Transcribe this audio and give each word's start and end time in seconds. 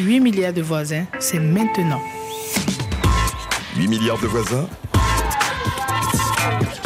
8 0.00 0.20
milliards 0.20 0.54
de 0.54 0.62
voisins, 0.62 1.04
c'est 1.18 1.38
maintenant. 1.38 2.00
8 3.76 3.86
milliards 3.86 4.18
de 4.18 4.28
voisins 4.28 4.66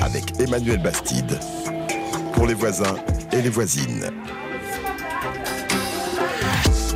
avec 0.02 0.41
Emmanuel 0.41 0.83
Bastide. 0.83 1.39
Pour 2.33 2.47
les 2.47 2.55
voisins 2.55 2.97
et 3.33 3.41
les 3.41 3.50
voisines. 3.50 4.11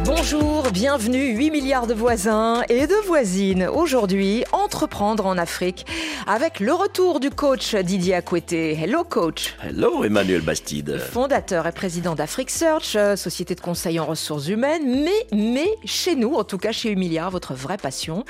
Bonjour, 0.05 0.71
bienvenue 0.73 1.37
8 1.37 1.51
milliards 1.53 1.87
de 1.87 1.95
voisins 1.95 2.63
et 2.69 2.89
de 2.89 3.07
voisines. 3.07 3.69
Aujourd'hui, 3.69 4.43
entreprendre 4.53 5.25
en 5.27 5.39
Afrique 5.39 5.87
avec 6.29 6.61
le 6.61 6.75
retour 6.75 7.21
du 7.21 7.31
coach 7.31 7.75
Didier 7.75 8.17
Akouete. 8.17 8.53
Hello 8.53 9.03
coach. 9.03 9.57
Hello 9.65 10.05
Emmanuel 10.05 10.43
Bastide. 10.43 10.99
Fondateur 10.99 11.67
et 11.67 11.73
président 11.73 12.15
d'Afrique 12.15 12.51
Search, 12.51 12.97
euh, 12.97 13.17
société 13.17 13.55
de 13.55 13.63
conseil 13.63 13.99
en 13.99 14.05
ressources 14.05 14.49
humaines, 14.49 15.03
mais, 15.05 15.27
mais 15.33 15.71
chez 15.87 16.17
nous, 16.17 16.35
en 16.35 16.45
tout 16.45 16.59
cas 16.59 16.71
chez 16.71 16.91
8 16.91 16.97
milliards, 16.97 17.31
votre 17.31 17.55
vraie 17.55 17.79
passion, 17.79 18.27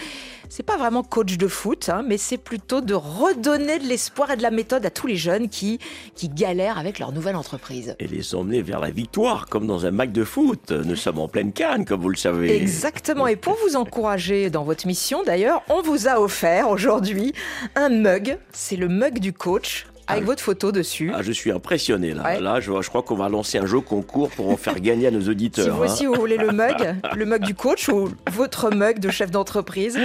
c'est 0.49 0.63
pas 0.63 0.77
vraiment 0.77 1.03
coach 1.03 1.37
de 1.37 1.49
foot, 1.49 1.89
hein, 1.89 2.03
mais 2.07 2.19
c'est 2.19 2.39
plutôt 2.39 2.81
de 2.81 2.95
redonner 2.95 3.79
de 3.79 3.87
l'espoir 3.87 4.31
et 4.31 4.37
de 4.37 4.43
la 4.43 4.51
méthode 4.51 4.85
à 4.87 4.91
tous 4.91 5.07
les 5.07 5.17
jeunes 5.17 5.49
qui, 5.49 5.79
qui 6.15 6.29
galèrent 6.29 6.79
avec 6.79 6.99
leur 6.99 7.13
nouvelle 7.13 7.37
entreprise. 7.37 7.95
Et 7.99 8.07
les 8.07 8.35
emmener 8.35 8.63
vers 8.63 8.81
la 8.81 8.91
victoire, 8.91 9.47
comme 9.47 9.67
dans 9.67 9.87
un 9.87 9.91
match 9.91 10.11
de 10.11 10.25
foot. 10.25 10.71
Nous 10.71 10.97
sommes 10.97 11.19
en 11.19 11.29
pleine 11.29 11.53
canne, 11.53 11.85
comme 11.85 12.01
vous 12.01 12.09
le 12.09 12.17
savez. 12.17 12.57
Exactement. 12.57 13.27
Et 13.27 13.37
pour 13.37 13.57
vous 13.67 13.77
encourager 13.77 14.51
dans 14.51 14.65
votre 14.65 14.87
mission, 14.87 15.23
d'ailleurs, 15.23 15.63
on 15.69 15.83
vous 15.83 16.09
a 16.09 16.21
offert 16.21 16.71
aujourd'hui 16.71 17.33
un 17.75 17.89
mug. 17.89 18.39
C'est 18.53 18.77
le 18.77 18.89
mug 18.89 19.19
du 19.19 19.33
coach 19.33 19.87
avec 20.09 20.25
votre 20.25 20.43
photo 20.43 20.73
dessus. 20.73 21.13
Ah, 21.15 21.23
je 21.23 21.33
suis 21.33 21.51
impressionné 21.51 22.15
là. 22.15 22.41
Là, 22.41 22.61
je, 22.61 22.73
je, 22.83 22.89
crois 22.89 23.03
qu'on 23.03 23.17
va 23.17 23.29
lancer 23.29 23.59
un 23.59 23.67
jeu 23.67 23.81
concours 23.81 24.31
pour 24.31 24.49
en 24.51 24.57
faire 24.57 24.81
gagner 24.81 25.09
à 25.09 25.11
nos 25.11 25.29
auditeurs. 25.29 25.65
Si 25.65 25.71
vous 25.71 25.83
aussi 25.83 26.07
hein. 26.07 26.11
vous 26.13 26.21
voulez 26.21 26.39
le 26.39 26.51
mug, 26.51 26.97
le 27.17 27.27
mug 27.27 27.45
du 27.45 27.55
coach 27.55 27.89
ou 27.89 28.09
votre 28.31 28.75
mug 28.75 28.99
de 28.99 29.11
chef 29.11 29.31
d'entreprise, 29.31 29.99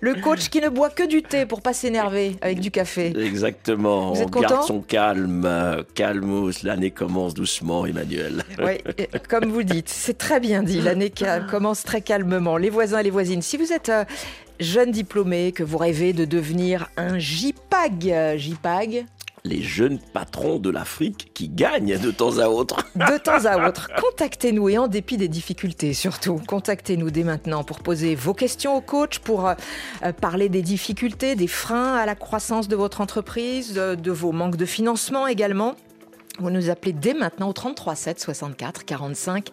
le 0.00 0.14
coach 0.14 0.48
qui 0.48 0.60
ne 0.60 0.68
boit 0.68 0.90
que 0.90 1.06
du 1.06 1.22
thé 1.22 1.44
pour 1.46 1.60
pas 1.60 1.72
s'énerver 1.72 2.36
avec 2.40 2.60
du 2.60 2.70
café. 2.70 3.12
Exactement. 3.18 4.12
Vous 4.12 4.20
On 4.20 4.24
êtes 4.24 4.30
content 4.30 4.48
garde 4.48 4.66
son 4.66 4.80
calme, 4.80 5.84
calmos. 5.94 6.62
L'année 6.62 6.90
commence 6.90 7.34
doucement, 7.34 7.86
Emmanuel. 7.86 8.44
Oui, 8.58 8.78
comme 9.28 9.46
vous 9.46 9.62
dites, 9.62 9.88
c'est 9.88 10.18
très 10.18 10.40
bien 10.40 10.62
dit. 10.62 10.80
L'année 10.80 11.12
commence 11.50 11.82
très 11.82 12.00
calmement. 12.00 12.56
Les 12.56 12.70
voisins 12.70 13.00
et 13.00 13.02
les 13.02 13.10
voisines, 13.10 13.42
si 13.42 13.56
vous 13.56 13.72
êtes 13.72 13.88
euh, 13.88 14.04
jeune 14.60 14.90
diplômé, 14.90 15.52
que 15.52 15.62
vous 15.62 15.78
rêvez 15.78 16.12
de 16.12 16.24
devenir 16.24 16.88
un 16.96 17.18
JPAG, 17.18 18.36
JPAG, 18.36 19.06
les 19.44 19.62
jeunes 19.62 19.98
patrons 19.98 20.58
de 20.58 20.70
l'Afrique 20.70 21.30
qui 21.34 21.48
gagnent 21.48 21.98
de 21.98 22.10
temps 22.10 22.38
à 22.38 22.48
autre. 22.48 22.76
De 22.94 23.18
temps 23.18 23.44
à 23.44 23.68
autre. 23.68 23.88
Contactez-nous 24.00 24.68
et 24.68 24.78
en 24.78 24.88
dépit 24.88 25.16
des 25.16 25.28
difficultés 25.28 25.94
surtout, 25.94 26.40
contactez-nous 26.46 27.10
dès 27.10 27.24
maintenant 27.24 27.64
pour 27.64 27.80
poser 27.80 28.14
vos 28.14 28.34
questions 28.34 28.76
au 28.76 28.80
coach, 28.80 29.18
pour 29.18 29.48
euh, 29.48 29.54
parler 30.20 30.48
des 30.48 30.62
difficultés, 30.62 31.34
des 31.34 31.46
freins 31.46 31.94
à 31.94 32.06
la 32.06 32.14
croissance 32.14 32.68
de 32.68 32.76
votre 32.76 33.00
entreprise, 33.00 33.74
de 33.74 34.10
vos 34.10 34.32
manques 34.32 34.56
de 34.56 34.66
financement 34.66 35.26
également. 35.26 35.74
Vous 36.40 36.50
nous 36.50 36.70
appelez 36.70 36.92
dès 36.92 37.14
maintenant 37.14 37.48
au 37.48 37.52
33 37.52 37.96
7 37.96 38.20
64 38.20 38.84
45 38.84 39.48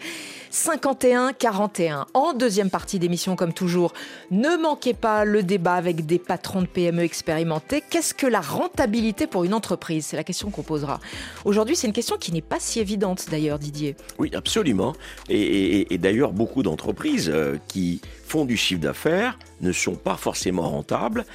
51 0.51 1.33
41. 1.33 2.05
En 2.13 2.33
deuxième 2.33 2.69
partie 2.69 2.99
d'émission, 2.99 3.35
comme 3.35 3.53
toujours, 3.53 3.93
ne 4.29 4.55
manquez 4.61 4.93
pas 4.93 5.25
le 5.25 5.41
débat 5.41 5.73
avec 5.73 6.05
des 6.05 6.19
patrons 6.19 6.61
de 6.61 6.67
PME 6.67 7.01
expérimentés. 7.01 7.83
Qu'est-ce 7.89 8.13
que 8.13 8.27
la 8.27 8.41
rentabilité 8.41 9.25
pour 9.25 9.43
une 9.45 9.53
entreprise? 9.53 10.05
C'est 10.05 10.15
la 10.15 10.23
question 10.23 10.51
qu'on 10.51 10.61
posera. 10.61 10.99
Aujourd'hui, 11.43 11.75
c'est 11.75 11.87
une 11.87 11.93
question 11.93 12.17
qui 12.17 12.31
n'est 12.31 12.41
pas 12.41 12.59
si 12.59 12.79
évidente 12.79 13.25
d'ailleurs, 13.31 13.57
Didier. 13.57 13.95
Oui, 14.19 14.29
absolument. 14.35 14.93
Et, 15.27 15.91
et, 15.93 15.97
d'ailleurs, 15.97 16.33
beaucoup 16.33 16.61
d'entreprises 16.61 17.31
euh, 17.33 17.57
qui 17.67 18.01
font 18.25 18.45
du 18.45 18.57
chiffre 18.57 18.81
d'affaires 18.81 19.39
ne 19.61 19.71
sont 19.71 19.95
pas 19.95 20.17
forcément 20.17 20.69
rentables 20.69 21.25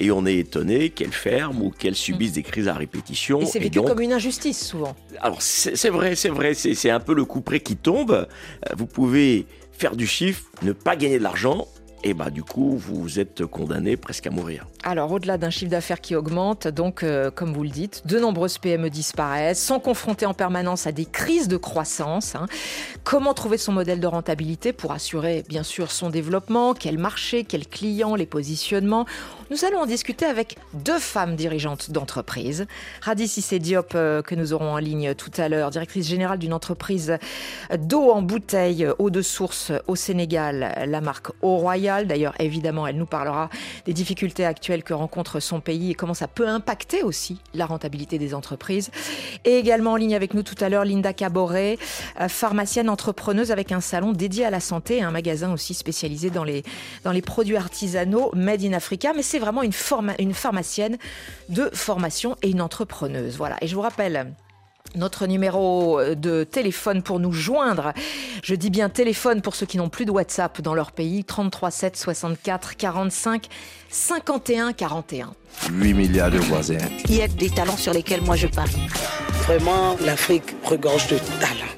et 0.00 0.10
on 0.10 0.26
est 0.26 0.38
étonné 0.38 0.90
qu'elles 0.90 1.12
ferment 1.12 1.66
ou 1.66 1.70
qu'elles 1.70 1.94
subissent 1.94 2.32
des 2.32 2.42
crises 2.42 2.68
à 2.68 2.74
répétition. 2.74 3.42
Et 3.42 3.46
c'est 3.46 3.58
vécu 3.58 3.78
donc, 3.78 3.88
comme 3.88 4.00
une 4.00 4.12
injustice 4.12 4.66
souvent. 4.66 4.96
Alors 5.20 5.40
c'est 5.42 5.90
vrai, 5.90 6.16
c'est 6.16 6.30
vrai, 6.30 6.54
c'est 6.54 6.90
un 6.90 7.00
peu 7.00 7.14
le 7.14 7.24
coup 7.24 7.42
près 7.42 7.60
qui 7.60 7.76
tombe. 7.76 8.26
Vous 8.76 8.86
pouvez 8.86 9.46
faire 9.72 9.94
du 9.94 10.06
chiffre, 10.06 10.44
ne 10.62 10.72
pas 10.72 10.96
gagner 10.96 11.18
de 11.18 11.22
l'argent 11.22 11.68
et 12.02 12.14
bah 12.14 12.30
du 12.30 12.42
coup 12.42 12.76
vous 12.76 13.18
êtes 13.18 13.44
condamné 13.46 13.96
presque 13.96 14.26
à 14.26 14.30
mourir. 14.30 14.66
Alors 14.82 15.12
au-delà 15.12 15.36
d'un 15.36 15.50
chiffre 15.50 15.70
d'affaires 15.70 16.00
qui 16.00 16.14
augmente, 16.14 16.66
donc 16.66 17.02
euh, 17.02 17.30
comme 17.30 17.52
vous 17.52 17.62
le 17.62 17.68
dites, 17.68 18.06
de 18.06 18.18
nombreuses 18.18 18.58
PME 18.58 18.88
disparaissent, 18.88 19.62
sont 19.62 19.80
confrontées 19.80 20.26
en 20.26 20.34
permanence 20.34 20.86
à 20.86 20.92
des 20.92 21.04
crises 21.04 21.48
de 21.48 21.56
croissance. 21.56 22.34
Hein. 22.34 22.46
Comment 23.04 23.34
trouver 23.34 23.58
son 23.58 23.72
modèle 23.72 24.00
de 24.00 24.06
rentabilité 24.06 24.72
pour 24.72 24.92
assurer 24.92 25.44
bien 25.48 25.62
sûr 25.62 25.90
son 25.90 26.08
développement, 26.10 26.74
quel 26.74 26.98
marché, 26.98 27.44
quels 27.44 27.66
clients, 27.66 28.14
les 28.14 28.26
positionnements? 28.26 29.04
Nous 29.50 29.64
allons 29.64 29.80
en 29.80 29.86
discuter 29.86 30.24
avec 30.24 30.56
deux 30.74 30.98
femmes 30.98 31.36
dirigeantes 31.36 31.90
d'entreprise. 31.90 32.66
Radis 33.02 33.58
Diop 33.60 33.92
euh, 33.94 34.22
que 34.22 34.34
nous 34.34 34.52
aurons 34.52 34.72
en 34.72 34.78
ligne 34.78 35.14
tout 35.14 35.32
à 35.36 35.48
l'heure, 35.48 35.70
directrice 35.70 36.08
générale 36.08 36.38
d'une 36.38 36.54
entreprise 36.54 37.18
d'eau 37.78 38.10
en 38.12 38.22
bouteille, 38.22 38.86
eau 38.98 39.10
de 39.10 39.22
source 39.22 39.72
au 39.88 39.96
Sénégal, 39.96 40.86
la 40.86 41.00
marque 41.00 41.28
Eau 41.42 41.56
Royale. 41.56 41.89
D'ailleurs, 42.06 42.34
évidemment, 42.38 42.86
elle 42.86 42.96
nous 42.96 43.06
parlera 43.06 43.50
des 43.84 43.92
difficultés 43.92 44.44
actuelles 44.44 44.82
que 44.82 44.94
rencontre 44.94 45.40
son 45.40 45.60
pays 45.60 45.90
et 45.90 45.94
comment 45.94 46.14
ça 46.14 46.28
peut 46.28 46.48
impacter 46.48 47.02
aussi 47.02 47.38
la 47.54 47.66
rentabilité 47.66 48.18
des 48.18 48.34
entreprises. 48.34 48.90
Et 49.44 49.58
également 49.58 49.92
en 49.92 49.96
ligne 49.96 50.14
avec 50.14 50.34
nous 50.34 50.42
tout 50.42 50.54
à 50.60 50.68
l'heure, 50.68 50.84
Linda 50.84 51.12
Caboret, 51.12 51.78
pharmacienne 52.28 52.88
entrepreneuse 52.88 53.50
avec 53.50 53.72
un 53.72 53.80
salon 53.80 54.12
dédié 54.12 54.44
à 54.44 54.50
la 54.50 54.60
santé 54.60 54.98
et 54.98 55.02
un 55.02 55.10
magasin 55.10 55.52
aussi 55.52 55.74
spécialisé 55.74 56.30
dans 56.30 56.44
les, 56.44 56.62
dans 57.04 57.12
les 57.12 57.22
produits 57.22 57.56
artisanaux 57.56 58.30
made 58.34 58.64
in 58.64 58.72
Africa. 58.72 59.12
Mais 59.14 59.22
c'est 59.22 59.38
vraiment 59.38 59.62
une, 59.62 59.72
une 60.18 60.34
pharmacienne 60.34 60.96
de 61.48 61.70
formation 61.72 62.36
et 62.42 62.50
une 62.50 62.62
entrepreneuse. 62.62 63.36
Voilà. 63.36 63.56
Et 63.60 63.66
je 63.66 63.74
vous 63.74 63.82
rappelle, 63.82 64.32
notre 64.94 65.26
numéro 65.26 66.00
de 66.14 66.44
téléphone 66.44 67.02
pour 67.02 67.20
nous 67.20 67.32
joindre. 67.32 67.92
Je 68.42 68.54
dis 68.54 68.70
bien 68.70 68.88
téléphone 68.88 69.42
pour 69.42 69.54
ceux 69.54 69.66
qui 69.66 69.78
n'ont 69.78 69.88
plus 69.88 70.04
de 70.04 70.10
WhatsApp 70.10 70.60
dans 70.60 70.74
leur 70.74 70.92
pays. 70.92 71.24
33 71.24 71.70
7 71.70 71.96
64 71.96 72.76
45 72.76 73.46
51 73.88 74.72
41. 74.72 75.34
8 75.70 75.94
milliards 75.94 76.30
de 76.30 76.38
voisins. 76.38 76.78
Il 77.06 77.16
y 77.16 77.22
a 77.22 77.28
des 77.28 77.50
talents 77.50 77.76
sur 77.76 77.92
lesquels 77.92 78.22
moi 78.22 78.36
je 78.36 78.46
parie. 78.46 78.88
Vraiment, 79.46 79.96
l'Afrique 80.04 80.54
regorge 80.64 81.08
de 81.08 81.18
talents. 81.40 81.70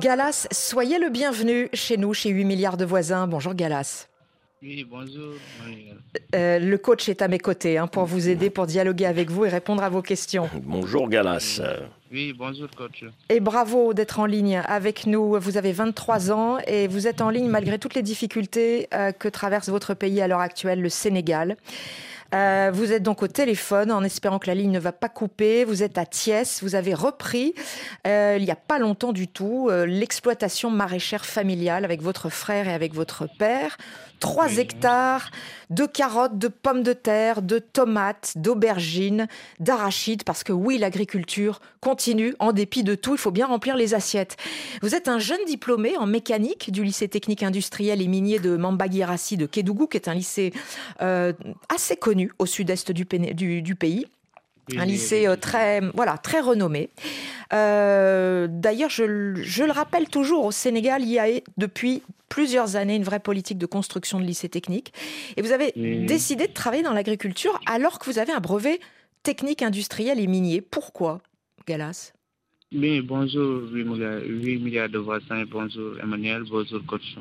Galas, 0.00 0.48
soyez 0.50 0.98
le 0.98 1.10
bienvenu 1.10 1.68
chez 1.72 1.96
nous, 1.96 2.12
chez 2.12 2.30
8 2.30 2.44
milliards 2.44 2.76
de 2.76 2.84
voisins. 2.84 3.26
Bonjour 3.26 3.54
Galas. 3.54 4.08
Oui, 4.62 4.86
bonjour. 4.88 5.34
Euh, 6.36 6.60
le 6.60 6.78
coach 6.78 7.08
est 7.08 7.20
à 7.20 7.26
mes 7.26 7.40
côtés 7.40 7.78
hein, 7.78 7.88
pour 7.88 8.04
vous 8.04 8.28
aider, 8.28 8.48
pour 8.48 8.66
dialoguer 8.66 9.06
avec 9.06 9.28
vous 9.28 9.44
et 9.44 9.48
répondre 9.48 9.82
à 9.82 9.88
vos 9.88 10.02
questions. 10.02 10.48
Bonjour 10.62 11.08
Galas. 11.08 11.60
Oui, 12.12 12.32
bonjour 12.36 12.68
coach. 12.70 13.04
Et 13.28 13.40
bravo 13.40 13.92
d'être 13.92 14.20
en 14.20 14.26
ligne 14.26 14.62
avec 14.64 15.06
nous. 15.06 15.40
Vous 15.40 15.56
avez 15.56 15.72
23 15.72 16.30
ans 16.30 16.58
et 16.66 16.86
vous 16.86 17.08
êtes 17.08 17.22
en 17.22 17.30
ligne 17.30 17.48
malgré 17.48 17.80
toutes 17.80 17.94
les 17.94 18.02
difficultés 18.02 18.86
euh, 18.94 19.10
que 19.10 19.28
traverse 19.28 19.68
votre 19.68 19.94
pays 19.94 20.20
à 20.20 20.28
l'heure 20.28 20.40
actuelle, 20.40 20.80
le 20.80 20.90
Sénégal. 20.90 21.56
Euh, 22.34 22.70
vous 22.72 22.92
êtes 22.92 23.02
donc 23.02 23.22
au 23.22 23.28
téléphone 23.28 23.92
en 23.92 24.02
espérant 24.02 24.38
que 24.38 24.46
la 24.46 24.54
ligne 24.54 24.70
ne 24.70 24.78
va 24.78 24.92
pas 24.92 25.08
couper. 25.08 25.64
Vous 25.64 25.82
êtes 25.82 25.98
à 25.98 26.06
Thiès. 26.06 26.62
Vous 26.62 26.74
avez 26.74 26.94
repris, 26.94 27.54
euh, 28.06 28.36
il 28.38 28.44
n'y 28.44 28.50
a 28.50 28.56
pas 28.56 28.78
longtemps 28.78 29.12
du 29.12 29.28
tout, 29.28 29.68
euh, 29.70 29.84
l'exploitation 29.84 30.70
maraîchère 30.70 31.26
familiale 31.26 31.84
avec 31.84 32.00
votre 32.00 32.30
frère 32.30 32.68
et 32.68 32.72
avec 32.72 32.94
votre 32.94 33.28
père. 33.38 33.76
3 34.22 34.46
oui. 34.46 34.60
hectares 34.60 35.30
de 35.70 35.84
carottes, 35.84 36.38
de 36.38 36.48
pommes 36.48 36.82
de 36.82 36.92
terre, 36.92 37.42
de 37.42 37.58
tomates, 37.58 38.34
d'aubergines, 38.36 39.26
d'arachides, 39.58 40.22
parce 40.22 40.44
que 40.44 40.52
oui, 40.52 40.78
l'agriculture 40.78 41.60
continue 41.80 42.34
en 42.38 42.52
dépit 42.52 42.84
de 42.84 42.94
tout. 42.94 43.14
Il 43.14 43.18
faut 43.18 43.30
bien 43.30 43.46
remplir 43.46 43.76
les 43.76 43.94
assiettes. 43.94 44.36
Vous 44.80 44.94
êtes 44.94 45.08
un 45.08 45.18
jeune 45.18 45.44
diplômé 45.46 45.96
en 45.96 46.06
mécanique 46.06 46.70
du 46.70 46.84
lycée 46.84 47.08
technique 47.08 47.42
industriel 47.42 48.00
et 48.00 48.06
minier 48.06 48.38
de 48.38 48.56
Mambagirassi 48.56 49.36
de 49.36 49.46
Kédougou, 49.46 49.88
qui 49.88 49.96
est 49.96 50.08
un 50.08 50.14
lycée 50.14 50.52
euh, 51.00 51.32
assez 51.68 51.96
connu 51.96 52.30
au 52.38 52.46
sud-est 52.46 52.92
du, 52.92 53.04
du, 53.04 53.62
du, 53.62 53.74
pays. 53.74 54.06
Un 54.78 54.84
lycée 54.84 55.28
oui, 55.28 55.38
très, 55.38 55.80
voilà, 55.94 56.18
très 56.18 56.40
renommé. 56.40 56.90
Euh, 57.52 58.46
D'ailleurs, 58.50 58.90
je, 58.90 59.34
je, 59.42 59.64
le 59.64 59.72
rappelle 59.72 60.08
toujours, 60.08 60.44
au 60.44 60.52
Sénégal, 60.52 61.02
il 61.02 61.10
y 61.10 61.18
a 61.18 61.26
depuis 61.56 62.02
plusieurs 62.28 62.76
années 62.76 62.96
une 62.96 63.02
vraie 63.02 63.20
politique 63.20 63.58
de 63.58 63.66
construction 63.66 64.18
de 64.18 64.24
lycées 64.24 64.48
techniques. 64.48 64.92
Et 65.36 65.42
vous 65.42 65.52
avez 65.52 65.72
décidé 66.06 66.46
de 66.46 66.52
travailler 66.52 66.82
dans 66.82 66.94
l'agriculture 66.94 67.60
alors 67.66 67.98
que 67.98 68.10
vous 68.10 68.18
avez 68.18 68.32
un 68.32 68.40
brevet 68.40 68.80
technique 69.22 69.62
industriel 69.62 70.18
et 70.18 70.26
minier. 70.26 70.62
Pourquoi, 70.62 71.20
Galas? 71.66 72.12
Bonjour 72.72 73.70
8 73.70 73.84
milliards, 73.84 74.20
8 74.24 74.58
milliards 74.60 74.88
de 74.88 74.98
voisins. 74.98 75.44
Bonjour 75.50 75.98
Emmanuel, 76.02 76.44
bonjour 76.48 76.80
coach. 76.86 77.16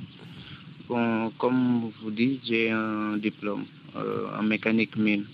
Bon, 0.87 1.29
comme 1.37 1.91
vous 2.01 2.11
dites, 2.11 2.39
j'ai 2.45 2.71
un 2.71 3.17
diplôme 3.17 3.65
euh, 3.97 4.27
en 4.39 4.43
mécanique 4.43 4.95
mine. 4.95 5.25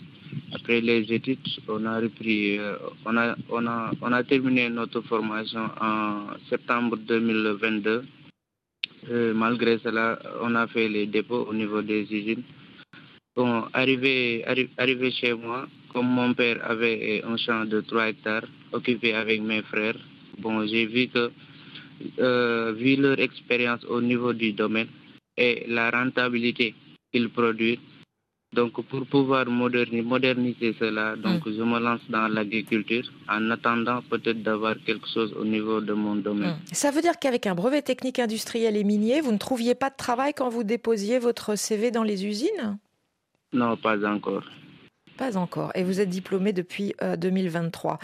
Après 0.54 0.82
les 0.82 1.12
études, 1.12 1.40
on 1.68 1.86
a 1.86 2.00
repris, 2.00 2.58
euh, 2.58 2.76
on, 3.06 3.18
a, 3.18 3.36
on, 3.50 3.66
a, 3.68 3.92
on 4.02 4.12
a 4.12 4.24
terminé 4.24 4.70
notre 4.70 5.02
formation 5.02 5.70
en 5.82 6.28
septembre 6.50 6.98
2022. 6.98 8.04
Euh, 9.10 9.34
malgré 9.34 9.78
cela, 9.80 10.20
on 10.42 10.56
a 10.56 10.68
fait 10.68 10.90
les 10.90 11.06
dépôts 11.08 11.46
au 11.50 11.54
niveau 11.54 11.82
des 11.82 12.02
usines. 12.12 12.44
Bon, 13.36 13.66
arrivé, 13.74 14.44
arrivé 14.78 15.12
chez 15.12 15.34
moi, 15.34 15.68
comme 15.94 16.08
mon 16.08 16.34
père 16.34 16.60
avait 16.70 17.22
un 17.24 17.38
champ 17.38 17.66
de 17.66 17.82
3 17.82 18.10
hectares 18.10 18.48
occupé 18.74 19.14
avec 19.14 19.42
mes 19.42 19.62
frères, 19.62 19.98
bon, 20.40 20.66
j'ai 20.68 20.86
vu 20.88 21.08
que, 21.08 21.32
euh, 22.20 22.74
vu 22.74 22.96
leur 22.96 23.20
expérience 23.20 23.84
au 23.86 24.02
niveau 24.02 24.34
du 24.34 24.54
domaine 24.54 24.88
et 25.38 25.66
la 25.68 25.92
rentabilité 25.92 26.74
qu'ils 27.12 27.30
produisent, 27.30 27.80
donc, 28.54 28.82
pour 28.86 29.06
pouvoir 29.06 29.46
moderniser, 29.48 30.02
moderniser 30.02 30.76
cela, 30.80 31.18
donc 31.18 31.42
je 31.46 31.62
me 31.62 31.80
lance 31.80 32.00
dans 32.10 32.30
l'agriculture 32.30 33.04
en 33.28 33.52
attendant 33.52 34.02
peut-être 34.10 34.42
d'avoir 34.42 34.76
quelque 34.86 35.08
chose 35.14 35.34
au 35.38 35.44
niveau 35.44 35.82
de 35.82 35.92
mon 35.92 36.16
domaine. 36.16 36.56
Ça 36.72 36.92
veut 36.92 37.02
dire 37.02 37.20
qu'avec 37.20 37.46
un 37.46 37.56
brevet 37.56 37.82
technique 37.82 38.20
industriel 38.20 38.78
et 38.78 38.86
minier, 38.86 39.20
vous 39.20 39.34
ne 39.34 39.38
trouviez 39.38 39.76
pas 39.76 39.90
de 39.90 39.98
travail 39.98 40.34
quand 40.34 40.48
vous 40.48 40.64
déposiez 40.64 41.20
votre 41.20 41.56
CV 41.56 41.92
dans 41.92 42.04
les 42.04 42.26
usines? 42.26 42.78
Non, 43.52 43.76
pas 43.76 43.98
encore. 44.08 44.44
Pas 45.18 45.38
encore. 45.38 45.72
Et 45.76 45.84
vous 45.84 46.00
êtes 46.00 46.10
diplômé 46.10 46.54
depuis 46.54 46.94
2023. 47.18 47.94
Euh, 47.94 47.98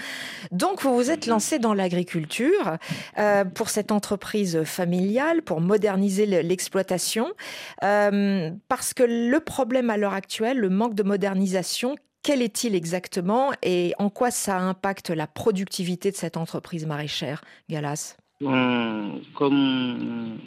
Donc, 0.51 0.81
vous 0.81 0.95
vous 0.95 1.11
êtes 1.11 1.27
lancé 1.27 1.59
dans 1.59 1.73
l'agriculture 1.73 2.77
euh, 3.17 3.45
pour 3.45 3.69
cette 3.69 3.91
entreprise 3.91 4.63
familiale, 4.63 5.43
pour 5.43 5.61
moderniser 5.61 6.25
l'exploitation. 6.25 7.27
Euh, 7.83 8.49
parce 8.67 8.93
que 8.93 9.03
le 9.03 9.39
problème 9.39 9.89
à 9.89 9.97
l'heure 9.97 10.13
actuelle, 10.13 10.57
le 10.57 10.69
manque 10.69 10.95
de 10.95 11.03
modernisation, 11.03 11.95
quel 12.23 12.41
est-il 12.41 12.73
exactement 12.73 13.51
et 13.61 13.93
en 13.99 14.09
quoi 14.09 14.31
ça 14.31 14.57
impacte 14.57 15.09
la 15.09 15.27
productivité 15.27 16.09
de 16.09 16.15
cette 16.15 16.37
entreprise 16.37 16.85
maraîchère, 16.85 17.43
Galas? 17.69 18.15
Comme, 18.39 19.21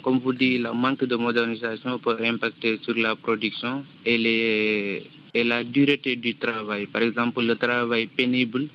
comme 0.03 0.19
vous 0.19 0.33
dites, 0.33 0.61
le 0.61 0.73
manque 0.73 1.03
de 1.03 1.15
modernisation 1.15 1.97
peut 1.97 2.17
impacter 2.23 2.79
sur 2.83 2.95
la 2.95 3.15
production 3.15 3.83
et 4.05 4.17
les 4.17 5.09
et 5.37 5.43
la 5.43 5.63
dureté 5.63 6.15
du 6.15 6.35
travail. 6.35 6.87
Par 6.87 7.01
exemple, 7.03 7.41
le 7.43 7.55
travail 7.55 8.07
pénible 8.07 8.67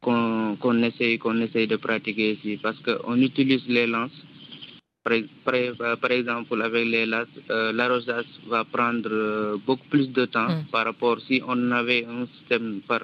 qu'on 0.00 0.82
essaye, 0.82 1.18
qu'on 1.18 1.40
essaye 1.40 1.66
de 1.66 1.76
pratiquer 1.76 2.32
ici, 2.34 2.58
parce 2.62 2.78
qu'on 2.80 3.20
utilise 3.20 3.66
les 3.68 3.86
lances. 3.86 4.18
Par, 5.04 6.10
exemple, 6.10 6.60
avec 6.60 6.86
les 6.86 7.06
lances, 7.06 7.28
euh, 7.50 7.72
l'arrosage 7.72 8.26
va 8.48 8.64
prendre 8.64 9.08
euh, 9.10 9.56
beaucoup 9.66 9.88
plus 9.88 10.08
de 10.08 10.24
temps 10.26 10.48
mm. 10.48 10.66
par 10.70 10.84
rapport 10.84 11.18
si 11.26 11.40
on 11.46 11.70
avait 11.72 12.04
un 12.04 12.26
système 12.34 12.80
par, 12.86 13.00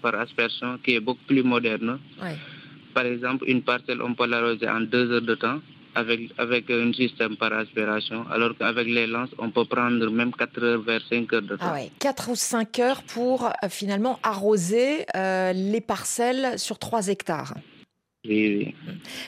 par 0.00 0.14
aspersion 0.14 0.78
qui 0.82 0.94
est 0.94 1.00
beaucoup 1.00 1.24
plus 1.26 1.42
moderne. 1.42 1.98
Par 2.94 3.04
exemple, 3.04 3.44
une 3.46 3.62
parcelle, 3.62 4.00
on 4.00 4.14
peut 4.14 4.26
l'arroser 4.26 4.68
en 4.68 4.80
deux 4.80 5.12
heures 5.12 5.28
de 5.32 5.34
temps 5.34 5.60
avec, 5.96 6.20
avec 6.36 6.70
un 6.70 6.92
système 6.92 7.36
par 7.36 7.52
aspiration, 7.54 8.26
alors 8.30 8.56
qu'avec 8.56 8.86
les 8.86 9.06
lances, 9.06 9.30
on 9.38 9.50
peut 9.50 9.64
prendre 9.64 10.10
même 10.10 10.32
4 10.32 10.62
heures 10.62 10.82
vers 10.82 11.00
5 11.08 11.32
heures 11.32 11.42
de 11.42 11.56
temps. 11.56 11.72
Ah 11.74 11.78
4 11.98 12.30
ou 12.30 12.36
5 12.36 12.78
heures 12.80 13.02
pour 13.02 13.46
euh, 13.46 13.50
finalement 13.70 14.18
arroser 14.22 15.06
euh, 15.16 15.52
les 15.54 15.80
parcelles 15.80 16.58
sur 16.58 16.78
3 16.78 17.08
hectares. 17.08 17.54
Oui, 18.28 18.56
oui. 18.58 18.74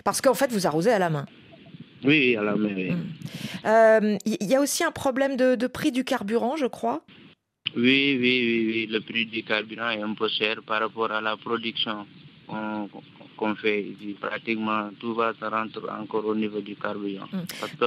Parce 0.05 0.21
qu'en 0.21 0.35
fait, 0.35 0.53
vous 0.53 0.67
arrosez 0.67 0.93
à 0.93 0.99
la 0.99 1.09
main. 1.09 1.25
Oui, 2.05 2.37
à 2.37 2.43
la 2.43 2.55
main, 2.55 2.75
oui. 2.77 2.93
Il 3.65 3.69
euh, 3.69 4.19
y 4.25 4.55
a 4.55 4.61
aussi 4.61 4.85
un 4.85 4.93
problème 4.93 5.37
de, 5.37 5.67
prix 5.67 5.91
du 5.91 6.05
carburant, 6.05 6.57
je 6.57 6.67
crois? 6.67 7.03
Oui, 7.77 8.17
oui, 8.21 8.37
oui, 8.47 8.67
oui, 8.67 8.87
le 8.91 9.01
prix 9.01 9.27
du 9.27 9.43
carburant 9.43 9.91
est 9.91 10.03
un 10.03 10.15
peu 10.15 10.29
cher 10.29 10.61
par 10.67 10.81
rapport 10.81 11.11
à 11.13 11.21
la 11.21 11.37
production 11.37 12.07
qu'on 13.39 13.55
fait 13.55 13.81
ici. 13.83 14.17
Pratiquement 14.21 14.91
tout 15.01 15.15
va 15.15 15.33
se 15.41 15.45
rentrer 15.45 15.91
encore 16.03 16.27
au 16.27 16.35
niveau 16.35 16.61
du 16.61 16.75
carburant. 16.77 17.29
Mm. 17.33 17.39
Parce 17.61 17.73
que 17.73 17.87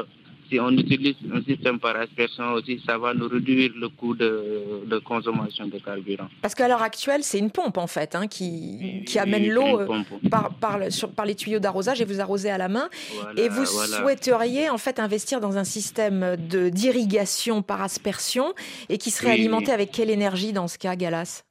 si 0.51 0.59
on 0.59 0.71
utilise 0.71 1.15
un 1.33 1.41
système 1.41 1.79
par 1.79 1.95
aspersion 1.95 2.51
aussi, 2.53 2.81
ça 2.85 2.97
va 2.97 3.13
nous 3.13 3.29
réduire 3.29 3.71
le 3.73 3.87
coût 3.87 4.15
de, 4.15 4.99
consommation 5.05 5.67
de 5.67 5.79
carburant. 5.79 6.27
Parce 6.41 6.53
qu'à 6.55 6.67
l'heure 6.67 6.81
actuelle, 6.81 7.23
c'est 7.23 7.39
une 7.39 7.51
pompe 7.51 7.77
en 7.77 7.87
fait 7.87 8.15
hein, 8.15 8.27
qui, 8.27 9.03
qui 9.07 9.17
amène 9.17 9.49
l'eau 9.49 9.79
euh, 9.79 9.87
par, 10.29 10.53
par, 10.55 10.79
par, 11.15 11.25
les 11.25 11.35
tuyaux 11.35 11.59
d'arrosage 11.59 12.01
et 12.01 12.05
vous 12.05 12.19
arrosez 12.19 12.49
à 12.49 12.57
la 12.57 12.67
main. 12.67 12.89
et 13.37 13.47
vous 13.47 13.65
souhaiteriez 13.65 14.69
en 14.69 14.77
fait 14.77 14.99
investir 14.99 15.39
dans 15.39 15.57
un 15.57 15.63
système 15.63 16.35
d'irrigation 16.35 17.61
par 17.61 17.81
aspersion 17.81 18.53
et 18.89 18.97
qui 18.97 19.09
serait 19.09 19.31
alimenté 19.31 19.71
avec 19.71 19.91
quelle 19.91 20.09
énergie 20.09 20.51
dans 20.51 20.67
ce 20.67 20.77
cas, 20.77 20.97
Galas? 20.97 21.45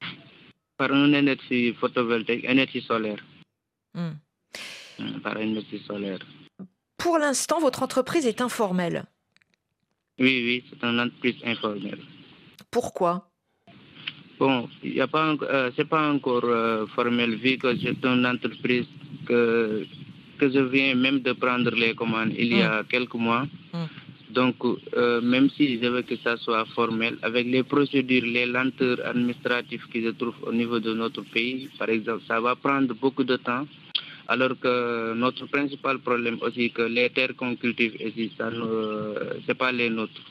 Par 0.76 0.92
une 0.92 1.14
énergie 1.14 1.72
photovoltaïque, 1.72 2.44
énergie 2.44 2.82
solaire. 2.82 3.18
Hmm. 3.94 4.10
Hmm, 4.98 5.20
par 5.20 5.38
une 5.38 5.62
solaire. 5.86 6.18
Pour 6.96 7.18
l'instant, 7.18 7.60
votre 7.60 7.82
entreprise 7.82 8.26
est 8.26 8.40
informelle. 8.40 9.04
Oui, 10.18 10.42
oui, 10.46 10.64
c'est 10.68 10.86
une 10.86 11.00
entreprise 11.00 11.36
informelle. 11.44 12.00
Pourquoi? 12.70 13.26
Bon, 14.38 14.68
y 14.82 15.00
a 15.00 15.06
pas, 15.06 15.34
euh, 15.42 15.70
c'est 15.76 15.88
pas 15.88 16.10
encore 16.10 16.44
euh, 16.44 16.86
formel 16.88 17.36
vu 17.36 17.58
que 17.58 17.76
c'est 17.78 18.04
une 18.04 18.26
entreprise 18.26 18.86
que 19.26 19.86
que 20.38 20.48
je 20.50 20.60
viens 20.60 20.94
même 20.94 21.20
de 21.20 21.32
prendre 21.32 21.70
les 21.70 21.94
commandes 21.94 22.32
il 22.38 22.56
y 22.56 22.62
a 22.62 22.80
hmm. 22.80 22.86
quelques 22.86 23.14
mois. 23.14 23.44
Donc, 24.30 24.56
euh, 24.96 25.20
même 25.20 25.50
si 25.50 25.80
je 25.80 25.88
veux 25.88 26.02
que 26.02 26.16
ça 26.16 26.36
soit 26.36 26.64
formel, 26.66 27.18
avec 27.22 27.46
les 27.46 27.64
procédures, 27.64 28.24
les 28.24 28.46
lenteurs 28.46 29.04
administratives 29.04 29.86
qui 29.92 30.02
se 30.02 30.10
trouvent 30.10 30.42
au 30.46 30.52
niveau 30.52 30.78
de 30.78 30.94
notre 30.94 31.22
pays, 31.22 31.68
par 31.78 31.88
exemple, 31.88 32.22
ça 32.28 32.40
va 32.40 32.54
prendre 32.54 32.94
beaucoup 32.94 33.24
de 33.24 33.36
temps. 33.36 33.66
Alors 34.32 34.54
que 34.60 35.12
notre 35.14 35.46
principal 35.46 35.98
problème 35.98 36.38
aussi, 36.40 36.70
que 36.70 36.82
les 36.82 37.10
terres 37.10 37.34
qu'on 37.36 37.56
cultive 37.56 37.94
ici, 38.00 38.30
ce 38.38 39.48
n'est 39.48 39.54
pas 39.54 39.72
les 39.72 39.90
nôtres. 39.90 40.22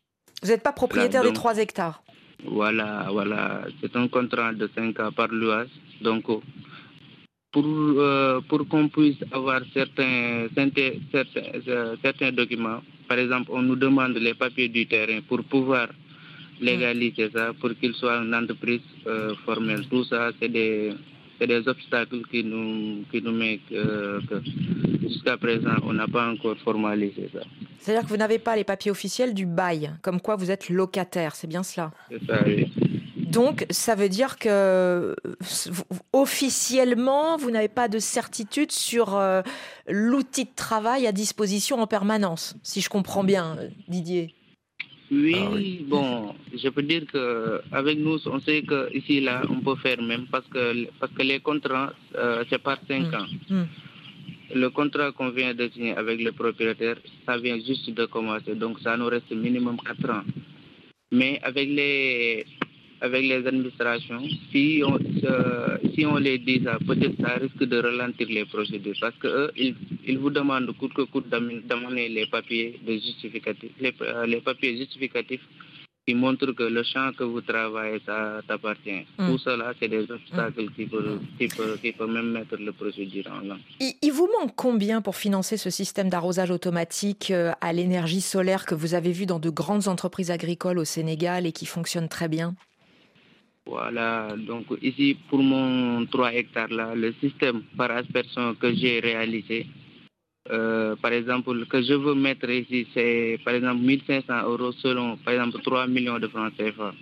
Vous 0.41 0.47
n'êtes 0.47 0.63
pas 0.63 0.71
propriétaire 0.71 1.21
des 1.21 1.33
3 1.33 1.57
hectares 1.57 2.01
Voilà, 2.45 3.09
voilà. 3.11 3.65
C'est 3.81 3.93
un 3.97 4.07
contrat 4.07 4.53
de 4.53 4.69
5 4.73 4.97
ans 5.01 5.11
par 5.11 5.27
l'UAS. 5.27 5.67
Donc, 6.01 6.23
pour, 7.51 7.65
euh, 7.65 8.39
pour 8.47 8.65
qu'on 8.69 8.87
puisse 8.87 9.17
avoir 9.33 9.61
certains, 9.73 10.47
certains, 10.55 10.91
certains 12.01 12.31
documents, 12.31 12.81
par 13.09 13.19
exemple, 13.19 13.49
on 13.51 13.63
nous 13.63 13.75
demande 13.75 14.15
les 14.15 14.33
papiers 14.33 14.69
du 14.69 14.87
terrain 14.87 15.19
pour 15.27 15.43
pouvoir 15.43 15.89
légaliser 16.61 17.29
ça, 17.35 17.51
pour 17.59 17.71
qu'il 17.77 17.93
soit 17.95 18.15
une 18.23 18.33
entreprise 18.33 18.87
euh, 19.07 19.35
formelle. 19.45 19.85
Tout 19.89 20.05
ça, 20.05 20.31
c'est 20.39 20.47
des, 20.47 20.93
des, 21.47 21.67
obstacles 21.67 22.21
qui 22.31 22.43
nous, 22.43 23.03
qui 23.11 23.21
nous 23.21 23.31
mettent 23.31 23.71
euh, 23.71 24.19
que 24.29 24.41
jusqu'à 25.01 25.37
présent, 25.37 25.75
on 25.83 25.93
n'a 25.93 26.07
pas 26.07 26.29
encore 26.31 26.57
formalisé 26.57 27.29
ça. 27.33 27.41
C'est-à-dire 27.79 28.03
que 28.03 28.09
vous 28.09 28.17
n'avez 28.17 28.39
pas 28.39 28.55
les 28.55 28.63
papiers 28.63 28.91
officiels 28.91 29.33
du 29.33 29.45
bail, 29.45 29.91
comme 30.01 30.19
quoi 30.21 30.35
vous 30.35 30.51
êtes 30.51 30.69
locataire, 30.69 31.35
c'est 31.35 31.47
bien 31.47 31.63
cela? 31.63 31.91
C'est 32.09 32.25
ça, 32.25 32.39
oui. 32.45 32.71
Donc, 33.17 33.67
ça 33.69 33.93
veut 33.93 34.09
dire 34.09 34.39
que 34.39 35.15
officiellement, 36.13 37.37
vous 37.37 37.51
n'avez 37.51 37.67
pas 37.67 37.87
de 37.87 37.99
certitude 37.99 38.71
sur 38.71 39.15
euh, 39.15 39.43
l'outil 39.87 40.45
de 40.45 40.55
travail 40.55 41.05
à 41.05 41.11
disposition 41.11 41.79
en 41.79 41.85
permanence, 41.85 42.55
si 42.63 42.81
je 42.81 42.89
comprends 42.89 43.23
bien, 43.23 43.57
Didier? 43.87 44.33
Oui, 45.11 45.35
ah 45.81 45.85
bon, 45.87 46.35
je 46.53 46.69
peux 46.69 46.83
dire 46.83 47.05
que 47.07 47.61
avec 47.71 47.97
nous, 47.97 48.19
on 48.27 48.39
sait 48.41 48.61
que 48.61 48.95
ici 48.95 49.21
là, 49.21 49.41
on 49.49 49.59
peut 49.61 49.75
faire 49.81 50.01
même 50.01 50.27
parce 50.31 50.45
que 50.47 50.85
parce 50.99 51.11
que 51.13 51.23
les 51.23 51.39
contrats 51.39 51.93
euh, 52.15 52.43
c'est 52.49 52.61
par 52.61 52.77
cinq 52.87 53.11
mm. 53.11 53.15
ans. 53.15 53.27
Mm. 53.49 53.63
Le 54.55 54.69
contrat 54.69 55.11
qu'on 55.11 55.29
vient 55.29 55.53
de 55.53 55.67
signer 55.69 55.95
avec 55.95 56.21
le 56.21 56.31
propriétaire, 56.31 56.97
ça 57.25 57.37
vient 57.37 57.57
juste 57.57 57.89
de 57.89 58.05
commencer, 58.05 58.55
donc 58.55 58.79
ça 58.81 58.97
nous 58.97 59.07
reste 59.07 59.31
minimum 59.31 59.77
quatre 59.77 60.09
ans. 60.11 60.23
Mais 61.11 61.39
avec 61.43 61.67
les 61.69 62.45
avec 63.01 63.23
les 63.23 63.45
administrations, 63.47 64.21
si 64.51 64.81
on, 64.85 64.97
euh, 65.23 65.77
si 65.95 66.05
on 66.05 66.17
les 66.17 66.37
dit 66.37 66.61
ça, 66.63 66.77
peut-être 66.85 67.15
ça 67.21 67.35
risque 67.35 67.63
de 67.63 67.77
ralentir 67.79 68.27
les 68.29 68.45
procédures 68.45 68.95
parce 68.99 69.15
qu'eux, 69.17 69.51
ils, 69.55 69.75
ils, 70.05 70.17
vous 70.17 70.29
demandent 70.29 70.71
coûte 70.77 70.93
que 70.93 71.03
coûte 71.03 71.29
d'amener 71.29 72.09
les 72.09 72.25
papiers 72.25 72.79
de 72.85 72.93
justificatifs, 72.93 73.71
les, 73.79 73.93
euh, 74.01 74.25
les, 74.25 74.41
papiers 74.41 74.77
justificatifs 74.77 75.41
qui 76.05 76.13
montrent 76.13 76.51
que 76.53 76.63
le 76.63 76.83
champ 76.83 77.11
que 77.17 77.23
vous 77.23 77.41
travaillez, 77.41 78.01
ça 78.05 78.41
t'appartient. 78.47 79.05
Mm. 79.17 79.27
Tout 79.27 79.37
cela, 79.37 79.73
c'est 79.79 79.87
des 79.87 80.09
obstacles 80.11 80.69
qui, 80.75 80.85
peuvent, 80.85 81.19
qui, 81.37 81.91
peuvent, 81.91 82.11
même 82.11 82.31
mettre 82.31 82.57
le 82.57 82.71
procédure 82.73 83.25
en 83.31 83.45
langue. 83.45 83.59
Il, 83.79 83.93
il, 84.01 84.11
vous 84.11 84.27
manque 84.39 84.53
combien 84.55 85.01
pour 85.01 85.15
financer 85.15 85.55
ce 85.55 85.69
système 85.69 86.09
d'arrosage 86.09 86.51
automatique 86.51 87.31
euh, 87.31 87.51
à 87.61 87.71
l'énergie 87.73 88.21
solaire 88.21 88.65
que 88.65 88.75
vous 88.75 88.93
avez 88.93 89.11
vu 89.11 89.25
dans 89.25 89.39
de 89.39 89.49
grandes 89.49 89.87
entreprises 89.87 90.31
agricoles 90.31 90.79
au 90.79 90.85
Sénégal 90.85 91.45
et 91.45 91.51
qui 91.51 91.65
fonctionne 91.65 92.09
très 92.09 92.27
bien? 92.27 92.55
Voilà, 93.69 94.35
donc 94.35 94.65
ici 94.81 95.17
pour 95.29 95.39
mon 95.39 96.05
3 96.07 96.33
hectares 96.33 96.69
là, 96.69 96.95
le 96.95 97.13
système 97.21 97.61
par 97.77 97.91
aspersion 97.91 98.55
que 98.55 98.73
j'ai 98.73 98.99
réalisé, 98.99 99.67
euh, 100.49 100.95
par 100.95 101.13
exemple, 101.13 101.65
que 101.67 101.81
je 101.81 101.93
veux 101.93 102.15
mettre 102.15 102.49
ici, 102.49 102.87
c'est 102.93 103.39
par 103.45 103.53
exemple 103.53 103.81
1500 103.81 104.43
euros 104.43 104.71
selon, 104.71 105.17
par 105.17 105.33
exemple, 105.33 105.61
3 105.61 105.87
millions 105.87 106.17
de 106.19 106.27
francs 106.27 106.53
CFA. 106.57 106.93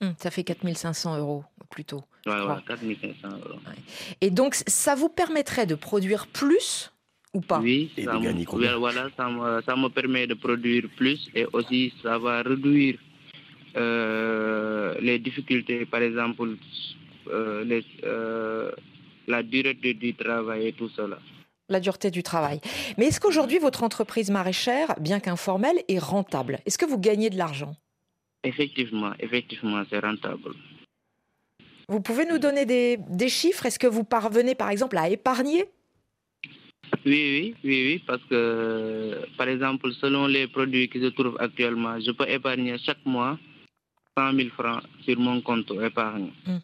Hum, 0.00 0.14
ça 0.18 0.30
fait 0.30 0.44
4500 0.44 1.18
euros 1.18 1.44
plutôt. 1.70 2.02
Ouais, 2.26 2.40
ouais, 2.40 2.62
4500 2.66 3.28
euros. 3.28 3.58
Et 4.20 4.30
donc, 4.30 4.54
ça 4.54 4.94
vous 4.94 5.08
permettrait 5.08 5.66
de 5.66 5.74
produire 5.74 6.26
plus 6.28 6.92
ou 7.34 7.40
pas? 7.40 7.58
Oui, 7.60 7.90
Et 7.96 8.04
ça 8.04 8.18
me, 8.18 8.74
voilà, 8.76 9.08
ça 9.16 9.28
me, 9.28 9.62
ça 9.62 9.74
me 9.74 9.88
permet 9.88 10.26
de 10.26 10.34
produire 10.34 10.84
plus 10.96 11.28
et 11.34 11.46
aussi 11.52 11.92
ça 12.02 12.18
va 12.18 12.42
réduire 12.42 12.98
euh, 13.76 14.94
les 15.00 15.18
difficultés, 15.18 15.86
par 15.86 16.02
exemple, 16.02 16.56
euh, 17.28 17.64
les, 17.64 17.84
euh, 18.04 18.70
la 19.26 19.42
durée 19.42 19.74
du 19.74 20.14
travail 20.14 20.68
et 20.68 20.72
tout 20.72 20.88
cela. 20.90 21.18
La 21.68 21.80
dureté 21.80 22.10
du 22.10 22.22
travail. 22.22 22.60
Mais 22.98 23.06
est-ce 23.06 23.20
qu'aujourd'hui, 23.20 23.58
votre 23.58 23.82
entreprise 23.82 24.30
maraîchère, 24.30 24.94
bien 25.00 25.20
qu'informelle, 25.20 25.82
est 25.88 25.98
rentable? 25.98 26.58
Est-ce 26.66 26.76
que 26.76 26.84
vous 26.84 26.98
gagnez 26.98 27.30
de 27.30 27.38
l'argent? 27.38 27.76
Effectivement, 28.44 29.12
effectivement, 29.20 29.82
c'est 29.88 30.00
rentable. 30.00 30.54
Vous 31.88 32.00
pouvez 32.00 32.26
nous 32.26 32.38
donner 32.38 32.66
des, 32.66 32.98
des 33.08 33.28
chiffres? 33.28 33.66
Est-ce 33.66 33.78
que 33.78 33.86
vous 33.86 34.04
parvenez, 34.04 34.54
par 34.54 34.70
exemple, 34.70 34.98
à 34.98 35.08
épargner? 35.08 35.64
Oui, 37.06 37.22
oui, 37.34 37.54
oui, 37.64 37.82
oui, 37.86 38.04
parce 38.06 38.22
que, 38.28 39.26
par 39.38 39.48
exemple, 39.48 39.90
selon 39.92 40.26
les 40.26 40.46
produits 40.46 40.88
qui 40.88 41.00
se 41.00 41.06
trouvent 41.06 41.38
actuellement, 41.40 41.98
je 42.00 42.10
peux 42.10 42.28
épargner 42.28 42.76
chaque 42.78 43.04
mois 43.06 43.38
100 44.16 44.32
000 44.36 44.48
francs 44.50 44.82
sur 45.04 45.18
mon 45.18 45.40
compte 45.40 45.70
épargne. 45.82 46.30
Mm. 46.46 46.58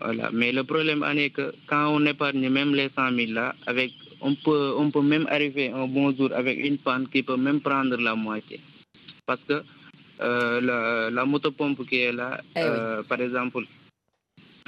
Voilà. 0.00 0.30
Mais 0.32 0.52
le 0.52 0.64
problème 0.64 1.02
en 1.02 1.16
est 1.16 1.30
que 1.30 1.52
quand 1.66 1.88
on 1.94 2.04
épargne 2.06 2.48
même 2.48 2.74
les 2.74 2.90
100 2.94 3.12
000 3.14 3.32
là, 3.32 3.54
avec, 3.66 3.92
on, 4.20 4.34
peut, 4.34 4.74
on 4.76 4.90
peut 4.90 5.02
même 5.02 5.26
arriver 5.30 5.70
un 5.70 5.86
bon 5.86 6.14
jour 6.16 6.30
avec 6.34 6.58
une 6.58 6.78
panne 6.78 7.08
qui 7.08 7.22
peut 7.22 7.36
même 7.36 7.60
prendre 7.60 7.96
la 7.96 8.14
moitié. 8.14 8.60
Parce 9.26 9.40
que 9.48 9.62
euh, 10.20 10.60
la, 10.60 11.10
la 11.10 11.24
motopompe 11.24 11.86
qui 11.88 11.96
est 11.98 12.12
là, 12.12 12.40
Eh 12.56 12.60
oui. 12.60 12.64
euh, 12.66 13.02
par 13.04 13.20
exemple, 13.20 13.64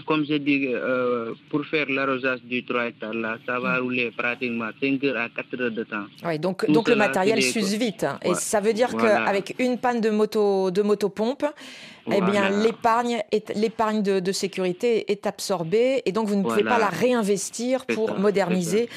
comme 0.07 0.25
je 0.25 0.35
dis, 0.35 0.69
euh, 0.73 1.33
pour 1.51 1.65
faire 1.67 1.87
l'arrosage 1.89 2.41
du 2.43 2.65
3 2.65 2.87
hectares, 2.89 3.15
là, 3.15 3.39
ça 3.47 3.59
va 3.61 3.79
Mm. 3.79 3.83
rouler 3.83 4.11
pratiquement 4.17 4.71
5 4.81 5.03
heures 5.05 5.17
à 5.19 5.29
4 5.29 5.61
heures 5.61 5.71
de 5.71 5.85
temps. 5.85 6.07
Oui, 6.25 6.39
donc, 6.39 6.65
le 6.69 6.95
matériel 6.97 7.43
s'use 7.43 7.75
vite. 7.77 8.05
hein. 8.05 8.19
Et 8.25 8.35
ça 8.35 8.61
veut 8.61 8.73
dire 8.73 8.89
Voilà. 8.91 9.25
qu'avec 9.27 9.55
une 9.59 9.79
panne 9.79 10.01
de 10.01 10.11
moto 10.11 10.71
de 10.71 10.83
motopompe, 10.83 11.45
eh 12.11 12.21
bien, 12.21 12.51
l'épargne 12.51 13.23
est- 13.31 13.55
l'épargne 13.55 14.03
de, 14.03 14.21
de 14.21 14.33
sécurité 14.33 15.11
est 15.13 15.27
absorbée 15.27 16.03
et 16.07 16.13
donc 16.13 16.29
vous 16.29 16.37
ne 16.37 16.43
pouvez 16.43 16.65
pas 16.65 16.79
la 16.79 16.89
réinvestir 16.89 17.87
pour 17.87 18.09
ça, 18.09 18.15
moderniser 18.15 18.89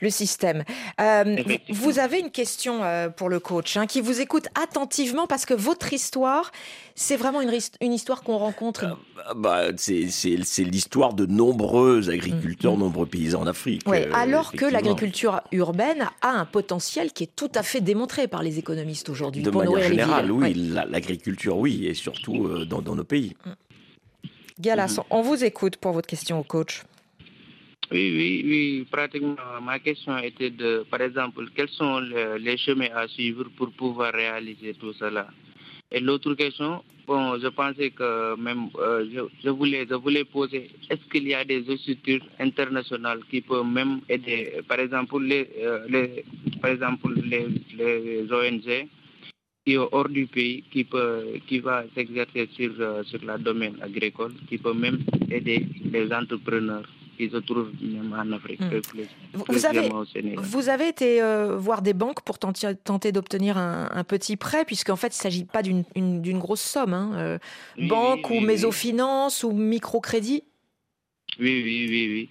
le 0.00 0.10
système. 0.10 0.64
Euh, 1.00 1.36
vous 1.70 1.98
avez 1.98 2.18
une 2.20 2.30
question 2.30 2.82
euh, 2.82 3.08
pour 3.08 3.28
le 3.28 3.40
coach 3.40 3.76
hein, 3.76 3.86
qui 3.86 4.00
vous 4.00 4.20
écoute 4.20 4.46
attentivement 4.60 5.26
parce 5.26 5.46
que 5.46 5.54
votre 5.54 5.92
histoire, 5.92 6.52
c'est 6.94 7.16
vraiment 7.16 7.40
une, 7.40 7.52
une 7.80 7.92
histoire 7.92 8.22
qu'on 8.22 8.36
rencontre. 8.38 8.84
Ah 9.26 9.34
bah, 9.34 9.62
c'est 9.76 10.08
c'est- 10.08 10.42
c'est 10.44 10.64
l'histoire 10.64 11.14
de 11.14 11.26
nombreux 11.26 12.10
agriculteurs, 12.10 12.76
nombreux 12.76 13.06
paysans 13.06 13.42
en 13.42 13.46
Afrique. 13.46 13.82
Ouais, 13.88 14.06
euh, 14.08 14.12
alors 14.14 14.52
que 14.52 14.64
l'agriculture 14.66 15.40
urbaine 15.52 16.08
a 16.22 16.30
un 16.30 16.44
potentiel 16.44 17.12
qui 17.12 17.24
est 17.24 17.30
tout 17.36 17.50
à 17.54 17.62
fait 17.62 17.80
démontré 17.80 18.26
par 18.28 18.42
les 18.42 18.58
économistes 18.58 19.08
aujourd'hui 19.08 19.42
De 19.42 19.50
pour 19.50 19.60
manière 19.60 19.70
nourrir 19.76 19.88
les 19.90 19.96
générale, 19.96 20.24
villes. 20.24 20.32
oui, 20.32 20.72
Ouais. 20.74 20.84
l'agriculture, 20.90 21.56
oui, 21.56 21.86
et 21.86 21.94
surtout 21.94 22.46
euh, 22.46 22.51
dans, 22.64 22.82
dans 22.82 22.94
nos 22.94 23.04
pays. 23.04 23.34
Galas, 24.58 24.96
Mhm. 24.98 25.04
on 25.10 25.22
vous 25.22 25.44
écoute 25.44 25.76
pour 25.76 25.92
votre 25.92 26.08
question 26.08 26.38
au 26.38 26.44
coach. 26.44 26.82
Oui, 27.90 28.10
oui, 28.16 28.42
oui. 28.46 28.86
Pratiquement, 28.90 29.36
ma 29.62 29.78
question 29.78 30.16
était 30.18 30.50
de, 30.50 30.84
par 30.90 31.00
exemple, 31.02 31.44
quels 31.54 31.68
sont 31.68 32.00
le- 32.00 32.36
les 32.38 32.56
chemins 32.56 32.88
à 32.94 33.06
suivre 33.08 33.44
pour 33.56 33.70
pouvoir 33.72 34.12
réaliser 34.14 34.74
tout 34.74 34.92
cela? 34.94 35.26
Et 35.90 36.00
l'autre 36.00 36.32
question, 36.34 36.82
bon, 37.06 37.38
je 37.38 37.48
pensais 37.48 37.90
que 37.90 38.34
même, 38.36 38.68
euh, 38.78 39.04
je, 39.12 39.20
je 39.44 39.50
voulais, 39.50 39.86
je 39.90 39.94
voulais 39.94 40.24
poser, 40.24 40.70
est-ce 40.88 41.04
qu'il 41.10 41.28
y 41.28 41.34
a 41.34 41.44
des 41.44 41.62
structures 41.76 42.24
internationales 42.40 43.20
qui 43.30 43.42
peuvent 43.42 43.66
même 43.66 44.00
aider, 44.08 44.60
par 44.66 44.80
exemple, 44.80 45.22
les, 45.22 45.50
euh, 45.60 45.84
les, 45.88 46.24
par 46.62 46.70
exemple, 46.70 47.12
les, 47.24 47.46
les 47.76 48.32
ONG 48.32 48.88
qui 49.64 49.74
est 49.74 49.76
hors 49.76 50.08
du 50.08 50.26
pays, 50.26 50.64
qui, 50.72 50.84
peut, 50.84 51.24
qui 51.46 51.60
va 51.60 51.84
s'exercer 51.94 52.48
sur, 52.56 52.72
euh, 52.80 53.02
sur 53.04 53.20
le 53.22 53.38
domaine 53.38 53.76
agricole, 53.80 54.32
qui 54.48 54.58
peut 54.58 54.74
même 54.74 54.98
aider 55.30 55.66
les 55.84 56.12
entrepreneurs 56.12 56.88
qui 57.16 57.28
se 57.30 57.36
trouvent 57.36 57.70
même 57.80 58.12
en 58.12 58.32
Afrique, 58.32 58.60
Mm. 58.60 58.68
plus, 58.80 59.06
Vous, 59.34 59.44
plus 59.44 59.54
vous 59.58 59.66
avez, 59.66 59.74
précisément 59.76 60.00
au 60.00 60.04
Sénégal. 60.06 60.44
vous 60.44 60.68
avez 60.68 60.88
été 60.88 61.22
euh, 61.22 61.56
voir 61.56 61.82
des 61.82 61.92
banques 61.92 62.22
pour 62.24 62.38
tenter, 62.38 62.74
tenter 62.82 63.12
d'obtenir 63.12 63.56
un, 63.58 63.88
un 63.92 64.02
petit 64.02 64.36
prêt, 64.36 64.64
puisqu'en 64.64 64.96
fait, 64.96 65.08
il 65.14 65.18
ne 65.18 65.22
s'agit 65.22 65.44
pas 65.44 65.62
d'une 65.62 65.84
une- 65.94 66.22
d'une 66.22 66.38
grosse 66.40 66.62
somme. 66.62 66.94
hein, 66.94 67.12
euh, 67.14 67.38
Oui, 67.78 67.86
banque 67.88 68.30
oui, 68.30 68.36
ou 68.36 68.40
oui, 68.40 68.46
mésofinance 68.46 69.44
ou 69.44 69.52
microcrédit. 69.52 70.42
Oui, 71.38 71.62
oui, 71.64 71.86
oui, 71.88 72.08
oui. 72.12 72.28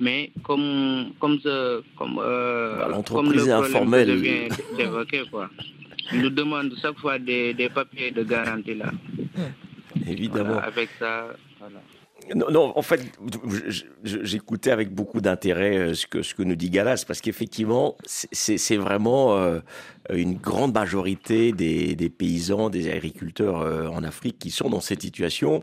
Mais 0.00 0.32
comme, 0.42 1.12
comme, 1.20 1.38
ce, 1.40 1.82
comme, 1.96 2.18
euh, 2.18 2.76
Bah, 2.78 2.82
comme 2.84 2.92
l'entreprise 2.92 3.34
le 3.46 3.48
est 3.48 3.52
problème 3.52 3.76
informelle. 3.76 4.06
que 4.08 4.16
je 4.16 4.22
viens 4.22 4.48
d'évoquer, 4.76 5.22
quoi. 5.30 5.48
Nous 6.12 6.30
demandent 6.30 6.74
chaque 6.80 6.98
fois 6.98 7.18
des, 7.18 7.54
des 7.54 7.68
papiers 7.68 8.10
de 8.10 8.22
garantie 8.22 8.74
là. 8.74 8.90
Évidemment. 10.06 10.54
Voilà, 10.54 10.66
avec 10.66 10.90
ça, 10.98 11.28
voilà. 11.58 11.80
Non, 12.34 12.50
non, 12.50 12.72
en 12.76 12.82
fait, 12.82 13.00
j'écoutais 14.04 14.70
avec 14.70 14.94
beaucoup 14.94 15.20
d'intérêt 15.20 15.76
euh, 15.76 15.94
ce 15.94 16.06
que, 16.06 16.22
ce 16.22 16.34
que 16.34 16.42
nous 16.42 16.54
dit 16.54 16.70
Galas, 16.70 17.04
parce 17.06 17.20
qu'effectivement, 17.20 17.96
c'est 18.06 18.76
vraiment 18.76 19.36
euh, 19.36 19.60
une 20.12 20.34
grande 20.34 20.74
majorité 20.74 21.52
des, 21.52 21.94
des 21.94 22.10
paysans, 22.10 22.70
des 22.70 22.90
agriculteurs 22.90 23.60
euh, 23.60 23.86
en 23.88 24.02
Afrique 24.04 24.38
qui 24.38 24.50
sont 24.50 24.68
dans 24.70 24.80
cette 24.80 25.02
situation. 25.02 25.62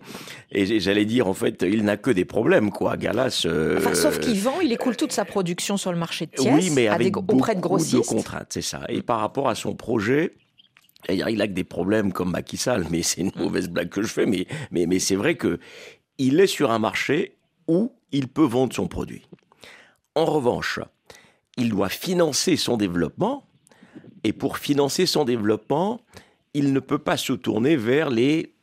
Et 0.51 0.79
j'allais 0.79 1.05
dire, 1.05 1.27
en 1.27 1.33
fait, 1.33 1.63
il 1.67 1.83
n'a 1.83 1.97
que 1.97 2.11
des 2.11 2.25
problèmes, 2.25 2.71
quoi. 2.71 2.97
Galas. 2.97 3.43
euh, 3.45 3.77
Enfin, 3.77 3.93
sauf 3.95 4.19
qu'il 4.19 4.39
vend, 4.39 4.59
il 4.61 4.71
écoule 4.71 4.95
toute 4.95 5.11
sa 5.11 5.25
production 5.25 5.77
sur 5.77 5.91
le 5.91 5.97
marché 5.97 6.25
de 6.27 6.31
Thiès, 6.31 6.53
oui, 6.53 6.69
mais 6.75 6.87
avec 6.87 7.13
des- 7.13 7.33
auprès 7.33 7.55
de 7.55 7.61
grossistes. 7.61 8.05
contraintes, 8.09 8.47
c'est 8.49 8.61
ça. 8.61 8.81
Et 8.89 9.01
par 9.01 9.19
rapport 9.19 9.49
à 9.49 9.55
son 9.55 9.75
projet, 9.75 10.33
il 11.09 11.41
a 11.41 11.47
que 11.47 11.53
des 11.53 11.63
problèmes 11.63 12.11
comme 12.11 12.31
Macky 12.31 12.57
Sall, 12.57 12.85
mais 12.91 13.01
c'est 13.03 13.21
une 13.21 13.31
mauvaise 13.37 13.69
blague 13.69 13.89
que 13.89 14.01
je 14.01 14.07
fais, 14.07 14.25
mais, 14.25 14.45
mais, 14.71 14.85
mais 14.85 14.99
c'est 14.99 15.15
vrai 15.15 15.35
que 15.35 15.59
il 16.19 16.39
est 16.39 16.47
sur 16.47 16.69
un 16.69 16.79
marché 16.79 17.37
où 17.67 17.91
il 18.11 18.27
peut 18.27 18.45
vendre 18.45 18.75
son 18.75 18.87
produit. 18.87 19.23
En 20.13 20.25
revanche, 20.25 20.79
il 21.57 21.69
doit 21.69 21.89
financer 21.89 22.55
son 22.57 22.77
développement, 22.77 23.47
et 24.23 24.33
pour 24.33 24.57
financer 24.57 25.05
son 25.05 25.23
développement, 25.23 26.01
il 26.53 26.73
ne 26.73 26.79
peut 26.79 26.97
pas 26.99 27.17
se 27.17 27.33
tourner 27.33 27.75
vers 27.75 28.09
les 28.09 28.53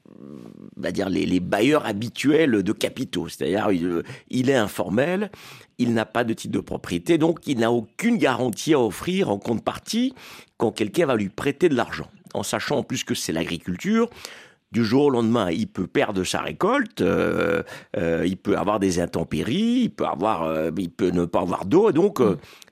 dire 0.92 1.08
les, 1.08 1.40
bailleurs 1.40 1.86
habituels 1.86 2.62
de 2.62 2.72
capitaux. 2.72 3.28
C'est-à-dire, 3.28 3.70
il, 3.70 4.02
il 4.28 4.50
est 4.50 4.56
informel, 4.56 5.30
il 5.78 5.94
n'a 5.94 6.04
pas 6.04 6.24
de 6.24 6.34
titre 6.34 6.54
de 6.54 6.60
propriété, 6.60 7.18
donc 7.18 7.46
il 7.46 7.58
n'a 7.58 7.72
aucune 7.72 8.18
garantie 8.18 8.74
à 8.74 8.80
offrir 8.80 9.30
en 9.30 9.38
contrepartie 9.38 10.14
quand 10.58 10.72
quelqu'un 10.72 11.06
va 11.06 11.16
lui 11.16 11.28
prêter 11.28 11.68
de 11.68 11.74
l'argent. 11.74 12.08
En 12.34 12.42
sachant 12.42 12.78
en 12.78 12.82
plus 12.82 13.04
que 13.04 13.14
c'est 13.14 13.32
l'agriculture, 13.32 14.10
du 14.72 14.84
jour 14.84 15.04
au 15.04 15.10
lendemain, 15.10 15.50
il 15.50 15.68
peut 15.68 15.86
perdre 15.86 16.24
sa 16.24 16.40
récolte, 16.40 17.00
euh, 17.00 17.62
euh, 17.96 18.24
il 18.26 18.36
peut 18.36 18.58
avoir 18.58 18.80
des 18.80 19.00
intempéries, 19.00 19.82
il 19.84 19.90
peut 19.90 20.04
avoir, 20.06 20.42
euh, 20.42 20.70
il 20.76 20.90
peut 20.90 21.10
ne 21.10 21.24
pas 21.24 21.40
avoir 21.40 21.64
d'eau. 21.64 21.92
Donc, 21.92 22.20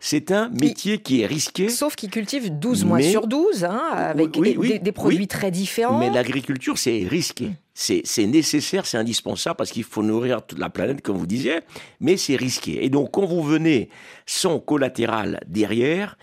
c'est 0.01 0.33
un 0.33 0.49
métier 0.51 0.99
qui 0.99 1.23
est 1.23 1.27
risqué. 1.27 1.69
Sauf 1.69 1.95
qu'il 1.97 2.11
cultive 2.11 2.59
12 2.59 2.85
mois 2.85 3.01
sur 3.01 3.27
12, 3.27 3.65
hein, 3.65 3.81
avec 3.93 4.37
Oui, 4.37 4.53
des- 4.53 4.57
oui, 4.59 4.69
des, 4.73 4.79
des 4.81 4.93
produits 4.93 5.19
oui. 5.21 5.29
très 5.29 5.51
différents. 5.51 5.99
Mais 5.99 6.11
l'agriculture, 6.11 6.79
c'est 6.79 7.07
risqué. 7.09 7.51
C'est 7.77 8.03
c'est 8.05 8.27
nécessaire, 8.27 8.87
c'est 8.87 8.99
indispensable 8.99 9.57
parce 9.57 9.71
qu'il 9.71 9.83
faut 9.85 10.03
nourrir 10.03 10.43
toute 10.47 10.59
la 10.59 10.71
planète, 10.71 11.01
comme 11.01 11.17
vous 11.17 11.27
disiez, 11.27 11.61
mais 12.01 12.17
c'est 12.17 12.37
risqué. 12.37 12.85
Et 12.85 12.91
donc, 12.91 13.11
quand 13.13 13.25
vous 13.25 13.43
venez 13.43 13.89
sans 14.27 14.59
collatéral 14.61 15.41
derrière, 15.49 16.17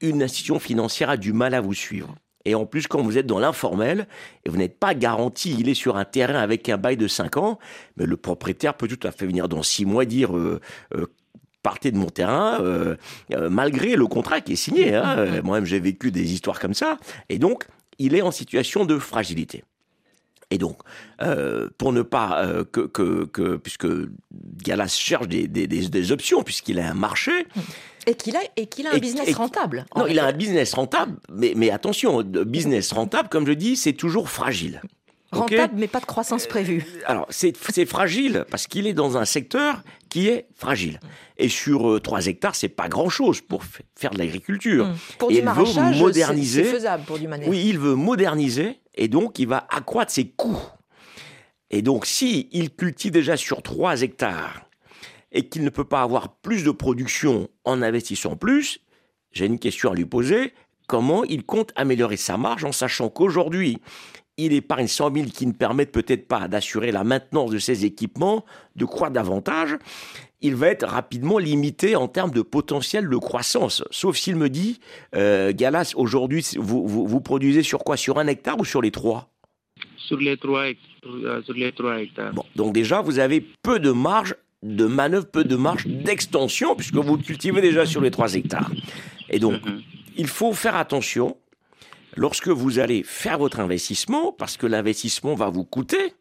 une 0.00 0.22
institution 0.22 0.58
financière 0.58 1.10
a 1.10 1.16
du 1.16 1.32
mal 1.32 1.54
à 1.54 1.60
vous 1.60 1.74
suivre. 1.74 2.14
Et 2.46 2.54
en 2.54 2.64
plus, 2.64 2.86
quand 2.86 3.02
vous 3.02 3.18
êtes 3.18 3.26
dans 3.26 3.38
l'informel, 3.40 4.06
et 4.44 4.48
vous 4.48 4.56
n'êtes 4.56 4.78
pas 4.78 4.94
garanti, 4.94 5.54
il 5.58 5.68
est 5.68 5.74
sur 5.74 5.96
un 5.96 6.04
terrain 6.04 6.36
avec 6.38 6.68
un 6.68 6.78
bail 6.78 6.96
de 6.96 7.08
5 7.08 7.36
ans, 7.36 7.58
mais 7.96 8.06
le 8.06 8.16
propriétaire 8.16 8.74
peut 8.74 8.88
tout 8.88 9.04
à 9.06 9.10
fait 9.10 9.26
venir 9.26 9.48
dans 9.48 9.62
6 9.62 9.84
mois 9.84 10.04
dire 10.04 10.34
euh, 10.36 10.60
euh, 10.94 11.06
partez 11.62 11.90
de 11.90 11.98
mon 11.98 12.06
terrain, 12.08 12.60
euh, 12.60 12.94
malgré 13.50 13.96
le 13.96 14.06
contrat 14.06 14.40
qui 14.40 14.52
est 14.52 14.56
signé. 14.56 14.94
hein. 14.94 15.40
Moi-même, 15.42 15.66
j'ai 15.66 15.80
vécu 15.80 16.12
des 16.12 16.32
histoires 16.32 16.60
comme 16.60 16.74
ça. 16.74 16.98
Et 17.28 17.38
donc, 17.40 17.64
il 17.98 18.14
est 18.14 18.22
en 18.22 18.30
situation 18.30 18.84
de 18.84 18.98
fragilité. 18.98 19.64
Et 20.52 20.58
donc, 20.58 20.78
euh, 21.22 21.68
pour 21.76 21.92
ne 21.92 22.02
pas 22.02 22.44
euh, 22.44 22.62
que, 22.62 22.82
que, 22.82 23.24
que- 23.24 23.56
puisque 23.56 23.88
Galas 24.64 24.86
cherche 24.96 25.26
des, 25.26 25.48
des, 25.48 25.66
des, 25.66 25.88
des 25.88 26.12
options, 26.12 26.44
puisqu'il 26.44 26.78
a 26.78 26.88
un 26.88 26.94
marché, 26.94 27.32
Et 28.06 28.14
qu'il 28.14 28.36
a, 28.36 28.40
et 28.56 28.66
qu'il 28.66 28.86
a 28.86 28.90
un 28.92 28.96
Et- 28.96 29.00
business 29.00 29.28
et- 29.28 29.32
rentable. 29.32 29.84
en 29.92 30.00
non, 30.00 30.06
il 30.06 30.18
a 30.18 30.26
un 30.26 30.32
business 30.32 30.74
rentable, 30.74 31.16
mais, 31.32 31.52
mais 31.56 31.70
attention, 31.70 32.22
business 32.22 32.92
rentable, 32.92 33.28
comme 33.28 33.46
je 33.46 33.52
dis, 33.52 33.76
c'est 33.76 33.92
toujours 33.94 34.28
fragile. 34.30 34.80
Rentable, 35.32 35.74
mais 35.76 35.88
pas 35.88 35.98
de 36.00 36.06
croissance 36.06 36.46
prévue. 36.46 36.86
alors, 37.04 37.26
c'est 37.30 37.84
fragile 37.84 38.44
parce 38.48 38.68
qu'il 38.68 38.86
est 38.86 38.94
dans 38.94 39.16
un 39.18 39.24
secteur 39.24 39.82
qui 40.08 40.28
est 40.28 40.46
fragile. 40.54 41.00
Et 41.36 41.48
sur 41.48 41.90
euh, 41.90 42.00
3 42.00 42.26
hectares, 42.28 42.54
c'est 42.54 42.68
pas 42.68 42.88
grand-chose 42.88 43.40
pour 43.40 43.62
faire 43.96 44.12
de 44.12 44.18
l'agriculture. 44.18 44.86
Hum. 44.86 44.96
Pour 45.18 45.30
Et 45.30 45.34
du 45.34 45.38
il 45.40 45.44
maraîchage, 45.44 45.98
moderniser. 45.98 46.64
c'est 46.64 46.70
faisable 46.70 47.04
pour 47.04 47.18
du 47.18 47.26
manège. 47.26 47.48
Oui, 47.48 47.64
il 47.66 47.78
veut 47.78 47.96
moderniser 47.96 48.80
et 48.94 49.08
donc 49.08 49.38
il 49.40 49.48
va 49.48 49.66
accroître 49.68 50.12
ses 50.12 50.28
coûts. 50.28 50.62
Et 51.70 51.82
donc, 51.82 52.06
si 52.06 52.48
il 52.52 52.70
cultive 52.70 53.10
déjà 53.10 53.36
sur 53.36 53.60
3 53.62 54.02
hectares 54.02 54.62
et 55.36 55.48
qu'il 55.48 55.62
ne 55.62 55.70
peut 55.70 55.84
pas 55.84 56.02
avoir 56.02 56.36
plus 56.36 56.64
de 56.64 56.70
production 56.70 57.48
en 57.64 57.82
investissant 57.82 58.36
plus, 58.36 58.80
j'ai 59.32 59.46
une 59.46 59.58
question 59.58 59.92
à 59.92 59.94
lui 59.94 60.06
poser. 60.06 60.54
Comment 60.88 61.24
il 61.24 61.44
compte 61.44 61.72
améliorer 61.76 62.16
sa 62.16 62.38
marge 62.38 62.64
en 62.64 62.72
sachant 62.72 63.10
qu'aujourd'hui, 63.10 63.78
il 64.38 64.54
épargne 64.54 64.86
100 64.86 65.14
000 65.14 65.26
qui 65.26 65.46
ne 65.46 65.52
permettent 65.52 65.92
peut-être 65.92 66.26
pas 66.26 66.48
d'assurer 66.48 66.90
la 66.90 67.04
maintenance 67.04 67.50
de 67.50 67.58
ses 67.58 67.84
équipements, 67.84 68.44
de 68.76 68.86
croître 68.86 69.12
davantage, 69.12 69.76
il 70.40 70.54
va 70.54 70.68
être 70.68 70.86
rapidement 70.86 71.38
limité 71.38 71.96
en 71.96 72.08
termes 72.08 72.30
de 72.30 72.42
potentiel 72.42 73.08
de 73.08 73.16
croissance. 73.16 73.84
Sauf 73.90 74.16
s'il 74.16 74.36
me 74.36 74.48
dit, 74.48 74.80
euh, 75.14 75.52
Galas, 75.54 75.92
aujourd'hui, 75.96 76.46
vous, 76.56 76.86
vous, 76.86 77.20
produisez 77.20 77.62
sur 77.62 77.84
quoi? 77.84 77.96
Sur 77.96 78.18
un 78.18 78.26
hectare 78.26 78.58
ou 78.58 78.64
sur 78.64 78.80
les 78.80 78.90
trois? 78.90 79.28
Sur 79.96 80.18
les 80.18 80.36
trois, 80.36 80.66
euh, 81.06 81.42
sur 81.42 81.54
les 81.54 81.72
trois 81.72 82.00
hectares. 82.00 82.32
Bon, 82.32 82.44
donc 82.54 82.72
déjà, 82.72 83.00
vous 83.00 83.18
avez 83.18 83.44
peu 83.62 83.80
de 83.80 83.90
marge 83.90 84.34
de 84.62 84.86
manœuvre, 84.86 85.26
peu 85.26 85.44
de 85.44 85.56
marge 85.56 85.86
d'extension, 85.86 86.74
puisque 86.74 86.96
vous 86.96 87.18
cultivez 87.18 87.60
déjà 87.60 87.86
sur 87.86 88.00
les 88.00 88.10
trois 88.10 88.34
hectares. 88.34 88.70
Et 89.30 89.38
donc, 89.38 89.64
mhm. 89.64 89.82
il 90.16 90.26
faut 90.26 90.52
faire 90.52 90.76
attention 90.76 91.36
lorsque 92.16 92.48
vous 92.48 92.78
allez 92.78 93.02
faire 93.04 93.38
votre 93.38 93.60
investissement, 93.60 94.32
parce 94.32 94.56
que 94.56 94.66
l'investissement 94.66 95.34
va 95.34 95.50
vous 95.50 95.64
coûter, 95.64 96.14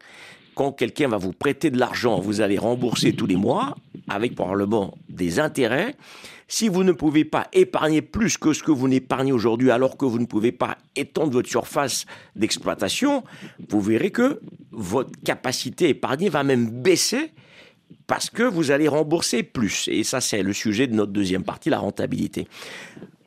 quand 0.54 0.72
quelqu'un 0.72 1.10
va 1.10 1.18
vous 1.18 1.34
prêter 1.34 1.70
de 1.70 1.77
l'argent, 1.77 2.20
vous 2.20 2.42
allez 2.42 2.58
rembourser 2.58 3.13
tous 3.13 3.25
les 3.25 3.36
mois, 3.36 3.75
avec 4.08 4.36
probablement 4.36 4.98
des 5.10 5.39
intérêts. 5.39 5.96
Si 6.48 6.70
vous 6.70 6.84
ne 6.84 6.92
pouvez 6.92 7.25
pas 7.25 7.48
épargner 7.54 8.01
plus 8.01 8.38
que 8.38 8.54
ce 8.54 8.63
que 8.63 8.72
vous 8.72 8.88
n'épargnez 8.88 9.32
aujourd'hui, 9.32 9.72
alors 9.72 9.98
que 9.98 10.06
vous 10.06 10.20
ne 10.20 10.25
pouvez 10.25 10.51
pas 10.51 10.77
étendre 10.96 11.32
votre 11.32 11.50
surface 11.50 12.06
d'exploitation, 12.36 13.24
vous 13.68 13.82
verrez 13.82 14.12
que 14.12 14.39
votre 14.72 15.12
capacité 15.24 15.89
épargnée 15.89 16.30
va 16.30 16.44
même 16.44 16.70
baisser 16.70 17.32
parce 18.08 18.30
que 18.30 18.44
vous 18.44 18.72
allez 18.72 18.88
rembourser 18.88 19.44
plus. 19.44 19.88
Et 19.88 20.04
ça, 20.04 20.22
c'est 20.22 20.44
le 20.44 20.54
sujet 20.54 20.88
de 20.88 20.94
notre 20.94 21.12
deuxième 21.12 21.44
partie, 21.44 21.70
la 21.70 21.80
rentabilité. 21.80 22.48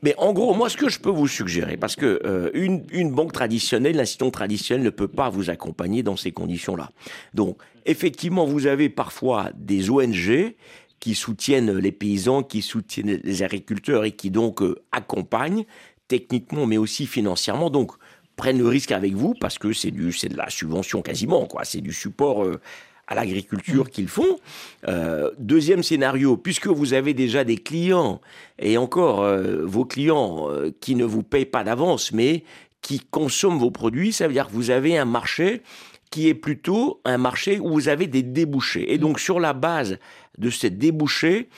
Mais 0.03 0.15
en 0.17 0.33
gros, 0.33 0.55
moi, 0.55 0.69
ce 0.69 0.77
que 0.77 0.89
je 0.89 1.01
peux 1.01 1.11
vous 1.11 1.27
suggérer, 1.27 1.77
parce 1.77 1.97
que 1.97 2.21
euh, 2.25 2.51
une, 2.55 2.85
une, 2.93 3.11
banque 3.11 3.33
traditionnelle, 3.33 3.97
l'institution 3.97 4.31
traditionnelle 4.31 4.85
ne 4.85 4.91
peut 4.91 5.09
pas 5.09 5.29
vous 5.29 5.51
accompagner 5.51 6.05
dans 6.05 6.17
ces 6.17 6.31
conditions-là. 6.31 6.91
Donc, 7.35 7.59
effectivement, 7.85 8.45
vous 8.45 8.67
avez 8.69 8.89
parfois 8.89 9.51
des 9.57 9.91
ONG 9.91 10.55
qui 11.01 11.15
soutiennent 11.15 11.77
les 11.77 11.93
paysans, 11.93 12.45
qui 12.45 12.63
soutiennent 12.63 13.21
les 13.23 13.43
agriculteurs 13.43 14.05
et 14.05 14.13
qui 14.13 14.31
donc 14.31 14.63
euh, 14.63 14.77
accompagnent 14.93 15.65
techniquement, 16.07 16.67
mais 16.67 16.79
aussi 16.79 17.07
financièrement. 17.07 17.69
Donc, 17.69 17.93
prennent 18.37 18.59
le 18.59 18.69
risque 18.69 18.93
avec 18.93 19.15
vous 19.15 19.35
parce 19.35 19.59
que 19.59 19.73
c'est 19.73 19.91
du, 19.91 20.13
c'est 20.13 20.29
de 20.29 20.37
la 20.37 20.49
subvention 20.49 21.03
quasiment, 21.03 21.47
quoi. 21.47 21.65
C'est 21.65 21.81
du 21.81 21.93
support 21.93 22.45
euh, 22.45 22.61
à 23.09 23.15
l'agriculture 23.15 23.85
mm. 23.85 23.89
qu'ils 23.89 24.09
font. 24.09 24.39
Euh, 24.87 25.31
deuxième 25.39 25.83
scénario, 25.83 26.37
puisque 26.37 26.69
vous 26.69 26.93
avez 26.93 27.15
déjà 27.15 27.43
des 27.43 27.57
clients, 27.57 28.21
et 28.59 28.79
encore 28.79 29.23
euh, 29.23 29.65
vos 29.65 29.85
clients 29.85 30.49
euh, 30.51 30.71
qui 30.81 30.95
ne 30.95 31.05
vous 31.05 31.23
payent 31.23 31.47
pas 31.47 31.65
d'avance, 31.65 32.13
mais 32.13 32.45
qui 32.83 33.01
consomment 33.01 33.59
vos 33.59 33.71
produits, 33.71 34.13
ça 34.13 34.29
veut 34.29 34.35
dire 34.35 34.47
que 34.47 34.53
vous 34.53 34.71
avez 34.71 34.97
un 34.97 35.05
marché 35.05 35.63
qui 36.11 36.29
est 36.29 36.35
plutôt 36.35 37.01
un 37.05 37.19
marché 37.19 37.59
où 37.59 37.71
vous 37.71 37.89
avez 37.89 38.07
des 38.07 38.23
débouchés. 38.23 38.93
Et 38.93 38.99
donc 38.99 39.19
sur 39.21 39.41
la 39.41 39.53
base 39.53 39.99
de 40.39 40.49
ces 40.49 40.71
débouchés, 40.71 41.49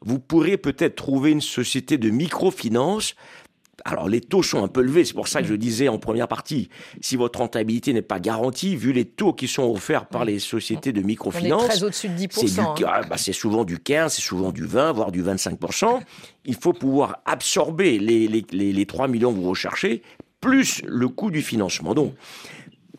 vous 0.00 0.18
pourrez 0.18 0.56
peut-être 0.56 0.96
trouver 0.96 1.30
une 1.30 1.42
société 1.42 1.98
de 1.98 2.10
microfinance 2.10 3.14
alors 3.84 4.08
les 4.08 4.20
taux 4.20 4.42
sont 4.42 4.62
un 4.62 4.68
peu 4.68 4.82
élevés, 4.82 5.04
c'est 5.04 5.14
pour 5.14 5.28
ça 5.28 5.42
que 5.42 5.48
je 5.48 5.54
disais 5.54 5.88
en 5.88 5.98
première 5.98 6.28
partie, 6.28 6.68
si 7.00 7.16
votre 7.16 7.38
rentabilité 7.38 7.92
n'est 7.92 8.02
pas 8.02 8.20
garantie, 8.20 8.76
vu 8.76 8.92
les 8.92 9.04
taux 9.04 9.32
qui 9.32 9.48
sont 9.48 9.64
offerts 9.64 10.06
par 10.06 10.24
les 10.24 10.38
sociétés 10.38 10.92
de 10.92 11.02
microfinance, 11.02 11.82
au-dessus 11.82 12.08
de 12.08 12.14
10%. 12.14 12.60
Hein. 12.60 13.00
Bah, 13.08 13.16
c'est 13.16 13.32
souvent 13.32 13.64
du 13.64 13.78
15, 13.78 14.14
c'est 14.14 14.22
souvent 14.22 14.52
du 14.52 14.64
20, 14.64 14.92
voire 14.92 15.12
du 15.12 15.22
25%. 15.22 16.00
Il 16.44 16.54
faut 16.54 16.72
pouvoir 16.72 17.20
absorber 17.26 17.98
les, 17.98 18.28
les, 18.28 18.86
3 18.86 19.08
millions 19.08 19.32
que 19.32 19.38
vous 19.38 19.50
recherchez, 19.50 20.02
plus 20.40 20.82
le 20.86 21.08
coût 21.08 21.30
du 21.30 21.42
financement. 21.42 21.94
Donc, 21.94 22.14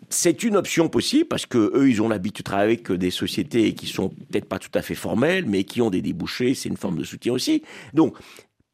c'est 0.09 0.43
une 0.43 0.57
option 0.57 0.89
possible 0.89 1.25
parce 1.25 1.45
que 1.45 1.71
eux, 1.73 1.89
ils 1.89 2.01
ont 2.01 2.09
l'habitude 2.09 2.43
de 2.43 2.49
travailler 2.49 2.73
avec 2.73 2.91
des 2.91 3.11
sociétés 3.11 3.73
qui 3.73 3.87
sont 3.87 4.09
peut-être 4.09 4.45
pas 4.45 4.59
tout 4.59 4.69
à 4.73 4.81
fait 4.81 4.95
formelles, 4.95 5.45
mais 5.47 5.63
qui 5.63 5.81
ont 5.81 5.89
des 5.89 6.01
débouchés. 6.01 6.53
C'est 6.53 6.69
une 6.69 6.77
forme 6.77 6.97
de 6.97 7.03
soutien 7.03 7.33
aussi. 7.33 7.63
Donc, 7.93 8.15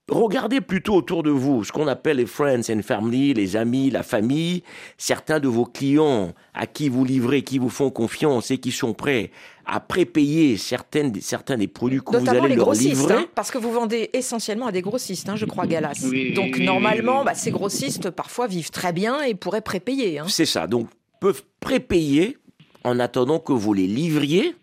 Regardez 0.10 0.62
plutôt 0.62 0.96
autour 0.96 1.22
de 1.22 1.30
vous 1.30 1.66
ce 1.66 1.74
qu'on 1.74 1.88
appelle 1.88 2.18
les 2.18 2.26
friends 2.26 2.62
and 2.70 2.82
family, 2.82 3.34
les 3.34 3.58
amis, 3.58 3.90
la 3.90 4.04
famille, 4.04 4.64
certains 4.98 5.42
de 5.42 5.50
vos 5.50 5.66
clients 5.66 6.34
à 6.54 6.66
qui 6.66 6.88
vous 6.88 7.04
livrez, 7.04 7.42
qui 7.42 7.60
vous 7.60 7.70
font 7.70 7.90
confiance 7.90 8.50
et 8.50 8.58
qui 8.58 8.72
sont 8.72 8.94
prêts 8.94 9.32
à 9.66 9.82
prépayer 9.82 10.56
certaines, 10.56 11.14
certains 11.20 11.58
des 11.58 11.68
produits 11.68 12.00
que 12.00 12.16
vous 12.16 12.30
allez 12.30 12.56
leur 12.56 12.72
livrer. 12.72 13.16
Hein, 13.16 13.26
parce 13.36 13.52
que 13.52 13.58
vous 13.58 13.74
vendez 13.74 14.10
essentiellement 14.14 14.68
à 14.68 14.72
des 14.72 14.82
grossistes, 14.82 15.28
hein, 15.28 15.36
je 15.36 15.46
crois, 15.46 15.68
Galas. 15.68 16.02
Donc 16.36 16.58
normalement, 16.58 17.26
bah, 17.26 17.34
ces 17.34 17.52
grossistes 17.52 18.10
parfois 18.10 18.48
vivent 18.48 18.72
très 18.72 18.94
bien 18.94 19.22
et 19.24 19.36
pourraient 19.36 19.60
prépayer. 19.60 20.20
Hein. 20.20 20.26
C'est 20.30 20.46
ça, 20.46 20.68
donc 20.68 20.88
peuvent 21.20 21.44
prépayer 21.60 22.38
en 22.86 22.98
attendant 23.00 23.40
que 23.40 23.52
vous 23.52 23.74
les 23.74 23.88
livriez 23.88 24.56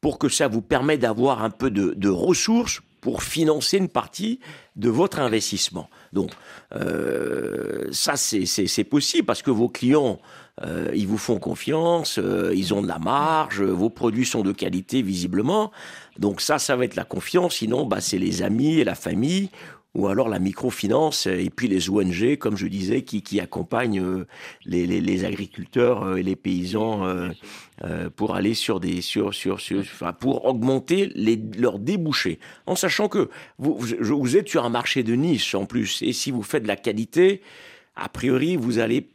pour 0.00 0.18
que 0.18 0.30
ça 0.30 0.48
vous 0.48 0.62
permette 0.62 1.00
d'avoir 1.00 1.42
un 1.42 1.50
peu 1.50 1.70
de, 1.70 1.92
de 1.94 2.08
ressources 2.08 2.80
pour 3.06 3.22
financer 3.22 3.76
une 3.76 3.88
partie 3.88 4.40
de 4.74 4.90
votre 4.90 5.20
investissement. 5.20 5.88
Donc, 6.12 6.32
euh, 6.74 7.84
ça, 7.92 8.16
c'est 8.16 8.82
possible 8.82 9.24
parce 9.24 9.42
que 9.42 9.52
vos 9.52 9.68
clients, 9.68 10.18
euh, 10.64 10.90
ils 10.92 11.06
vous 11.06 11.16
font 11.16 11.38
confiance, 11.38 12.18
euh, 12.18 12.52
ils 12.52 12.74
ont 12.74 12.82
de 12.82 12.88
la 12.88 12.98
marge, 12.98 13.62
vos 13.62 13.90
produits 13.90 14.26
sont 14.26 14.42
de 14.42 14.50
qualité 14.50 15.02
visiblement. 15.02 15.70
Donc 16.18 16.40
ça, 16.40 16.58
ça 16.58 16.74
va 16.74 16.84
être 16.84 16.96
la 16.96 17.04
confiance. 17.04 17.54
Sinon, 17.54 17.86
bah, 17.86 18.00
c'est 18.00 18.18
les 18.18 18.42
amis 18.42 18.80
et 18.80 18.84
la 18.84 18.96
famille 18.96 19.50
ou 19.96 20.08
alors 20.08 20.28
la 20.28 20.38
microfinance 20.38 21.26
et 21.26 21.50
puis 21.50 21.68
les 21.68 21.88
ONG, 21.88 22.36
comme 22.36 22.56
je 22.56 22.66
disais, 22.66 23.02
qui, 23.02 23.22
qui 23.22 23.40
accompagnent 23.40 24.00
euh, 24.00 24.26
les, 24.64 24.86
les, 24.86 25.24
agriculteurs 25.24 26.02
euh, 26.02 26.16
et 26.16 26.22
les 26.22 26.36
paysans 26.36 27.06
euh, 27.06 28.10
pour 28.14 28.34
aller 28.36 28.54
sur 28.54 28.78
des 28.78 29.00
sur 29.00 29.34
sur, 29.34 29.60
sur 29.60 29.80
enfin, 29.80 30.12
pour 30.12 30.44
augmenter 30.44 31.10
les, 31.14 31.40
leurs 31.58 31.78
débouchés, 31.78 32.38
en 32.66 32.76
sachant 32.76 33.08
que 33.08 33.30
vous, 33.58 33.78
vous 33.78 34.36
êtes 34.36 34.48
sur 34.48 34.64
un 34.64 34.70
marché 34.70 35.02
de 35.02 35.14
niche 35.14 35.54
en 35.54 35.64
plus, 35.64 36.02
et 36.02 36.12
si 36.12 36.30
vous 36.30 36.42
faites 36.42 36.62
de 36.62 36.68
la 36.68 36.76
qualité, 36.76 37.40
a 37.96 38.08
priori 38.08 38.56
vous 38.56 38.78
allez 38.78 39.08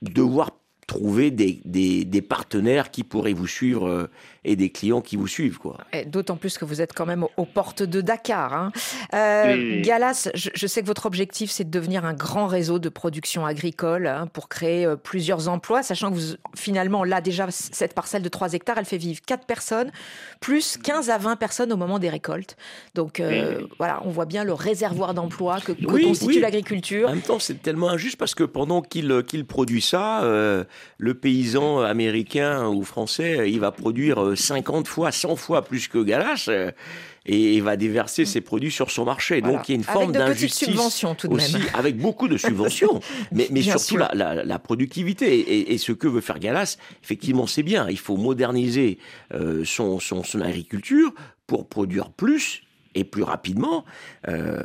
devoir 0.00 0.50
trouver 0.86 1.30
des, 1.30 1.60
des, 1.64 2.04
des, 2.04 2.22
partenaires 2.22 2.90
qui 2.90 3.04
pourraient 3.04 3.32
vous 3.32 3.46
suivre 3.46 4.10
et 4.44 4.56
des 4.56 4.70
clients 4.70 5.00
qui 5.00 5.16
vous 5.16 5.26
suivent. 5.26 5.58
quoi. 5.58 5.78
D'autant 6.06 6.36
plus 6.36 6.58
que 6.58 6.64
vous 6.64 6.80
êtes 6.80 6.92
quand 6.92 7.06
même 7.06 7.26
aux 7.36 7.44
portes 7.44 7.82
de 7.82 8.00
Dakar. 8.00 8.52
Hein. 8.52 8.72
Euh, 9.14 9.80
Galas, 9.82 10.28
je, 10.34 10.66
sais 10.66 10.82
que 10.82 10.86
votre 10.86 11.06
objectif, 11.06 11.50
c'est 11.50 11.64
de 11.64 11.70
devenir 11.70 12.04
un 12.04 12.12
grand 12.12 12.46
réseau 12.46 12.78
de 12.78 12.88
production 12.88 13.46
agricole 13.46 14.06
hein, 14.06 14.28
pour 14.32 14.48
créer 14.48 14.84
euh, 14.84 14.96
plusieurs 14.96 15.48
emplois, 15.48 15.82
sachant 15.82 16.10
que 16.10 16.16
vous, 16.16 16.34
finalement, 16.54 17.04
là, 17.04 17.20
déjà, 17.20 17.46
cette 17.50 17.94
parcelle 17.94 18.22
de 18.22 18.28
3 18.28 18.52
hectares, 18.52 18.78
elle 18.78 18.84
fait 18.84 18.98
vivre 18.98 19.20
4 19.26 19.46
personnes, 19.46 19.90
plus 20.40 20.76
15 20.76 21.10
à 21.10 21.18
20 21.18 21.36
personnes 21.36 21.72
au 21.72 21.76
moment 21.76 21.98
des 21.98 22.10
récoltes. 22.10 22.56
Donc, 22.94 23.22
voilà, 23.78 24.00
on 24.04 24.10
voit 24.10 24.26
bien 24.26 24.44
le 24.44 24.52
réservoir 24.52 25.14
d'emploi 25.14 25.60
que, 25.60 25.72
constitue 25.72 26.40
l'agriculture. 26.40 27.08
En 27.08 27.12
même 27.12 27.22
temps, 27.22 27.38
c'est 27.38 27.62
tellement 27.62 27.88
injuste 27.88 28.16
parce 28.16 28.34
que 28.34 28.44
pendant 28.44 28.82
qu'il 28.82 29.22
qu'il 29.26 29.44
produit 29.46 29.82
ça, 29.82 30.22
le 30.98 31.14
paysan 31.14 31.80
américain 31.80 32.68
ou 32.68 32.82
français, 32.82 33.50
il 33.50 33.60
va 33.60 33.70
produire 33.72 34.33
50 34.34 34.88
fois, 34.88 35.12
100 35.12 35.36
fois 35.36 35.62
plus 35.62 35.88
que 35.88 36.02
Galas 36.02 36.46
euh, 36.48 36.70
et 37.26 37.60
va 37.60 37.76
déverser 37.76 38.24
ses 38.24 38.40
produits 38.40 38.70
sur 38.70 38.90
son 38.90 39.04
marché. 39.04 39.40
Donc 39.40 39.68
il 39.68 39.72
y 39.72 39.74
a 39.74 39.76
une 39.76 39.84
forme 39.84 40.12
d'injustice 40.12 40.68
tout 41.18 41.28
de 41.28 41.34
aussi, 41.34 41.56
avec 41.72 41.96
beaucoup 41.96 42.28
de 42.28 42.36
subventions, 42.36 43.00
mais, 43.32 43.48
mais 43.50 43.62
surtout 43.62 43.96
la, 43.96 44.58
productivité. 44.58 45.72
Et, 45.72 45.78
ce 45.78 45.92
que 45.92 46.06
veut 46.06 46.20
faire 46.20 46.38
Galas, 46.38 46.76
effectivement, 47.02 47.46
c'est 47.46 47.62
bien. 47.62 47.88
Il 47.88 47.98
faut 47.98 48.16
moderniser 48.16 48.98
euh, 49.32 49.64
son, 49.64 50.00
son, 50.00 50.22
son 50.22 50.40
agriculture 50.40 51.12
pour 51.46 51.66
produire 51.68 52.10
plus 52.10 52.62
et 52.94 53.04
plus 53.04 53.22
rapidement. 53.22 53.84
Euh, 54.28 54.62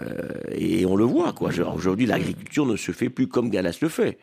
et 0.52 0.86
on 0.86 0.96
le 0.96 1.04
voit, 1.04 1.34
quoi. 1.34 1.50
Aujourd'hui, 1.76 2.06
l'agriculture 2.06 2.66
ne 2.66 2.76
se 2.76 2.92
fait 2.92 3.10
plus 3.10 3.28
comme 3.28 3.50
Galas 3.50 3.78
le 3.82 3.90
fait. 3.90 4.18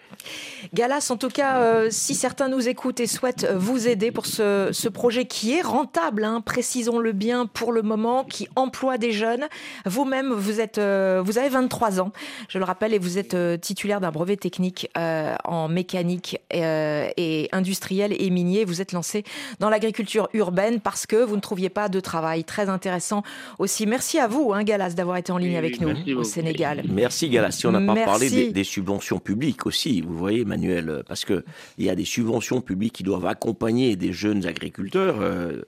Galas, 0.74 1.08
en 1.10 1.16
tout 1.16 1.28
cas, 1.28 1.58
euh, 1.58 1.88
si 1.90 2.14
certains 2.14 2.48
nous 2.48 2.68
écoutent 2.68 3.00
et 3.00 3.06
souhaitent 3.06 3.46
vous 3.56 3.88
aider 3.88 4.10
pour 4.10 4.26
ce, 4.26 4.70
ce 4.72 4.88
projet 4.88 5.24
qui 5.26 5.52
est 5.54 5.62
rentable, 5.62 6.24
hein, 6.24 6.40
précisons-le 6.40 7.12
bien 7.12 7.46
pour 7.46 7.72
le 7.72 7.82
moment, 7.82 8.24
qui 8.24 8.48
emploie 8.56 8.98
des 8.98 9.12
jeunes. 9.12 9.46
Vous-même, 9.84 10.32
vous 10.32 10.60
êtes, 10.60 10.78
euh, 10.78 11.22
vous 11.24 11.38
avez 11.38 11.48
23 11.48 12.00
ans, 12.00 12.12
je 12.48 12.58
le 12.58 12.64
rappelle, 12.64 12.94
et 12.94 12.98
vous 12.98 13.18
êtes 13.18 13.36
titulaire 13.60 14.00
d'un 14.00 14.10
brevet 14.10 14.36
technique 14.36 14.88
en 14.94 15.68
mécanique 15.68 16.38
et 16.50 17.48
industriel 17.52 18.14
et 18.18 18.30
minier. 18.30 18.64
Vous 18.64 18.80
êtes 18.80 18.92
lancé 18.92 19.24
dans 19.60 19.68
l'agriculture 19.68 20.28
urbaine 20.32 20.80
parce 20.80 21.06
que 21.06 21.16
vous 21.16 21.36
ne 21.36 21.40
trouviez 21.40 21.68
pas 21.70 21.88
de 21.88 22.00
travail 22.00 22.44
très 22.44 22.68
intéressant 22.68 23.22
aussi 23.58 23.86
même 23.86 23.95
Merci 23.96 24.18
à 24.18 24.28
vous, 24.28 24.52
hein, 24.52 24.62
Galas, 24.62 24.90
d'avoir 24.90 25.16
été 25.16 25.32
en 25.32 25.38
ligne 25.38 25.56
avec 25.56 25.80
nous 25.80 26.18
au 26.18 26.22
Sénégal. 26.22 26.82
Merci, 26.87 27.30
Galas. 27.30 27.52
Si 27.52 27.66
on 27.66 27.72
n'a 27.72 27.80
pas 27.80 28.04
parlé 28.04 28.52
des, 28.52 28.64
subventions 28.64 29.18
publiques 29.18 29.64
aussi, 29.64 30.02
vous 30.02 30.14
voyez, 30.14 30.44
Manuel, 30.44 31.02
parce 31.09 31.24
qu'il 31.24 31.42
y 31.78 31.88
a 31.88 31.94
des 31.94 32.04
subventions 32.04 32.61
publiques 32.61 32.92
qui 32.92 33.04
doivent 33.04 33.24
accompagner 33.24 33.96
des 33.96 34.12
jeunes 34.12 34.44
agriculteurs. 34.44 35.16
Euh, 35.22 35.62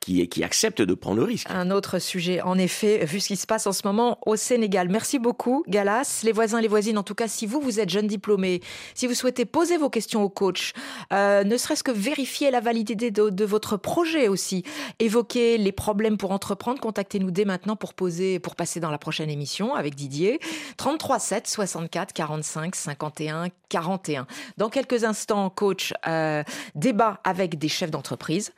qui, 0.00 0.26
qui 0.28 0.42
acceptent 0.42 0.80
de 0.82 0.94
prendre 0.94 1.18
le 1.18 1.24
risque. 1.24 1.46
Un 1.50 1.70
autre 1.70 1.98
sujet, 1.98 2.40
en 2.40 2.56
effet, 2.56 3.04
vu 3.04 3.20
ce 3.20 3.28
qui 3.28 3.36
se 3.36 3.46
passe 3.46 3.66
en 3.66 3.72
ce 3.72 3.82
moment 3.84 4.18
au 4.24 4.34
Sénégal. 4.34 4.88
Merci 4.88 5.18
beaucoup, 5.18 5.62
Galas. 5.68 6.22
Les 6.24 6.32
voisins, 6.32 6.60
les 6.60 6.68
voisines, 6.68 6.96
en 6.96 7.02
tout 7.02 7.14
cas, 7.14 7.28
si 7.28 7.46
vous, 7.46 7.60
vous 7.60 7.80
êtes 7.80 7.90
jeune 7.90 8.06
diplômé, 8.06 8.62
si 8.94 9.06
vous 9.06 9.14
souhaitez 9.14 9.44
poser 9.44 9.76
vos 9.76 9.90
questions 9.90 10.22
au 10.22 10.30
coach, 10.30 10.72
euh, 11.12 11.44
ne 11.44 11.56
serait-ce 11.58 11.84
que 11.84 11.90
vérifier 11.90 12.50
la 12.50 12.60
validité 12.60 13.10
de, 13.10 13.44
votre 13.44 13.76
projet 13.76 14.28
aussi, 14.28 14.64
évoquer 15.00 15.58
les 15.58 15.72
problèmes 15.72 16.16
pour 16.16 16.30
entreprendre, 16.30 16.80
contactez-nous 16.80 17.30
dès 17.30 17.44
maintenant 17.44 17.76
pour 17.76 17.94
poser, 17.94 18.38
pour 18.38 18.56
passer 18.56 18.80
dans 18.80 18.90
la 18.90 18.98
prochaine 18.98 19.28
émission 19.28 19.74
avec 19.74 19.94
Didier. 19.94 20.40
33 20.78 21.18
7 21.18 21.46
64 21.46 22.12
45 22.12 22.74
51 22.74 23.48
41. 23.68 24.26
Dans 24.56 24.68
quelques 24.68 25.04
instants, 25.04 25.48
coach, 25.50 25.92
euh, 26.06 26.42
débat 26.74 27.20
avec 27.24 27.58
des 27.58 27.68
chefs 27.68 27.90
d'entreprise, 27.90 28.52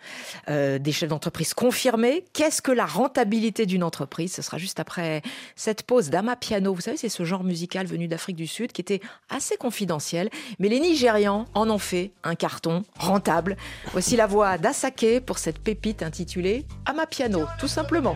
euh, 0.49 0.79
des 0.79 0.93
chefs 0.93 1.09
d'entreprise 1.09 1.32
entreprise 1.33 1.55
confirmée. 1.55 2.25
Qu'est-ce 2.35 2.61
que 2.61 2.73
la 2.73 2.85
rentabilité 2.85 3.65
d'une 3.65 3.85
entreprise? 3.85 4.35
Ce 4.35 4.43
sera 4.43 4.59
juste 4.59 4.79
après 4.81 5.23
cette 5.57 5.83
pause 5.83 6.11
d'Ama 6.11 6.37
Piano. 6.37 6.75
Vous 6.75 6.83
savez, 6.83 6.99
c'est 6.99 7.09
ce 7.09 7.25
genre 7.25 7.43
musical 7.43 7.87
venu 7.87 8.07
d'Afrique 8.07 8.37
du 8.37 8.47
Sud 8.47 8.71
qui 8.71 8.83
était 8.83 9.01
assez 9.31 9.57
confidentiel, 9.57 10.29
mais 10.59 10.69
les 10.69 10.79
Nigérians 10.79 11.47
en 11.55 11.71
ont 11.71 11.79
fait 11.79 12.11
un 12.23 12.35
carton 12.35 12.83
rentable. 12.99 13.57
Voici 13.93 14.15
la 14.15 14.27
voix 14.27 14.59
d'Asake 14.59 15.21
pour 15.25 15.39
cette 15.39 15.59
pépite 15.59 16.03
intitulée 16.03 16.67
Ama 16.85 17.07
Piano, 17.07 17.47
tout 17.59 17.69
simplement. 17.69 18.15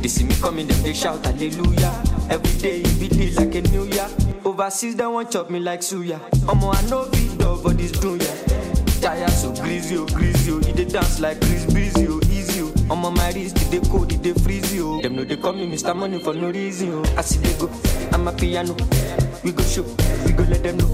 They 0.00 0.08
see 0.08 0.24
me 0.24 0.34
coming, 0.40 0.66
them 0.66 0.82
they 0.82 0.94
shout 0.94 1.24
hallelujah. 1.24 1.92
Every 2.30 2.58
day 2.60 2.80
it 2.84 3.00
be 3.00 3.30
like 3.34 3.54
a 3.54 3.60
new 3.70 3.84
year. 3.84 4.08
Overseas 4.44 4.96
they 4.96 5.06
want 5.06 5.30
chop 5.30 5.50
me 5.50 5.60
like 5.60 5.80
suya. 5.80 6.18
Omo 6.46 6.74
I 6.74 6.88
know 6.88 7.08
beat 7.10 7.36
dog 7.38 7.62
for 7.62 7.72
this 7.74 7.92
dunya. 7.92 8.30
Tire 9.02 9.28
so 9.28 9.52
greasy, 9.54 9.96
oh 9.96 10.06
greasy, 10.06 10.52
oh. 10.52 10.60
He 10.60 10.72
dey 10.72 10.84
dance 10.84 11.20
like 11.20 11.40
Chris 11.40 11.64
Breezy, 11.72 12.06
oh 12.08 12.20
easy, 12.30 12.62
oh. 12.62 12.92
I'm 12.92 13.04
on 13.04 13.14
my 13.14 13.30
wrist, 13.32 13.56
they 13.70 13.80
cold, 13.80 14.10
they 14.10 14.32
freeze, 14.34 14.78
oh. 14.80 15.00
Them 15.02 15.16
know 15.16 15.24
they 15.24 15.36
call 15.36 15.52
me 15.54 15.66
Mr. 15.70 15.94
Money 15.96 16.18
for 16.18 16.34
no 16.34 16.50
reason, 16.50 16.92
oh. 16.92 17.14
I 17.16 17.22
see 17.22 17.38
they 17.38 17.58
go, 17.58 17.70
I'm 18.12 18.28
a 18.28 18.32
piano. 18.32 18.76
We 19.42 19.52
go 19.52 19.62
show, 19.64 19.84
we 20.26 20.32
go 20.32 20.44
let 20.44 20.62
them 20.62 20.76
know. 20.78 20.88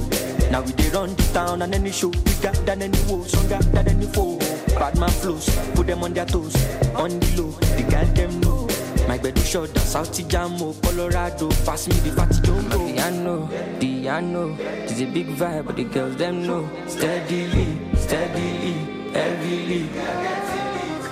Now 0.51 0.63
we 0.63 0.73
dey 0.73 0.89
run 0.91 1.15
the 1.17 1.23
town 1.33 1.63
and 1.63 1.75
any 1.75 1.91
show 1.91 2.11
bigger 2.11 2.53
than 2.65 2.83
any 2.83 2.99
woe, 3.09 3.23
stronger 3.25 3.59
than 3.71 3.89
any 3.89 4.07
foe. 4.07 4.39
Bad 4.79 4.99
man 4.99 5.11
flows, 5.11 5.49
put 5.75 5.87
them 5.89 6.03
on 6.05 6.13
their 6.15 6.27
toes, 6.27 6.55
on 6.95 7.19
the 7.19 7.43
low, 7.43 7.51
the 7.51 8.13
them 8.15 8.41
know. 8.41 8.67
My 9.09 9.19
bed 9.19 9.39
is 9.39 9.49
short, 9.49 9.77
South 9.79 10.11
Jamo, 10.29 10.61
oh, 10.63 10.77
Colorado, 10.83 11.49
pass 11.65 11.87
me 11.89 11.95
the 12.01 12.11
fatty 12.17 12.41
jumbo. 12.43 12.79
Piano, 12.93 13.49
piano, 13.79 14.57
it's 14.61 15.01
a 15.01 15.05
big 15.07 15.29
vibe, 15.29 15.67
but 15.67 15.77
the 15.77 15.85
girls 15.85 16.17
them 16.17 16.47
know. 16.47 16.69
Steadily, 16.89 17.79
steadily, 17.95 18.73
heavily. 19.13 19.89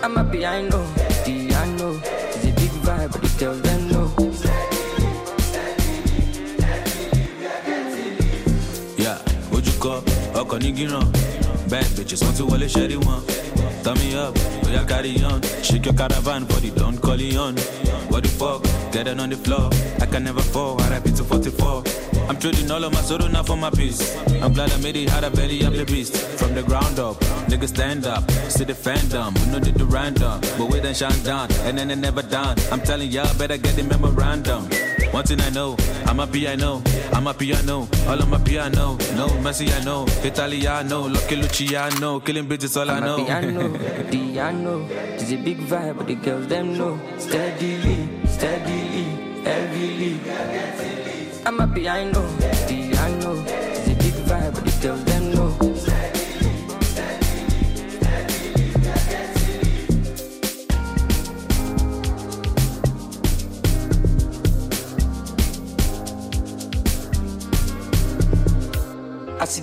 I'm 0.02 0.16
a 0.16 0.24
piano, 0.24 0.84
piano, 1.24 2.00
it's 2.04 2.44
a 2.44 2.52
big 2.52 2.70
vibe, 2.82 3.12
but 3.12 3.22
the 3.22 3.38
girls 3.38 3.62
them 3.62 3.88
know. 3.88 4.10
Yeah, 8.98 9.18
would 9.50 9.66
you 9.66 9.72
call? 9.78 10.02
Ọkọ̀ 10.34 10.58
ní 10.62 10.70
gíràn 10.76 11.06
bad 11.70 11.86
bitches 11.96 12.20
wọ́n 12.24 12.34
ti 12.36 12.42
wọlé 12.42 12.66
ṣẹ́rí 12.74 12.96
wọn. 13.06 13.20
Turn 13.84 13.98
me 13.98 14.14
up, 14.14 14.34
we 14.64 14.74
are 14.76 14.86
carry 14.86 15.22
on. 15.22 15.42
Shake 15.62 15.84
your 15.84 15.92
caravan 15.92 16.46
body 16.46 16.70
don't 16.70 16.96
call 16.96 17.18
Don 17.18 17.36
on. 17.36 17.56
What 18.08 18.22
the 18.22 18.30
fuck? 18.30 18.62
Get 18.92 19.06
it 19.06 19.20
on 19.20 19.28
the 19.28 19.36
floor. 19.36 19.68
I 20.00 20.06
can 20.06 20.24
never 20.24 20.40
fall. 20.40 20.80
I 20.80 20.88
RIP 20.88 21.14
to 21.16 21.22
44. 21.22 21.84
I'm 22.30 22.38
trading 22.38 22.70
all 22.70 22.82
of 22.82 22.94
my 22.94 23.02
sorrow 23.02 23.26
now 23.26 23.42
for 23.42 23.58
my 23.58 23.68
peace. 23.68 24.16
I'm 24.40 24.54
glad 24.54 24.72
I 24.72 24.78
made 24.78 24.96
it 24.96 25.10
out 25.10 25.24
of 25.24 25.34
belly, 25.34 25.62
I'm 25.66 25.76
the 25.76 25.84
beast. 25.84 26.16
From 26.16 26.54
the 26.54 26.62
ground 26.62 26.98
up, 26.98 27.16
niggas 27.50 27.68
stand 27.68 28.06
up. 28.06 28.30
See 28.48 28.64
the 28.64 28.72
fandom, 28.72 29.38
we 29.38 29.52
know 29.52 29.58
they 29.58 29.72
do 29.72 29.84
random. 29.84 30.40
But 30.56 30.70
we 30.70 30.80
then 30.80 30.94
shine 30.94 31.22
down, 31.22 31.52
and 31.64 31.76
then 31.76 31.88
they 31.88 31.96
never 31.96 32.22
done. 32.22 32.56
I'm 32.72 32.80
telling 32.80 33.10
y'all, 33.10 33.36
better 33.36 33.58
get 33.58 33.76
the 33.76 33.82
memorandum. 33.82 34.66
One 35.14 35.22
thing 35.24 35.40
I 35.42 35.50
know, 35.50 35.76
I'm 36.06 36.18
a 36.18 36.26
piano, 36.26 36.82
I'm 37.12 37.28
a 37.28 37.32
piano, 37.32 37.86
all 38.08 38.18
of 38.18 38.28
my 38.28 38.38
piano. 38.38 38.96
No, 39.14 39.28
Messi 39.44 39.70
I 39.72 39.84
know, 39.84 40.06
Italiano, 40.24 41.06
Lucky 41.06 41.36
Luciano, 41.36 42.18
killing 42.18 42.48
bitches 42.48 42.76
all 42.76 42.90
I'm 42.90 43.00
I 43.00 43.06
know. 43.06 43.24
Piano, 43.24 43.78
piano, 44.10 44.88
it's 44.90 45.30
a 45.30 45.36
big 45.36 45.58
vibe, 45.68 45.98
but 45.98 46.08
the 46.08 46.16
girls 46.16 46.48
them 46.48 46.76
know. 46.76 46.98
Steadily, 47.18 48.08
steadily, 48.26 49.04
heavily. 49.44 50.18
I'm 51.46 51.60
a 51.60 51.68
piano, 51.68 52.22
piano, 52.66 53.44
it's 53.46 53.86
a 53.86 53.94
big 53.94 54.14
vibe, 54.26 54.54
but 54.54 54.64
the 54.64 54.82
girls 54.82 55.04
them 55.04 55.13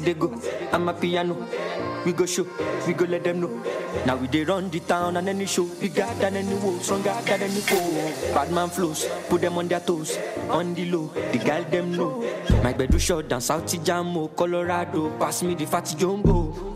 they 0.03 0.13
go, 0.13 0.31
I'm 0.71 0.89
a 0.89 0.93
piano. 0.93 1.35
We 2.05 2.13
go 2.13 2.25
show, 2.25 2.47
we 2.87 2.93
go 2.93 3.05
let 3.05 3.23
them 3.23 3.41
know. 3.41 3.63
Now 4.05 4.15
we 4.15 4.27
they 4.27 4.43
run 4.43 4.69
the 4.69 4.79
town 4.79 5.17
and 5.17 5.29
any 5.29 5.45
show, 5.45 5.63
We 5.63 5.89
bigger 5.89 6.09
than 6.19 6.35
any 6.35 6.55
woe, 6.55 6.79
stronger 6.79 7.15
than 7.25 7.43
any 7.43 7.61
foe. 7.61 8.33
Bad 8.33 8.51
man 8.51 8.69
flows, 8.69 9.07
put 9.29 9.41
them 9.41 9.57
on 9.57 9.67
their 9.67 9.79
toes, 9.79 10.17
on 10.49 10.73
the 10.73 10.89
low, 10.89 11.11
the 11.31 11.37
girl 11.37 11.63
them 11.63 11.91
know. 11.95 12.23
My 12.63 12.73
bed 12.73 12.99
short 12.99 13.29
down 13.29 13.41
South 13.41 13.65
Jamo, 13.65 14.35
Colorado, 14.35 15.11
pass 15.19 15.43
me 15.43 15.53
the 15.53 15.65
fatty 15.67 15.95
jumbo. 15.95 16.75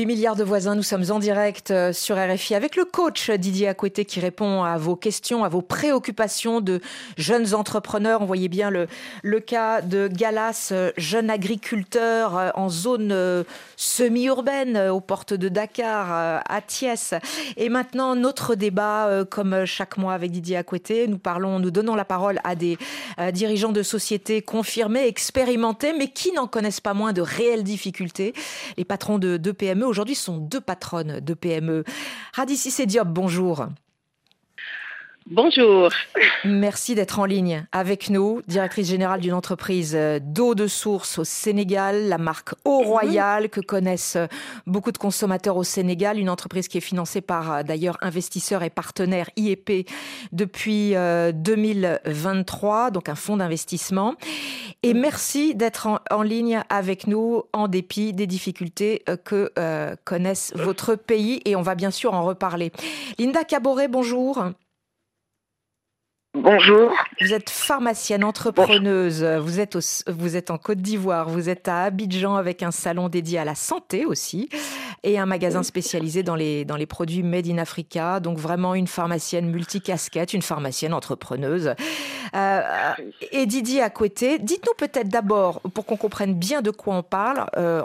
8 0.00 0.06
milliards 0.06 0.36
de 0.36 0.44
voisins, 0.44 0.74
nous 0.74 0.82
sommes 0.82 1.04
en 1.10 1.18
direct 1.18 1.70
euh, 1.70 1.92
sur 1.92 2.16
RFI 2.16 2.54
avec 2.54 2.74
le 2.74 2.86
coach 2.86 3.30
Didier 3.30 3.68
Acoueté 3.68 4.06
qui 4.06 4.18
répond 4.18 4.62
à 4.62 4.78
vos 4.78 4.96
questions, 4.96 5.44
à 5.44 5.50
vos 5.50 5.60
préoccupations 5.60 6.62
de 6.62 6.80
jeunes 7.18 7.52
entrepreneurs. 7.54 8.22
On 8.22 8.24
voyait 8.24 8.48
bien 8.48 8.70
le, 8.70 8.86
le 9.22 9.40
cas 9.40 9.82
de 9.82 10.08
Galas, 10.08 10.70
euh, 10.72 10.90
jeune 10.96 11.28
agriculteur 11.28 12.38
euh, 12.38 12.48
en 12.54 12.70
zone 12.70 13.44
semi-urbaine 13.76 14.78
aux 14.88 15.00
portes 15.00 15.34
de 15.34 15.50
Dakar, 15.50 16.42
à 16.48 16.60
Thiès. 16.62 17.12
Et 17.58 17.68
maintenant, 17.68 18.14
notre 18.16 18.54
débat, 18.54 19.24
comme 19.28 19.66
chaque 19.66 19.98
mois 19.98 20.14
avec 20.14 20.30
Didier 20.30 20.56
Acoueté, 20.56 21.08
nous 21.08 21.18
parlons, 21.18 21.58
nous 21.58 21.70
donnons 21.70 21.94
la 21.94 22.04
parole 22.04 22.40
à 22.44 22.54
des 22.54 22.78
dirigeants 23.32 23.72
de 23.72 23.82
sociétés 23.82 24.42
confirmés, 24.42 25.06
expérimentés, 25.06 25.92
mais 25.92 26.08
qui 26.08 26.32
n'en 26.32 26.46
connaissent 26.46 26.80
pas 26.80 26.94
moins 26.94 27.12
de 27.12 27.22
réelles 27.22 27.64
difficultés. 27.64 28.34
Les 28.76 28.84
patrons 28.84 29.18
de, 29.18 29.36
de 29.36 29.52
PME 29.52 29.89
aujourd'hui 29.90 30.14
sont 30.14 30.38
deux 30.38 30.60
patronnes 30.60 31.20
de 31.20 31.34
PME. 31.34 31.84
Radici 32.32 32.86
Diop, 32.86 33.08
bonjour. 33.08 33.66
Bonjour. 35.26 35.90
Merci 36.44 36.94
d'être 36.94 37.18
en 37.18 37.26
ligne 37.26 37.66
avec 37.72 38.08
nous, 38.08 38.40
directrice 38.48 38.88
générale 38.88 39.20
d'une 39.20 39.34
entreprise 39.34 39.94
euh, 39.94 40.18
d'eau 40.20 40.54
de 40.54 40.66
source 40.66 41.18
au 41.18 41.24
Sénégal, 41.24 42.08
la 42.08 42.16
marque 42.16 42.54
Eau 42.64 42.80
mhm. 42.80 42.86
Royale 42.86 43.48
que 43.50 43.60
connaissent 43.60 44.16
euh, 44.16 44.26
beaucoup 44.66 44.92
de 44.92 44.98
consommateurs 44.98 45.58
au 45.58 45.62
Sénégal, 45.62 46.18
une 46.18 46.30
entreprise 46.30 46.68
qui 46.68 46.78
est 46.78 46.80
financée 46.80 47.20
par 47.20 47.52
euh, 47.52 47.62
d'ailleurs 47.62 47.98
investisseurs 48.00 48.62
et 48.62 48.70
partenaires 48.70 49.28
IEP 49.36 49.86
depuis 50.32 50.94
2023, 50.94 52.90
donc 52.90 53.08
un 53.08 53.14
fonds 53.14 53.36
d'investissement. 53.36 54.14
Et 54.82 54.94
mhm. 54.94 55.00
merci 55.00 55.54
d'être 55.54 56.00
en, 56.10 56.22
ligne 56.22 56.62
avec 56.70 57.06
nous 57.06 57.42
en 57.52 57.68
dépit 57.68 58.14
des 58.14 58.26
difficultés 58.26 59.04
que 59.24 59.52
connaissent 60.04 60.52
votre 60.56 60.94
pays 60.94 61.40
et 61.44 61.56
on 61.56 61.62
va 61.62 61.74
bien 61.74 61.90
sûr 61.90 62.14
en 62.14 62.24
reparler. 62.24 62.72
Linda 63.18 63.44
Caboret, 63.44 63.88
bonjour. 63.88 64.44
Bonjour. 66.34 66.92
Vous 67.20 67.32
êtes 67.32 67.50
pharmacienne, 67.50 68.22
entrepreneuse. 68.22 69.24
Vous 69.24 69.58
êtes, 69.58 69.76
vous 70.08 70.36
êtes 70.36 70.52
en 70.52 70.58
Côte 70.58 70.78
d'Ivoire. 70.78 71.28
Vous 71.28 71.48
êtes 71.48 71.66
à 71.66 71.82
Abidjan 71.82 72.36
avec 72.36 72.62
un 72.62 72.70
salon 72.70 73.08
dédié 73.08 73.40
à 73.40 73.44
la 73.44 73.56
santé 73.56 74.06
aussi. 74.06 74.48
et 75.02 75.18
un 75.18 75.26
magasin 75.26 75.62
spécialisé 75.62 76.22
dans 76.22 76.36
les, 76.36 76.64
dans 76.64 76.76
les 76.76 76.86
produits 76.86 77.22
made 77.22 77.48
in 77.48 77.58
Africa. 77.58 78.20
Donc 78.20 78.38
vraiment 78.38 78.74
une 78.74 78.86
pharmacienne 78.86 79.50
multicasquette, 79.50 80.32
une 80.32 80.42
pharmacienne 80.42 80.94
entrepreneuse. 80.94 81.74
Euh, 82.34 82.60
et 83.32 83.46
Didier 83.46 83.82
à 83.82 83.90
côté, 83.90 84.38
dites-nous 84.38 84.74
peut-être 84.76 85.08
d'abord, 85.08 85.60
pour 85.74 85.86
qu'on 85.86 85.96
comprenne 85.96 86.34
bien 86.34 86.62
de 86.62 86.70
quoi 86.70 86.94
on 86.94 87.02
parle, 87.02 87.46
euh, 87.56 87.82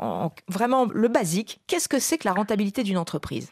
vraiment 0.47 0.85
le 0.93 1.07
basique, 1.07 1.59
qu'est-ce 1.67 1.87
que 1.87 1.99
c'est 1.99 2.17
que 2.17 2.27
la 2.27 2.33
rentabilité 2.33 2.83
d'une 2.83 2.97
entreprise? 2.97 3.49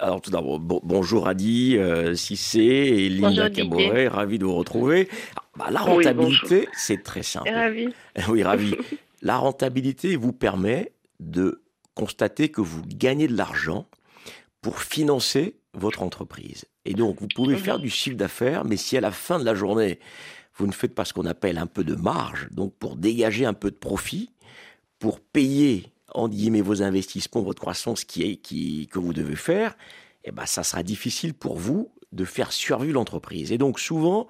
Alors 0.00 0.20
tout 0.20 0.30
d'abord, 0.30 0.58
bonjour 0.60 1.28
Adi, 1.28 1.76
euh, 1.76 2.14
Cissé 2.14 2.60
et 2.60 3.08
Linda 3.08 3.50
Caboret, 3.50 4.08
ravi 4.08 4.38
de 4.38 4.44
vous 4.44 4.54
retrouver. 4.54 5.08
Ah, 5.36 5.42
bah, 5.56 5.68
la 5.70 5.80
rentabilité, 5.80 6.68
c'est 6.72 7.02
très 7.02 7.22
simple. 7.22 7.50
Ravi. 7.50 7.88
oui, 8.28 8.42
ravi. 8.42 8.74
la 9.22 9.36
rentabilité 9.36 10.16
vous 10.16 10.32
permet 10.32 10.92
de 11.20 11.62
constater 11.94 12.48
que 12.48 12.60
vous 12.60 12.82
gagnez 12.86 13.28
de 13.28 13.36
l'argent 13.36 13.86
pour 14.62 14.80
financer 14.80 15.56
votre 15.74 16.02
entreprise. 16.02 16.64
Et 16.84 16.94
donc, 16.94 17.20
vous 17.20 17.28
pouvez 17.34 17.54
mhm. 17.54 17.60
faire 17.60 17.78
du 17.78 17.90
chiffre 17.90 18.16
d'affaires, 18.16 18.64
mais 18.64 18.76
si 18.76 18.96
à 18.96 19.00
la 19.00 19.10
fin 19.10 19.38
de 19.38 19.44
la 19.44 19.54
journée, 19.54 19.98
vous 20.56 20.66
ne 20.66 20.72
faites 20.72 20.94
pas 20.94 21.04
ce 21.04 21.12
qu'on 21.12 21.26
appelle 21.26 21.58
un 21.58 21.66
peu 21.66 21.84
de 21.84 21.94
marge, 21.94 22.48
donc 22.50 22.74
pour 22.74 22.96
dégager 22.96 23.44
un 23.44 23.54
peu 23.54 23.70
de 23.70 23.76
profit, 23.76 24.30
pour 24.98 25.20
payer 25.20 25.92
en 26.18 26.28
guillemets 26.28 26.60
vos 26.60 26.82
investissements, 26.82 27.42
votre 27.42 27.60
croissance 27.60 28.04
qui 28.04 28.22
est, 28.24 28.36
qui, 28.36 28.88
que 28.88 28.98
vous 28.98 29.12
devez 29.12 29.36
faire, 29.36 29.76
eh 30.24 30.32
ben, 30.32 30.46
ça 30.46 30.62
sera 30.62 30.82
difficile 30.82 31.32
pour 31.32 31.56
vous 31.58 31.90
de 32.12 32.24
faire 32.24 32.52
survivre 32.52 32.94
l'entreprise. 32.94 33.52
Et 33.52 33.58
donc 33.58 33.78
souvent, 33.78 34.28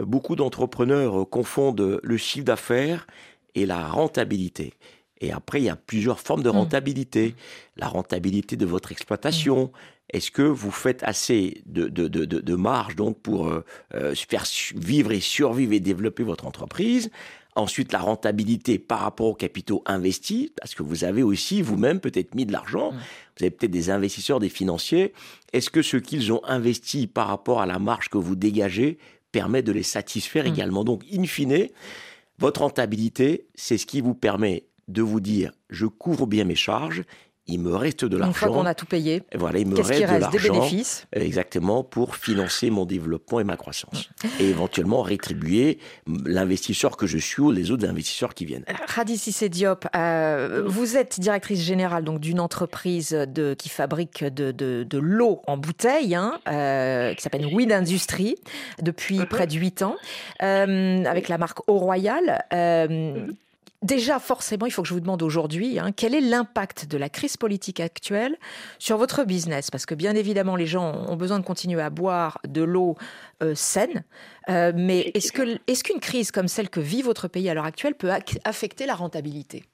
euh, 0.00 0.04
beaucoup 0.04 0.36
d'entrepreneurs 0.36 1.28
confondent 1.28 2.00
le 2.02 2.16
chiffre 2.16 2.44
d'affaires 2.44 3.06
et 3.54 3.66
la 3.66 3.88
rentabilité. 3.88 4.74
Et 5.20 5.32
après, 5.32 5.60
il 5.60 5.64
y 5.64 5.70
a 5.70 5.76
plusieurs 5.76 6.20
formes 6.20 6.42
de 6.42 6.50
mmh. 6.50 6.56
rentabilité. 6.56 7.34
La 7.76 7.88
rentabilité 7.88 8.56
de 8.56 8.66
votre 8.66 8.92
exploitation. 8.92 9.66
Mmh. 9.66 9.70
Est-ce 10.10 10.30
que 10.30 10.42
vous 10.42 10.70
faites 10.70 11.02
assez 11.02 11.62
de, 11.66 11.88
de, 11.88 12.08
de, 12.08 12.24
de 12.24 12.54
marge 12.54 12.94
donc 12.96 13.18
pour 13.20 13.48
euh, 13.48 13.64
euh, 13.94 14.14
faire 14.14 14.44
vivre 14.74 15.12
et 15.12 15.20
survivre 15.20 15.72
et 15.72 15.80
développer 15.80 16.24
votre 16.24 16.46
entreprise? 16.46 17.10
Ensuite, 17.56 17.92
la 17.92 18.00
rentabilité 18.00 18.78
par 18.78 19.00
rapport 19.00 19.26
aux 19.26 19.34
capitaux 19.34 19.82
investis, 19.86 20.50
parce 20.56 20.74
que 20.74 20.82
vous 20.82 21.04
avez 21.04 21.22
aussi 21.22 21.62
vous-même 21.62 22.00
peut-être 22.00 22.34
mis 22.34 22.46
de 22.46 22.52
l'argent, 22.52 22.90
mmh. 22.90 22.96
vous 22.96 23.44
avez 23.44 23.50
peut-être 23.50 23.70
des 23.70 23.90
investisseurs, 23.90 24.40
des 24.40 24.48
financiers. 24.48 25.12
Est-ce 25.52 25.70
que 25.70 25.82
ce 25.82 25.96
qu'ils 25.96 26.32
ont 26.32 26.44
investi 26.44 27.06
par 27.06 27.28
rapport 27.28 27.60
à 27.60 27.66
la 27.66 27.78
marge 27.78 28.08
que 28.08 28.18
vous 28.18 28.34
dégagez 28.34 28.98
permet 29.30 29.62
de 29.62 29.70
les 29.70 29.84
satisfaire 29.84 30.44
mmh. 30.44 30.48
également? 30.48 30.82
Donc, 30.82 31.04
in 31.12 31.24
fine, 31.24 31.68
votre 32.38 32.62
rentabilité, 32.62 33.46
c'est 33.54 33.78
ce 33.78 33.86
qui 33.86 34.00
vous 34.00 34.14
permet 34.14 34.64
de 34.88 35.02
vous 35.02 35.20
dire, 35.20 35.52
je 35.70 35.86
couvre 35.86 36.26
bien 36.26 36.44
mes 36.44 36.56
charges 36.56 37.04
il 37.46 37.60
me 37.60 37.74
reste 37.74 38.04
de 38.04 38.16
l'argent. 38.16 38.30
Une 38.30 38.34
fois 38.34 38.48
qu'on 38.48 38.66
a 38.66 38.74
tout 38.74 38.86
payé, 38.86 39.22
voilà, 39.34 39.58
il 39.58 39.66
me 39.66 39.76
reste, 39.76 40.00
de 40.00 40.06
l'argent. 40.06 40.30
Des 40.30 40.38
bénéfices? 40.38 41.06
Exactement, 41.12 41.84
pour 41.84 42.16
financer 42.16 42.70
mon 42.70 42.86
développement 42.86 43.40
et 43.40 43.44
ma 43.44 43.56
croissance. 43.56 44.08
Mm. 44.22 44.28
Et 44.40 44.48
éventuellement 44.48 45.02
rétribuer 45.02 45.78
l'investisseur 46.24 46.96
que 46.96 47.06
je 47.06 47.18
suis 47.18 47.42
ou 47.42 47.50
les 47.50 47.70
autres 47.70 47.86
investisseurs 47.86 48.34
qui 48.34 48.46
viennent. 48.46 48.64
Radi 48.86 49.18
Cissé 49.18 49.48
Diop, 49.50 49.86
euh, 49.94 50.62
vous 50.66 50.96
êtes 50.96 51.20
directrice 51.20 51.60
générale 51.60 52.04
donc 52.04 52.20
d'une 52.20 52.40
entreprise 52.40 53.10
de, 53.10 53.54
qui 53.54 53.68
fabrique 53.68 54.24
de, 54.24 54.50
de, 54.50 54.98
l'eau 54.98 55.42
en 55.46 55.58
bouteille, 55.58 56.14
hein, 56.14 56.40
euh, 56.48 57.12
qui 57.12 57.22
s'appelle 57.22 57.46
Wind 57.46 57.72
Industry, 57.72 58.36
depuis 58.80 59.18
mm-hmm. 59.18 59.26
près 59.26 59.46
de 59.46 59.54
8 59.54 59.82
ans, 59.82 59.96
euh, 60.42 61.04
avec 61.04 61.28
la 61.28 61.36
marque 61.36 61.68
Eau 61.68 61.78
Royale. 61.78 62.42
Déjà, 63.84 64.18
forcément, 64.18 64.64
il 64.64 64.70
faut 64.70 64.80
que 64.80 64.88
je 64.88 64.94
vous 64.94 65.00
demande 65.00 65.22
aujourd'hui, 65.22 65.78
hein, 65.78 65.90
quel 65.94 66.14
est 66.14 66.22
l'impact 66.22 66.88
de 66.90 66.96
la 66.96 67.10
crise 67.10 67.36
politique 67.36 67.80
actuelle 67.80 68.34
sur 68.78 68.96
votre 68.96 69.24
business? 69.24 69.70
Parce 69.70 69.84
que 69.84 69.94
bien 69.94 70.14
évidemment, 70.14 70.56
les 70.56 70.64
gens 70.64 71.04
ont 71.06 71.16
besoin 71.16 71.38
de 71.38 71.44
continuer 71.44 71.82
à 71.82 71.90
boire 71.90 72.38
de 72.48 72.62
l'eau 72.62 72.96
euh, 73.42 73.54
saine, 73.54 74.04
euh, 74.48 74.72
mais 74.74 75.10
est-ce 75.12 75.34
qu'une 75.34 75.58
est 75.66 76.00
crise 76.00 76.30
comme 76.30 76.48
celle 76.48 76.70
que 76.70 76.80
vit 76.80 77.02
votre 77.02 77.28
pays 77.28 77.46
à 77.50 77.52
l'heure 77.52 77.66
actuelle 77.66 77.94
peut 77.94 78.08
affecter 78.46 78.86
la 78.86 78.94
rentabilité? 78.94 79.64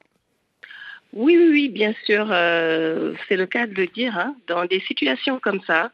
Oui, 1.12 1.36
oui, 1.38 1.48
oui, 1.48 1.68
bien 1.68 1.94
sûr, 2.04 2.26
euh, 2.32 3.14
c'est 3.28 3.36
le 3.36 3.46
cas 3.46 3.68
de 3.68 3.74
le 3.74 3.86
dire. 3.86 4.18
Hein. 4.18 4.34
Dans 4.48 4.64
des 4.64 4.80
situations 4.80 5.38
comme 5.38 5.60
ça, 5.68 5.92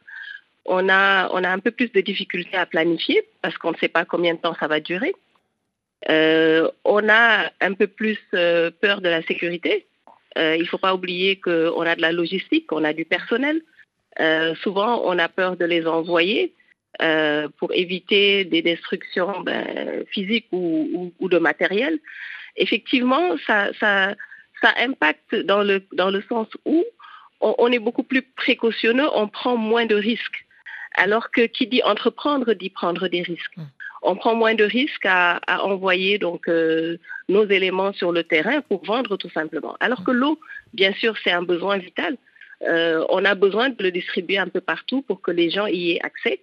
on 0.65 0.89
a, 0.89 1.29
on 1.33 1.43
a 1.43 1.49
un 1.49 1.59
peu 1.59 1.69
plus 1.69 1.91
de 1.91 2.01
difficultés 2.01 2.57
à 2.57 2.65
planifier 2.65 3.21
parce 3.43 3.59
qu'on 3.59 3.73
ne 3.73 3.77
sait 3.77 3.89
pas 3.89 4.05
combien 4.05 4.33
de 4.33 4.39
temps 4.39 4.55
ça 4.59 4.67
va 4.67 4.79
durer. 4.79 5.13
Euh, 6.09 6.69
on 6.83 7.09
a 7.09 7.51
un 7.59 7.73
peu 7.73 7.87
plus 7.87 8.19
euh, 8.33 8.71
peur 8.81 9.01
de 9.01 9.09
la 9.09 9.21
sécurité. 9.23 9.87
Euh, 10.37 10.55
il 10.55 10.61
ne 10.61 10.67
faut 10.67 10.77
pas 10.77 10.93
oublier 10.93 11.39
qu'on 11.39 11.81
a 11.81 11.95
de 11.95 12.01
la 12.01 12.11
logistique, 12.11 12.71
on 12.71 12.83
a 12.83 12.93
du 12.93 13.05
personnel. 13.05 13.61
souvent, 14.63 15.01
on 15.05 15.17
a 15.19 15.29
peur 15.29 15.57
de 15.57 15.65
les 15.65 15.85
envoyer 15.85 16.53
pour 17.57 17.69
éviter 17.73 18.45
des 18.45 18.61
destructions 18.61 19.41
ben, 19.41 20.05
physiques 20.11 20.47
ou, 20.51 21.13
de 21.21 21.37
matériel. 21.37 21.99
Effectivement, 22.55 23.35
ça, 23.45 24.15
impacte 24.77 25.35
dans 25.35 25.63
le, 25.63 25.83
dans 25.93 26.09
le 26.09 26.21
sens 26.23 26.47
où 26.65 26.83
on, 27.41 27.71
est 27.71 27.79
beaucoup 27.79 28.03
plus 28.03 28.23
précautionneux, 28.23 29.09
on 29.13 29.27
prend 29.27 29.57
moins 29.57 29.85
de 29.85 29.95
risques. 29.95 30.45
Alors 30.95 31.29
que 31.29 31.45
qui 31.45 31.67
dit 31.67 31.83
entreprendre 31.83 32.53
dit 32.53 32.71
prendre 32.71 33.07
des 33.07 33.21
risques. 33.21 33.59
On 34.01 34.15
prend 34.15 34.35
moins 34.35 34.55
de 34.55 34.63
risques 34.63 35.05
à, 35.05 35.39
envoyer 35.63 36.17
donc 36.17 36.47
euh, 36.47 36.97
nos 37.29 37.45
éléments 37.45 37.93
sur 37.93 38.11
le 38.11 38.23
terrain 38.23 38.61
pour 38.61 38.83
vendre 38.85 39.17
tout 39.17 39.29
simplement. 39.29 39.75
Alors 39.79 40.03
que 40.03 40.11
l'eau, 40.11 40.39
bien 40.73 40.93
sûr, 40.93 41.15
c'est 41.23 41.31
un 41.31 41.41
besoin 41.41 41.77
vital. 41.77 42.17
Euh, 42.63 43.05
on 43.09 43.23
a 43.25 43.35
besoin 43.35 43.69
de 43.69 43.83
le 43.83 43.91
distribuer 43.91 44.37
un 44.37 44.47
peu 44.47 44.61
partout 44.61 45.01
pour 45.01 45.21
que 45.21 45.31
les 45.31 45.49
gens 45.49 45.67
y 45.67 45.91
aient 45.91 46.01
accès. 46.01 46.39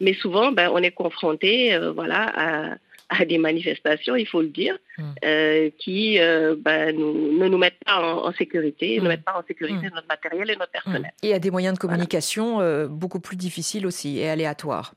Mais 0.00 0.14
souvent, 0.14 0.52
ben, 0.52 0.70
on 0.72 0.78
est 0.78 0.92
confronté 0.92 1.74
euh, 1.74 1.90
voilà, 1.92 2.78
à, 3.10 3.24
des 3.24 3.38
manifestations, 3.38 4.14
il 4.16 4.26
faut 4.26 4.42
le 4.42 4.48
dire, 4.48 4.76
hmm. 4.98 5.70
qui 5.78 6.18
ben, 6.18 6.94
ne 6.94 7.48
nous 7.48 7.58
mettent 7.58 7.82
pas 7.84 8.00
en, 8.00 8.32
sécurité, 8.32 8.98
ne 8.98 9.04
hmm. 9.04 9.08
mettent 9.08 9.24
pas 9.24 9.38
en 9.38 9.46
sécurité 9.46 9.88
hmm. 9.88 9.94
notre 9.94 10.06
matériel 10.08 10.50
et 10.50 10.56
notre 10.56 10.70
personnel. 10.70 11.10
Et 11.22 11.32
à 11.32 11.38
des 11.38 11.50
moyens 11.50 11.74
de 11.74 11.78
communication 11.78 12.86
beaucoup 12.86 13.18
plus 13.18 13.36
difficiles 13.36 13.86
aussi 13.86 14.18
et 14.18 14.28
aléatoires. 14.28 14.92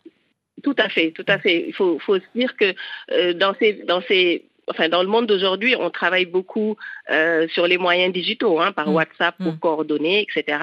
Tout 0.63 0.75
à 0.77 0.89
fait, 0.89 1.11
tout 1.11 1.25
à 1.27 1.39
fait. 1.39 1.65
Il 1.67 1.73
faut, 1.73 1.99
faut 1.99 2.17
se 2.17 2.25
dire 2.35 2.55
que 2.57 2.73
euh, 3.11 3.33
dans 3.33 3.55
ces, 3.59 3.73
dans 3.73 4.01
ces 4.01 4.45
Enfin, 4.67 4.87
dans 4.87 5.01
le 5.01 5.09
monde 5.09 5.25
d'aujourd'hui, 5.25 5.75
on 5.77 5.89
travaille 5.89 6.27
beaucoup 6.27 6.77
euh, 7.09 7.45
sur 7.49 7.67
les 7.67 7.77
moyens 7.77 8.13
digitaux, 8.13 8.59
hein, 8.59 8.71
par 8.71 8.89
mm. 8.89 8.93
WhatsApp 8.93 9.35
pour 9.37 9.53
mm. 9.53 9.59
coordonner, 9.59 10.21
etc. 10.21 10.59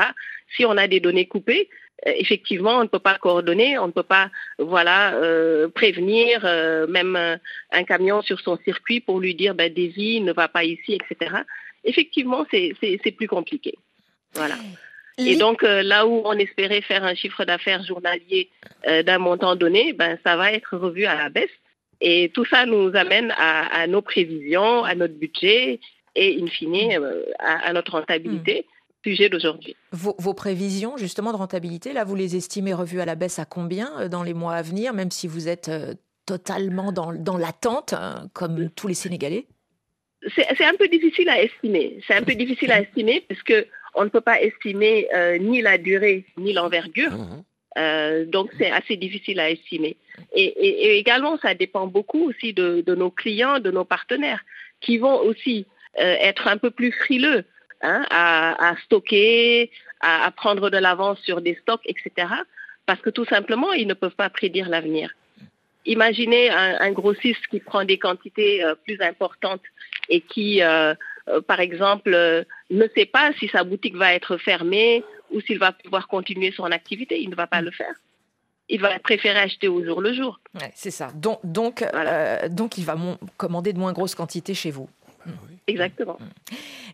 Si 0.56 0.64
on 0.64 0.78
a 0.78 0.86
des 0.86 1.00
données 1.00 1.26
coupées, 1.26 1.68
euh, 2.06 2.12
effectivement, 2.16 2.78
on 2.78 2.84
ne 2.84 2.88
peut 2.88 3.00
pas 3.00 3.18
coordonner, 3.18 3.76
on 3.76 3.88
ne 3.88 3.92
peut 3.92 4.04
pas, 4.04 4.30
voilà, 4.58 5.14
prévenir 5.74 6.42
même 6.88 7.38
un 7.72 7.84
camion 7.84 8.22
sur 8.22 8.40
son 8.40 8.56
circuit 8.64 9.00
pour 9.00 9.18
lui 9.20 9.34
dire, 9.34 9.54
ben, 9.54 9.70
ne 9.76 10.32
va 10.32 10.48
pas 10.48 10.64
ici, 10.64 10.94
etc. 10.94 11.42
Effectivement, 11.84 12.46
c'est 12.50 13.16
plus 13.16 13.28
compliqué. 13.28 13.74
Voilà. 14.34 14.54
Et 15.18 15.36
donc, 15.36 15.62
euh, 15.62 15.82
là 15.82 16.06
où 16.06 16.22
on 16.24 16.32
espérait 16.34 16.80
faire 16.80 17.04
un 17.04 17.14
chiffre 17.14 17.44
d'affaires 17.44 17.82
journalier 17.84 18.50
euh, 18.86 19.02
d'un 19.02 19.18
montant 19.18 19.56
donné, 19.56 19.92
ben, 19.92 20.18
ça 20.24 20.36
va 20.36 20.52
être 20.52 20.76
revu 20.76 21.06
à 21.06 21.14
la 21.16 21.28
baisse. 21.28 21.50
Et 22.00 22.30
tout 22.32 22.44
ça 22.44 22.64
nous 22.64 22.94
amène 22.94 23.34
à, 23.36 23.86
nos 23.88 24.02
prévisions, 24.02 24.84
à 24.84 24.94
notre 24.94 25.14
budget 25.14 25.80
et, 26.14 26.40
in 26.40 26.46
fine, 26.46 26.92
euh, 26.92 27.24
à, 27.40 27.72
notre 27.72 27.92
rentabilité. 27.92 28.66
Hmm. 28.66 28.72
Sujet 29.04 29.28
d'aujourd'hui. 29.28 29.76
Vos, 29.92 30.34
prévisions, 30.34 30.96
justement, 30.96 31.32
de 31.32 31.36
rentabilité, 31.36 31.92
là, 31.92 32.02
vous 32.02 32.16
les 32.16 32.34
estimez 32.34 32.74
revues 32.74 33.00
à 33.00 33.06
la 33.06 33.14
baisse 33.14 33.38
à 33.38 33.44
combien 33.44 34.08
dans 34.08 34.24
les 34.24 34.34
mois 34.34 34.54
à 34.54 34.62
venir, 34.62 34.92
même 34.92 35.12
si 35.12 35.28
vous 35.28 35.48
êtes 35.48 35.70
totalement 36.26 36.90
dans, 36.90 37.12
dans 37.12 37.38
l'attente, 37.38 37.92
hein, 37.92 38.28
comme 38.34 38.68
tous 38.70 38.88
les 38.88 38.94
Sénégalais? 38.94 39.46
c'est 40.34 40.64
un 40.64 40.74
peu 40.74 40.88
difficile 40.88 41.28
à 41.28 41.42
estimer. 41.42 42.00
C'est 42.06 42.14
un 42.14 42.22
peu 42.22 42.34
difficile 42.34 42.72
à 42.72 42.80
estimer 42.80 43.24
parce 43.28 43.42
que 43.42 43.66
on 43.98 44.04
ne 44.04 44.08
peut 44.08 44.20
pas 44.20 44.40
estimer 44.40 45.08
euh, 45.14 45.38
ni 45.38 45.60
la 45.60 45.76
durée 45.76 46.24
ni 46.36 46.52
l'envergure. 46.52 47.12
Mmh. 47.12 47.44
Euh, 47.76 48.24
donc 48.24 48.50
c'est 48.58 48.70
assez 48.70 48.96
difficile 48.96 49.40
à 49.40 49.50
estimer. 49.50 49.96
Et, 50.32 50.98
également, 50.98 51.38
ça 51.38 51.54
dépend 51.54 51.86
beaucoup 51.86 52.28
aussi 52.28 52.52
de, 52.52 52.94
nos 52.94 53.10
clients, 53.10 53.60
de 53.60 53.70
nos 53.70 53.84
partenaires, 53.84 54.40
qui 54.80 54.98
vont 54.98 55.20
aussi 55.20 55.66
euh, 55.98 56.16
être 56.20 56.48
un 56.48 56.56
peu 56.56 56.70
plus 56.70 56.92
frileux 56.92 57.44
hein, 57.82 58.04
à, 58.10 58.74
stocker, 58.84 59.70
à, 60.00 60.30
prendre 60.32 60.70
de 60.70 60.78
l'avance 60.78 61.20
sur 61.20 61.40
des 61.40 61.56
stocks, 61.62 61.86
etc. 61.86 62.28
Parce 62.86 63.00
que 63.00 63.10
tout 63.10 63.26
simplement, 63.26 63.72
ils 63.72 63.86
ne 63.86 63.94
peuvent 63.94 64.16
pas 64.16 64.30
prédire 64.30 64.68
l'avenir. 64.68 65.12
Imaginez 65.86 66.50
un, 66.50 66.90
grossiste 66.90 67.46
qui 67.50 67.60
prend 67.60 67.84
des 67.84 67.98
quantités 67.98 68.62
plus 68.84 69.00
importantes 69.00 69.62
et 70.08 70.20
qui 70.20 70.62
euh, 70.62 70.94
par 71.46 71.60
exemple, 71.60 72.12
euh, 72.14 72.44
ne 72.70 72.86
sait 72.94 73.06
pas 73.06 73.32
si 73.38 73.48
sa 73.48 73.64
boutique 73.64 73.96
va 73.96 74.14
être 74.14 74.36
fermée 74.36 75.04
ou 75.32 75.40
s'il 75.40 75.58
va 75.58 75.72
pouvoir 75.72 76.08
continuer 76.08 76.52
son 76.52 76.64
activité. 76.64 77.20
Il 77.20 77.30
ne 77.30 77.34
va 77.34 77.46
pas 77.46 77.60
le 77.60 77.70
faire. 77.70 77.94
Il 78.68 78.80
va 78.80 78.98
préférer 78.98 79.38
acheter 79.38 79.68
au 79.68 79.82
jour 79.84 80.00
le 80.00 80.12
jour. 80.12 80.40
c'est 80.74 80.90
ça. 80.90 81.08
Donc, 81.14 81.40
donc, 81.42 81.82
euh, 81.82 82.48
donc 82.48 82.76
il 82.76 82.84
va 82.84 82.96
commander 83.36 83.72
de 83.72 83.78
moins 83.78 83.92
grosses 83.92 84.14
quantités 84.14 84.54
chez 84.54 84.70
vous. 84.70 84.88
Ah 85.26 85.30
Exactement. 85.68 86.16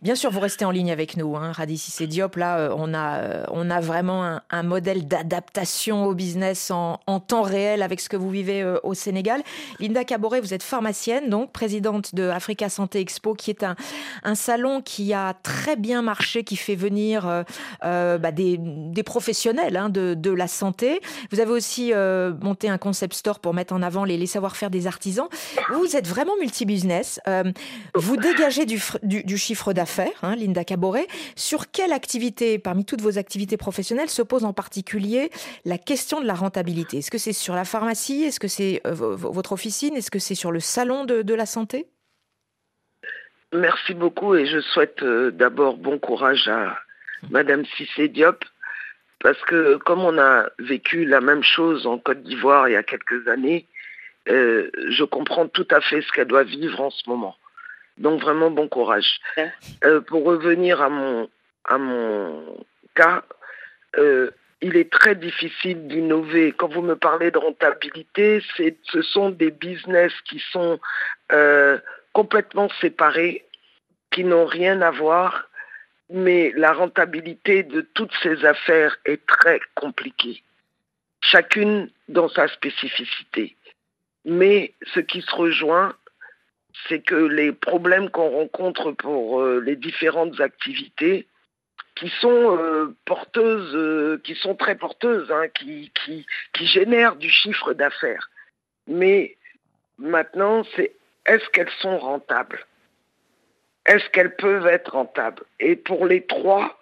Bien 0.02 0.16
sûr, 0.16 0.30
vous 0.30 0.40
restez 0.40 0.64
en 0.64 0.72
ligne 0.72 0.90
avec 0.90 1.16
nous, 1.16 1.36
hein, 1.36 1.52
Radicis 1.52 2.06
Diop. 2.08 2.34
Là, 2.36 2.58
euh, 2.58 2.74
on 2.76 2.92
a, 2.92 3.18
euh, 3.20 3.44
on 3.52 3.70
a 3.70 3.80
vraiment 3.80 4.40
un, 4.50 4.62
modèle 4.64 5.06
d'adaptation 5.06 6.06
au 6.06 6.14
business 6.14 6.70
en, 6.72 6.98
temps 7.20 7.42
réel 7.42 7.82
avec 7.82 8.00
ce 8.00 8.08
que 8.08 8.16
vous 8.16 8.28
vivez 8.28 8.62
euh, 8.62 8.78
au 8.82 8.94
Sénégal. 8.94 9.42
Linda 9.78 10.04
Caboret, 10.04 10.40
vous 10.40 10.52
êtes 10.52 10.64
pharmacienne, 10.64 11.30
donc 11.30 11.52
présidente 11.52 12.14
de 12.14 12.28
Africa 12.28 12.68
Santé 12.68 12.98
Expo, 12.98 13.34
qui 13.34 13.50
est 13.50 13.62
un, 13.62 13.76
un 14.24 14.34
salon 14.34 14.82
qui 14.82 15.14
a 15.14 15.34
très 15.42 15.76
bien 15.76 16.02
marché, 16.02 16.42
qui 16.42 16.56
fait 16.56 16.74
venir 16.74 17.44
bah, 17.82 18.32
des, 18.32 18.58
des, 18.58 19.02
professionnels 19.04 19.76
hein, 19.76 19.88
de, 19.88 20.14
de, 20.14 20.30
la 20.30 20.48
santé. 20.48 21.00
Vous 21.30 21.40
avez 21.40 21.52
aussi 21.52 21.92
monté 22.42 22.68
un 22.68 22.78
concept 22.78 23.14
store 23.14 23.38
pour 23.38 23.54
mettre 23.54 23.72
en 23.72 23.82
avant 23.82 24.04
les, 24.04 24.16
les 24.16 24.26
savoir-faire 24.26 24.70
des 24.70 24.86
artisans. 24.86 25.28
Vous 25.72 25.96
êtes 25.96 26.08
vraiment 26.08 26.36
multi-business. 26.40 27.20
vous 27.94 28.13
dégagez 28.16 28.66
du, 28.66 28.80
du, 29.02 29.24
du 29.24 29.38
chiffre 29.38 29.72
d'affaires, 29.72 30.18
hein, 30.22 30.36
Linda 30.36 30.64
Caboret. 30.64 31.06
Sur 31.36 31.70
quelle 31.70 31.92
activité, 31.92 32.58
parmi 32.58 32.84
toutes 32.84 33.00
vos 33.00 33.18
activités 33.18 33.56
professionnelles, 33.56 34.10
se 34.10 34.22
pose 34.22 34.44
en 34.44 34.52
particulier 34.52 35.30
la 35.64 35.78
question 35.78 36.20
de 36.20 36.26
la 36.26 36.34
rentabilité? 36.34 36.98
Est-ce 36.98 37.10
que 37.10 37.18
c'est 37.18 37.32
sur 37.32 37.54
la 37.54 37.64
pharmacie? 37.64 38.24
Est-ce 38.24 38.40
que 38.40 38.48
c'est 38.48 38.80
euh, 38.86 38.92
votre 38.92 39.52
officine? 39.52 39.96
Est-ce 39.96 40.10
que 40.10 40.18
c'est 40.18 40.34
sur 40.34 40.52
le 40.52 40.60
salon 40.60 41.04
de, 41.04 41.34
la 41.34 41.46
santé? 41.46 41.86
Merci 43.52 43.94
beaucoup 43.94 44.34
et 44.34 44.46
je 44.46 44.60
souhaite 44.60 45.02
euh, 45.02 45.30
d'abord 45.30 45.76
bon 45.76 45.98
courage 45.98 46.48
à 46.48 46.78
Madame 47.30 47.64
Cissé 47.76 48.08
Diop 48.08 48.44
parce 49.20 49.40
que 49.42 49.76
comme 49.76 50.00
on 50.00 50.18
a 50.18 50.46
vécu 50.58 51.04
la 51.04 51.20
même 51.20 51.42
chose 51.42 51.86
en 51.86 51.98
Côte 51.98 52.22
d'Ivoire 52.22 52.68
il 52.68 52.72
y 52.72 52.76
a 52.76 52.82
quelques 52.82 53.26
années, 53.26 53.66
euh, 54.28 54.70
je 54.88 55.04
comprends 55.04 55.48
tout 55.48 55.66
à 55.70 55.80
fait 55.80 56.02
ce 56.02 56.12
qu'elle 56.12 56.28
doit 56.28 56.44
vivre 56.44 56.80
en 56.80 56.90
ce 56.90 57.08
moment. 57.08 57.36
Donc 57.98 58.20
vraiment 58.20 58.50
bon 58.50 58.68
courage. 58.68 59.20
Euh, 59.84 60.00
pour 60.00 60.24
revenir 60.24 60.80
à 60.82 60.88
mon, 60.88 61.28
à 61.64 61.78
mon 61.78 62.64
cas, 62.94 63.24
euh, 63.98 64.30
il 64.60 64.76
est 64.76 64.90
très 64.90 65.14
difficile 65.14 65.86
d'innover. 65.86 66.52
Quand 66.52 66.68
vous 66.68 66.82
me 66.82 66.96
parlez 66.96 67.30
de 67.30 67.38
rentabilité, 67.38 68.42
ce 68.56 69.02
sont 69.02 69.30
des 69.30 69.50
business 69.50 70.12
qui 70.24 70.42
sont 70.52 70.80
euh, 71.32 71.78
complètement 72.12 72.68
séparés, 72.80 73.44
qui 74.10 74.24
n'ont 74.24 74.46
rien 74.46 74.80
à 74.80 74.90
voir, 74.90 75.48
mais 76.08 76.52
la 76.56 76.72
rentabilité 76.72 77.62
de 77.62 77.80
toutes 77.80 78.14
ces 78.22 78.44
affaires 78.44 78.96
est 79.04 79.24
très 79.26 79.60
compliquée, 79.74 80.42
chacune 81.20 81.90
dans 82.08 82.28
sa 82.28 82.48
spécificité. 82.48 83.56
Mais 84.24 84.72
ce 84.94 85.00
qui 85.00 85.20
se 85.20 85.34
rejoint, 85.34 85.94
c'est 86.88 87.00
que 87.00 87.14
les 87.14 87.52
problèmes 87.52 88.10
qu'on 88.10 88.30
rencontre 88.30 88.92
pour 88.92 89.40
euh, 89.40 89.60
les 89.60 89.76
différentes 89.76 90.40
activités, 90.40 91.26
qui 91.94 92.08
sont 92.20 92.56
euh, 92.58 92.94
porteuses, 93.04 93.74
euh, 93.74 94.20
qui 94.24 94.34
sont 94.34 94.56
très 94.56 94.74
porteuses, 94.74 95.30
hein, 95.30 95.46
qui, 95.48 95.92
génèrent 96.60 97.16
du 97.16 97.30
chiffre 97.30 97.72
d'affaires. 97.72 98.30
Mais 98.88 99.36
maintenant, 99.98 100.64
c'est 100.74 100.92
est-ce 101.26 101.48
qu'elles 101.50 101.70
sont 101.80 101.98
rentables? 101.98 102.66
Est-ce 103.86 104.08
qu'elles 104.10 104.34
peuvent 104.34 104.66
être 104.66 104.92
rentables? 104.92 105.44
Et 105.60 105.76
pour 105.76 106.06
les 106.06 106.22
trois, 106.26 106.78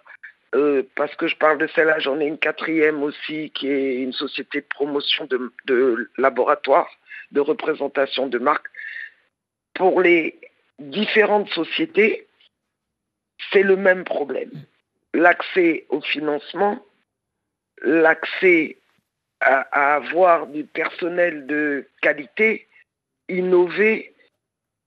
parce 0.95 1.15
que 1.15 1.27
je 1.27 1.35
parle 1.35 1.57
de 1.57 1.67
celle-là, 1.67 1.99
j'en 1.99 2.19
ai 2.19 2.25
une 2.25 2.37
quatrième 2.37 3.03
aussi, 3.03 3.51
qui 3.51 3.67
est 3.69 3.95
une 3.97 4.13
société 4.13 4.61
de 4.61 4.65
promotion 4.67 5.25
de, 5.25 5.51
de 5.65 6.09
laboratoire, 6.17 6.89
de 7.31 7.39
représentation 7.39 8.27
de 8.27 8.37
marques 8.37 8.69
pour 9.73 10.01
les 10.01 10.39
différentes 10.79 11.49
sociétés, 11.49 12.27
c'est 13.51 13.63
le 13.63 13.75
même 13.75 14.03
problème. 14.03 14.51
L'accès 15.13 15.85
au 15.89 16.01
financement, 16.01 16.83
l'accès 17.81 18.77
à, 19.41 19.95
avoir 19.95 20.47
du 20.47 20.63
personnel 20.63 21.45
de 21.47 21.87
qualité, 22.01 22.67
innover, 23.29 24.13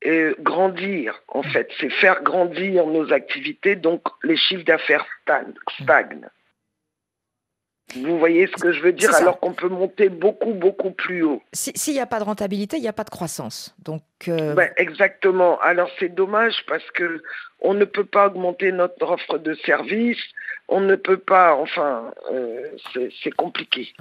et 0.03 0.35
grandir 0.39 1.21
en 1.29 1.43
fait. 1.43 1.71
C'est 1.79 1.91
faire 1.91 2.23
grandir 2.23 2.87
nos 2.87 3.13
activités, 3.13 3.77
donc 3.77 4.03
les 4.23 4.37
chiffres 4.37 4.65
d'affaires 4.65 5.07
stagnent. 5.23 6.29
Vous 8.05 8.19
voyez 8.19 8.47
ce 8.47 8.63
que 8.63 8.73
je 8.73 8.81
veux 8.83 8.93
dire 8.93 9.15
Alors 9.15 9.39
qu'on 9.41 9.53
peut 9.53 9.69
monter 9.69 10.09
beaucoup, 10.09 10.53
beaucoup 10.53 10.91
plus 10.91 11.23
haut. 11.23 11.43
S'il 11.53 11.95
n'y 11.95 12.01
a 12.01 12.07
pas 12.07 12.19
de 12.19 12.25
rentabilité, 12.25 12.77
il 12.77 12.83
n'y 12.83 12.89
a 12.89 12.93
pas 12.93 13.05
de 13.05 13.11
croissance. 13.11 13.75
Donc, 13.85 14.03
euh, 14.29 14.55
ben, 14.55 14.71
exactement. 14.77 15.59
Alors 15.61 15.89
c'est 15.99 16.15
dommage 16.15 16.65
parce 16.67 16.89
que 16.93 17.23
on 17.61 17.75
ne 17.75 17.85
peut 17.85 18.05
pas 18.05 18.27
augmenter 18.27 18.73
notre 18.73 19.11
offre 19.11 19.39
de 19.39 19.55
services. 19.55 20.23
On 20.69 20.81
ne 20.81 20.97
peut 20.97 21.19
pas, 21.19 21.55
enfin, 21.55 22.13
euh, 22.33 22.67
c'est 23.23 23.31
compliqué. 23.31 23.95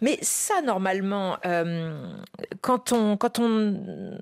Mais 0.00 0.18
ça, 0.20 0.62
normalement, 0.62 1.36
euh, 1.46 1.96
quand 2.60 2.92
on, 2.92 3.16
quand 3.16 3.38
on 3.38 4.18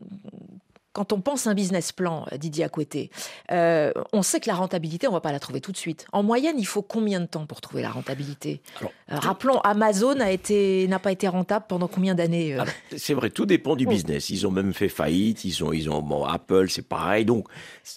quand 0.97 1.13
on 1.13 1.21
pense 1.21 1.47
un 1.47 1.53
business 1.53 1.93
plan, 1.93 2.25
euh, 2.33 2.39
Didier 2.39 2.65
Acoueté, 2.65 3.11
euh, 3.53 3.93
on 4.15 4.23
sait 4.23 4.41
que 4.41 4.49
la 4.49 4.55
rentabilité, 4.55 5.07
on 5.07 5.11
ne 5.11 5.17
va 5.17 5.21
pas 5.21 5.31
la 5.31 5.39
trouver 5.39 5.61
tout 5.61 5.71
de 5.71 5.77
suite. 5.77 6.07
En 6.11 6.23
moyenne, 6.23 6.57
il 6.59 6.67
faut 6.67 6.81
combien 6.81 7.21
de 7.21 7.27
temps 7.27 7.45
pour 7.45 7.61
trouver 7.61 7.83
la 7.83 7.91
rentabilité? 7.91 8.63
Euh, 8.83 8.87
Rappelons, 9.09 9.59
Amazon 9.61 10.15
n'a 10.15 10.99
pas 10.99 11.13
été 11.13 11.29
rentable 11.29 11.67
pendant 11.69 11.87
combien 11.87 12.15
d'années 12.15 12.57
C'est 12.97 13.13
vrai, 13.13 13.29
tout 13.29 13.45
dépend 13.45 13.77
du 13.77 13.85
business. 13.85 14.31
Ils 14.31 14.47
ont 14.47 14.51
même 14.51 14.73
fait 14.73 14.89
faillite, 14.89 15.45
ils 15.45 15.63
ont, 15.63 15.71
ils 15.71 15.91
ont 15.91 16.01
bon, 16.01 16.25
Apple, 16.25 16.71
c'est 16.71 16.89
pareil. 16.89 17.27
Donc, 17.27 17.47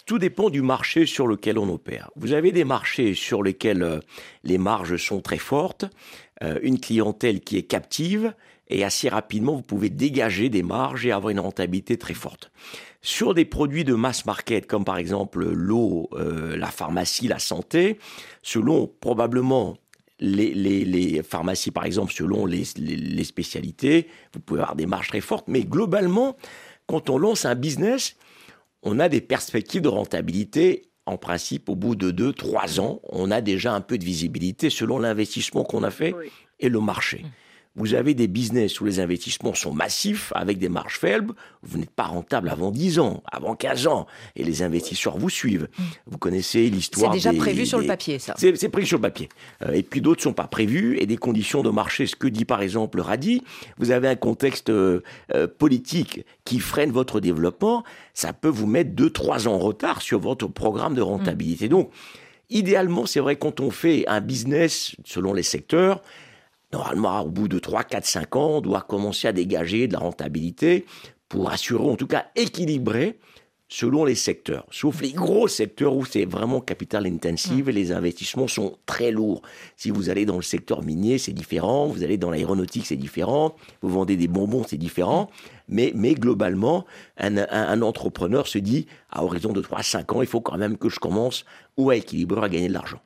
tout 0.04 0.18
dépend 0.18 0.50
du 0.50 0.60
marché 0.60 1.06
sur 1.06 1.26
lequel 1.26 1.58
on 1.58 1.70
opère. 1.70 2.10
Vous 2.16 2.34
avez 2.34 2.52
des 2.52 2.64
marchés 2.64 3.14
sur 3.14 3.42
lesquels 3.42 4.02
les 4.44 4.58
marges 4.58 4.98
sont 4.98 5.22
très 5.22 5.38
fortes, 5.38 5.86
une 6.42 6.78
clientèle 6.78 7.40
qui 7.40 7.56
est 7.56 7.62
captive, 7.62 8.34
et 8.70 8.84
assez 8.84 9.08
rapidement, 9.08 9.56
vous 9.56 9.62
pouvez 9.62 9.90
dégager 9.90 10.48
des 10.48 10.62
marges 10.62 11.04
et 11.04 11.12
avoir 11.12 11.30
une 11.30 11.40
rentabilité 11.40 11.98
très 11.98 12.14
forte. 12.14 12.50
Sur 13.02 13.34
des 13.34 13.44
produits 13.44 13.84
de 13.84 13.94
mass 13.94 14.24
market, 14.26 14.66
comme 14.66 14.84
par 14.84 14.96
exemple 14.96 15.44
l'eau, 15.44 16.08
euh, 16.12 16.56
la 16.56 16.68
pharmacie, 16.68 17.28
la 17.28 17.38
santé, 17.38 17.98
selon 18.42 18.86
probablement 19.00 19.76
les, 20.20 20.52
les, 20.54 21.22
pharmacies, 21.22 21.70
par 21.70 21.84
exemple, 21.84 22.12
selon 22.12 22.44
les, 22.46 22.64
les, 22.76 23.24
spécialités, 23.24 24.06
vous 24.34 24.40
pouvez 24.40 24.60
avoir 24.60 24.76
des 24.76 24.86
marges 24.86 25.08
très 25.08 25.22
fortes, 25.22 25.48
mais 25.48 25.64
globalement, 25.64 26.36
quand 26.86 27.08
on 27.08 27.16
lance 27.16 27.46
un 27.46 27.54
business, 27.54 28.16
on 28.82 28.98
a 28.98 29.08
des 29.08 29.20
perspectives 29.20 29.82
de 29.82 29.88
rentabilité. 29.88 30.82
En 31.06 31.16
principe, 31.16 31.70
au 31.70 31.74
bout 31.74 31.96
de 31.96 32.12
2-3 32.12 32.80
ans, 32.80 33.00
on 33.08 33.30
a 33.30 33.40
déjà 33.40 33.72
un 33.72 33.80
peu 33.80 33.96
de 33.96 34.04
visibilité 34.04 34.68
selon 34.70 34.98
l'investissement 34.98 35.64
qu'on 35.64 35.82
a 35.82 35.90
fait 35.90 36.14
et 36.60 36.68
le 36.68 36.80
marché. 36.80 37.24
Vous 37.76 37.94
avez 37.94 38.14
des 38.14 38.26
business 38.26 38.80
où 38.80 38.84
les 38.84 38.98
investissements 38.98 39.54
sont 39.54 39.72
massifs 39.72 40.32
avec 40.34 40.58
des 40.58 40.68
marges 40.68 40.98
faibles, 40.98 41.34
vous 41.62 41.78
n'êtes 41.78 41.90
pas 41.90 42.04
rentable 42.04 42.48
avant 42.48 42.72
10 42.72 42.98
ans, 42.98 43.22
avant 43.30 43.54
15 43.54 43.86
ans, 43.86 44.06
et 44.34 44.42
les 44.42 44.62
investisseurs 44.62 45.16
vous 45.16 45.30
suivent. 45.30 45.68
Vous 46.06 46.18
connaissez 46.18 46.68
l'histoire. 46.68 47.12
C'est 47.12 47.18
déjà 47.18 47.32
prévu 47.32 47.64
sur 47.64 47.78
le 47.78 47.86
papier, 47.86 48.18
ça. 48.18 48.34
C'est 48.36 48.68
prévu 48.68 48.86
sur 48.86 48.98
le 48.98 49.02
papier. 49.02 49.28
Euh, 49.62 49.72
et 49.72 49.84
puis 49.84 50.00
d'autres 50.00 50.20
ne 50.20 50.24
sont 50.24 50.32
pas 50.32 50.48
prévus, 50.48 50.98
et 50.98 51.06
des 51.06 51.16
conditions 51.16 51.62
de 51.62 51.70
marché, 51.70 52.06
ce 52.06 52.16
que 52.16 52.26
dit 52.26 52.44
par 52.44 52.60
exemple 52.60 53.00
Radi, 53.00 53.44
vous 53.78 53.92
avez 53.92 54.08
un 54.08 54.16
contexte 54.16 54.70
euh, 54.70 55.02
euh, 55.32 55.46
politique 55.46 56.24
qui 56.44 56.58
freine 56.58 56.90
votre 56.90 57.20
développement, 57.20 57.84
ça 58.14 58.32
peut 58.32 58.48
vous 58.48 58.66
mettre 58.66 58.90
2-3 58.90 59.46
ans 59.46 59.54
en 59.54 59.58
retard 59.58 60.02
sur 60.02 60.18
votre 60.18 60.48
programme 60.48 60.94
de 60.94 61.02
rentabilité. 61.02 61.66
Mm. 61.66 61.70
Donc, 61.70 61.90
idéalement, 62.50 63.06
c'est 63.06 63.20
vrai, 63.20 63.36
quand 63.36 63.60
on 63.60 63.70
fait 63.70 64.04
un 64.08 64.20
business 64.20 64.96
selon 65.04 65.32
les 65.32 65.44
secteurs, 65.44 66.02
normalement, 66.72 67.20
au 67.22 67.30
bout 67.30 67.48
de 67.48 67.58
3, 67.58 67.84
4, 67.84 68.04
5 68.04 68.36
ans, 68.36 68.50
on 68.56 68.60
doit 68.60 68.82
commencer 68.82 69.28
à 69.28 69.32
dégager 69.32 69.88
de 69.88 69.92
la 69.94 69.98
rentabilité 69.98 70.86
pour 71.28 71.50
assurer, 71.50 71.84
en 71.84 71.96
tout 71.96 72.06
cas 72.06 72.26
équilibrer 72.36 73.18
selon 73.72 74.04
les 74.04 74.16
secteurs, 74.16 74.66
sauf 74.72 75.00
les 75.00 75.12
gros 75.12 75.46
secteurs 75.46 75.94
où 75.94 76.04
c'est 76.04 76.24
vraiment 76.24 76.60
capital 76.60 77.06
intensive 77.06 77.68
et 77.68 77.72
les 77.72 77.92
investissements 77.92 78.48
sont 78.48 78.76
très 78.84 79.12
lourds. 79.12 79.42
Si 79.76 79.92
vous 79.92 80.10
allez 80.10 80.26
dans 80.26 80.34
le 80.34 80.42
secteur 80.42 80.82
minier, 80.82 81.18
c'est 81.18 81.32
différent, 81.32 81.86
vous 81.86 82.02
allez 82.02 82.18
dans 82.18 82.32
l'aéronautique, 82.32 82.84
c'est 82.84 82.96
différent, 82.96 83.54
vous 83.80 83.88
vendez 83.88 84.16
des 84.16 84.26
bonbons, 84.26 84.64
c'est 84.66 84.76
différent, 84.76 85.30
mais, 85.68 85.92
mais 85.94 86.14
globalement, 86.14 86.84
un, 87.16 87.80
entrepreneur 87.82 88.48
se 88.48 88.58
dit, 88.58 88.88
à 89.08 89.22
horizon 89.22 89.52
de 89.52 89.62
3-5 89.62 90.16
ans, 90.16 90.20
il 90.20 90.26
faut 90.26 90.40
quand 90.40 90.58
même 90.58 90.76
que 90.76 90.88
je 90.88 90.98
commence 90.98 91.44
ou 91.76 91.90
à 91.90 91.96
équilibrer, 91.96 92.44
à 92.44 92.48
gagner 92.48 92.66
de 92.66 92.72
l'argent. 92.72 93.00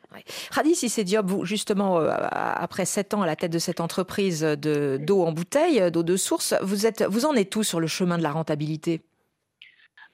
Radi 0.50 0.74
Sissédiop, 0.74 1.26
vous, 1.26 1.44
justement, 1.44 1.98
euh, 1.98 2.08
après 2.10 2.86
7 2.86 3.12
ans 3.12 3.20
à 3.20 3.26
la 3.26 3.36
tête 3.36 3.52
de 3.52 3.58
cette 3.58 3.80
entreprise 3.80 4.42
d'eau 4.42 5.22
en 5.24 5.32
bouteille, 5.32 5.90
d'eau 5.90 6.02
de 6.02 6.16
source, 6.16 6.54
vous, 6.62 6.86
êtes, 6.86 7.04
vous 7.06 7.26
en 7.26 7.34
êtes 7.34 7.50
tout 7.50 7.64
sur 7.64 7.80
le 7.80 7.86
chemin 7.86 8.16
de 8.16 8.22
la 8.22 8.32
rentabilité? 8.32 9.02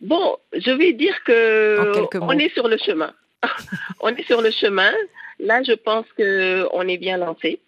Bon, 0.00 0.36
je 0.52 0.70
vais 0.70 0.92
dire 0.92 1.22
que 1.24 2.18
on 2.20 2.38
est 2.38 2.52
sur 2.54 2.68
le 2.68 2.78
chemin. 2.78 3.12
on 4.00 4.14
est 4.14 4.26
sur 4.26 4.40
le 4.40 4.50
chemin. 4.50 4.92
Là, 5.38 5.62
je 5.62 5.72
pense 5.72 6.06
qu'on 6.16 6.88
est 6.88 6.98
bien 6.98 7.16
lancé. 7.16 7.60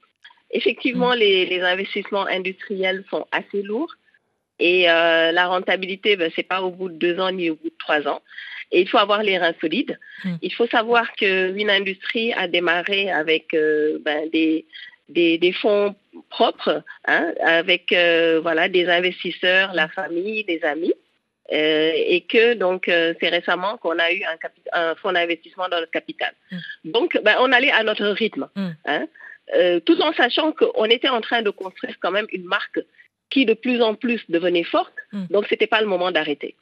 Effectivement, 0.50 1.14
mm. 1.14 1.18
les, 1.18 1.60
investissements 1.62 2.26
industriels 2.26 3.04
sont 3.10 3.26
assez 3.32 3.62
lourds 3.62 3.94
et 4.58 4.88
euh, 4.88 5.32
la 5.32 5.48
rentabilité, 5.48 6.16
ben, 6.16 6.30
ce 6.30 6.40
n'est 6.40 6.46
pas 6.46 6.62
au 6.62 6.70
bout 6.70 6.88
de 6.88 6.94
deux 6.94 7.18
ans 7.18 7.32
ni 7.32 7.50
au 7.50 7.56
bout 7.56 7.70
de 7.70 7.78
trois 7.78 8.06
ans. 8.06 8.22
Et 8.70 8.80
il 8.80 8.88
faut 8.88 8.98
avoir 8.98 9.22
les 9.22 9.38
reins 9.38 9.54
solides. 9.60 9.98
Hmm. 10.24 10.36
Il 10.40 10.52
faut 10.52 10.66
savoir 10.66 11.12
qu'une 11.14 11.70
industrie 11.70 12.32
a 12.32 12.48
démarré 12.48 13.10
avec 13.10 13.54
euh, 13.54 13.98
ben, 14.00 14.30
des, 14.30 14.64
des, 15.08 15.52
fonds 15.52 15.94
propres, 16.30 16.82
hein, 17.06 17.32
avec 17.44 17.92
euh, 17.92 18.40
voilà, 18.40 18.68
des 18.68 18.86
investisseurs, 18.88 19.72
la 19.74 19.88
famille, 19.88 20.44
des 20.44 20.62
amis. 20.62 20.94
Euh, 21.52 21.92
et 21.94 22.22
que 22.22 22.54
donc 22.54 22.84
c'est 22.86 23.28
récemment 23.28 23.76
qu'on 23.76 23.98
a 23.98 24.10
eu 24.12 24.22
un, 24.72 24.94
fonds 24.94 25.12
d'investissement 25.12 25.68
dans 25.68 25.80
le 25.80 25.86
capital. 25.86 26.32
Hmm. 26.50 26.58
Donc 26.84 27.18
ben, 27.22 27.36
on 27.40 27.52
allait 27.52 27.70
à 27.70 27.82
notre 27.82 28.06
rythme, 28.06 28.48
hmm. 28.56 28.70
hein, 28.86 29.06
tout 29.84 30.00
en 30.00 30.12
sachant 30.14 30.52
qu'on 30.52 30.84
était 30.84 31.10
en 31.10 31.20
train 31.20 31.42
de 31.42 31.50
construire 31.50 31.96
quand 32.00 32.10
même 32.10 32.26
une 32.32 32.44
marque 32.44 32.80
qui 33.28 33.44
de 33.44 33.54
plus 33.54 33.82
en 33.82 33.94
plus 33.94 34.20
devenait 34.28 34.64
forte. 34.64 34.94
Donc 35.30 35.46
c'était 35.48 35.66
pas 35.66 35.80
le 35.80 35.86
moment 35.86 36.10
d'arrêter. 36.10 36.56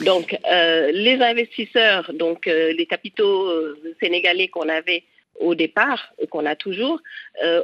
Donc, 0.00 0.36
euh, 0.50 0.90
les 0.92 1.20
investisseurs, 1.20 2.12
donc 2.14 2.46
euh, 2.46 2.72
les 2.72 2.86
capitaux 2.86 3.48
euh, 3.48 3.80
sénégalais 4.02 4.48
qu'on 4.48 4.68
avait 4.68 5.04
au 5.40 5.54
départ 5.54 6.12
et 6.18 6.26
qu'on 6.26 6.46
a 6.46 6.56
toujours, 6.56 7.00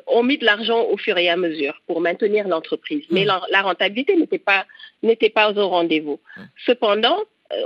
ont 0.07 0.23
mis 0.23 0.39
de 0.39 0.45
l'argent 0.45 0.85
au 0.91 0.97
fur 0.97 1.17
et 1.19 1.29
à 1.29 1.37
mesure 1.37 1.81
pour 1.87 2.01
maintenir 2.01 2.49
l'entreprise. 2.49 3.05
Mais 3.11 3.25
mm. 3.25 3.41
la, 3.51 3.63
rentabilité 3.63 4.17
n'était 4.17 4.39
pas, 4.39 4.67
n'était 5.03 5.31
pas 5.31 5.53
au 5.53 5.69
rendez-vous. 5.69 6.21
Mm. 6.37 6.43
Cependant, 6.67 7.19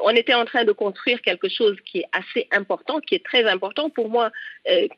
on 0.03 0.11
était 0.11 0.35
en 0.35 0.45
train 0.45 0.65
de 0.65 0.73
construire 0.73 1.21
quelque 1.21 1.49
chose 1.49 1.77
qui 1.85 1.99
est 1.99 2.07
assez 2.13 2.49
important, 2.53 3.01
qui 3.01 3.15
est 3.15 3.25
très 3.25 3.45
important 3.45 3.91
pour 3.91 4.09
moi, 4.09 4.31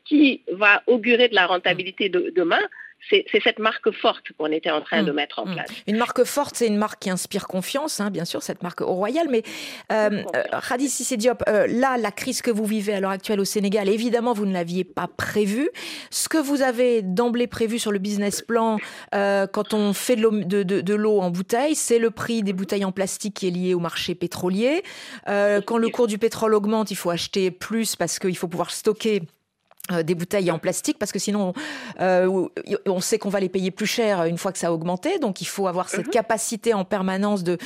qui 0.05 0.43
va 0.51 0.81
augurer 0.87 1.27
de 1.27 1.35
la 1.35 1.45
rentabilité 1.45 2.09
de, 2.09 2.31
demain, 2.35 2.61
c'est 3.09 3.25
cette 3.41 3.59
marque 3.59 3.91
forte 3.91 4.25
qu'on 4.37 4.51
était 4.51 4.71
en 4.71 4.81
train 4.81 5.03
de 5.03 5.11
mmh. 5.11 5.15
mettre 5.15 5.39
en 5.39 5.45
mmh. 5.45 5.53
place. 5.53 5.69
Une 5.87 5.97
marque 5.97 6.23
forte, 6.23 6.55
c'est 6.55 6.67
une 6.67 6.77
marque 6.77 7.01
qui 7.01 7.09
inspire 7.09 7.47
confiance, 7.47 7.99
hein, 7.99 8.09
bien 8.09 8.25
sûr, 8.25 8.43
cette 8.43 8.63
marque 8.63 8.81
au 8.81 8.93
Royal. 8.93 9.27
Mais 9.29 9.43
euh, 9.91 10.23
euh 10.35 10.77
Sissé 10.87 11.17
Diop, 11.17 11.43
euh, 11.47 11.67
là, 11.67 11.97
la 11.97 12.11
crise 12.11 12.41
que 12.41 12.51
vous 12.51 12.65
vivez 12.65 12.93
à 12.93 12.99
l'heure 12.99 13.11
actuelle 13.11 13.39
au 13.39 13.45
Sénégal, 13.45 13.89
évidemment, 13.89 14.33
vous 14.33 14.45
ne 14.45 14.53
l'aviez 14.53 14.83
pas 14.83 15.07
prévue. 15.07 15.69
Ce 16.11 16.29
que 16.29 16.37
vous 16.37 16.61
avez 16.61 17.01
d'emblée 17.01 17.47
prévu 17.47 17.79
sur 17.79 17.91
le 17.91 17.99
business 17.99 18.41
plan, 18.41 18.77
euh, 19.15 19.47
quand 19.47 19.73
on 19.73 19.93
fait 19.93 20.15
de 20.15 20.93
l'eau 20.93 21.19
en 21.19 21.29
bouteille, 21.29 21.75
c'est 21.75 21.99
le 21.99 22.11
prix 22.11 22.43
des 22.43 22.53
bouteilles 22.53 22.85
en 22.85 22.91
plastique 22.91 23.35
qui 23.35 23.47
est 23.47 23.51
lié 23.51 23.73
au 23.73 23.79
marché 23.79 24.15
pétrolier. 24.15 24.83
quand 25.25 25.77
le 25.77 25.89
cours 25.89 26.07
du 26.07 26.17
pétrole 26.17 26.53
augmente, 26.53 26.91
il 26.91 26.95
faut 26.95 27.09
acheter 27.09 27.51
plus 27.51 27.95
parce 27.95 28.19
qu'il 28.19 28.37
faut 28.37 28.47
pouvoir 28.47 28.71
stocker 28.71 29.21
euh, 29.21 29.21
des 30.03 30.15
bouteilles 30.15 30.51
en 30.51 30.59
plastique 30.59 30.97
parce 30.99 31.11
que 31.11 31.19
sinon 31.19 31.53
euh, 31.99 32.47
on 32.85 32.99
sait 32.99 33.17
qu'on 33.17 33.29
va 33.29 33.39
les 33.39 33.49
payer 33.49 33.71
plus 33.71 33.85
cher 33.85 34.25
une 34.25 34.37
fois 34.37 34.51
que 34.51 34.57
ça 34.57 34.67
a 34.67 34.71
augmenté 34.71 35.19
donc 35.19 35.41
il 35.41 35.45
faut 35.45 35.67
avoir 35.67 35.89
cette 35.89 36.07
mhm. 36.07 36.13
capacité 36.13 36.73
en 36.73 36.85
permanence 36.85 37.43
de 37.43 37.57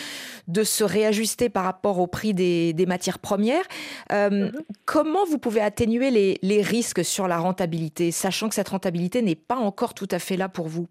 de 0.48 0.64
se 0.64 0.84
réajuster 0.84 1.50
par 1.50 1.64
rapport 1.64 2.00
au 2.00 2.08
prix 2.08 2.34
des, 2.34 2.74
des 2.74 2.86
matières 2.86 3.20
premières 3.20 3.66
euh, 4.12 4.30
mhm. 4.30 4.52
comment 4.86 5.26
vous 5.26 5.38
pouvez 5.38 5.62
atténuer 5.62 6.12
les, 6.12 6.38
les 6.42 6.62
risques 6.62 7.04
sur 7.04 7.28
la 7.28 7.38
rentabilité 7.38 8.12
sachant 8.12 8.50
que 8.50 8.56
cette 8.56 8.70
rentabilité 8.70 9.22
n'est 9.22 9.36
pas 9.36 9.56
encore 9.56 9.94
tout 9.94 10.08
à 10.12 10.20
fait 10.20 10.38
là 10.38 10.50
pour 10.50 10.68
vous? 10.68 10.88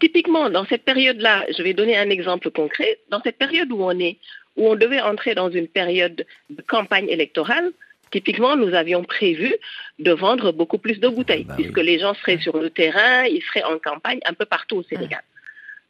Typiquement, 0.00 0.50
dans 0.50 0.64
cette 0.66 0.84
période-là, 0.84 1.44
je 1.56 1.62
vais 1.62 1.74
donner 1.74 1.96
un 1.96 2.10
exemple 2.10 2.50
concret. 2.50 2.98
Dans 3.08 3.20
cette 3.22 3.38
période 3.38 3.70
où 3.72 3.82
on 3.82 3.98
est, 3.98 4.18
où 4.56 4.68
on 4.68 4.76
devait 4.76 5.00
entrer 5.00 5.34
dans 5.34 5.50
une 5.50 5.68
période 5.68 6.24
de 6.50 6.62
campagne 6.62 7.08
électorale, 7.08 7.72
Typiquement, 8.12 8.56
nous 8.56 8.74
avions 8.74 9.02
prévu 9.02 9.54
de 9.98 10.12
vendre 10.12 10.52
beaucoup 10.52 10.78
plus 10.78 11.00
de 11.00 11.08
bouteilles, 11.08 11.44
bah 11.44 11.54
puisque 11.56 11.78
les 11.78 11.98
gens 11.98 12.14
seraient 12.14 12.38
sur 12.38 12.58
le 12.58 12.68
terrain, 12.68 13.24
ils 13.24 13.42
seraient 13.42 13.64
en 13.64 13.78
campagne 13.78 14.20
un 14.26 14.34
peu 14.34 14.44
partout 14.44 14.76
au 14.76 14.82
Sénégal. 14.82 15.22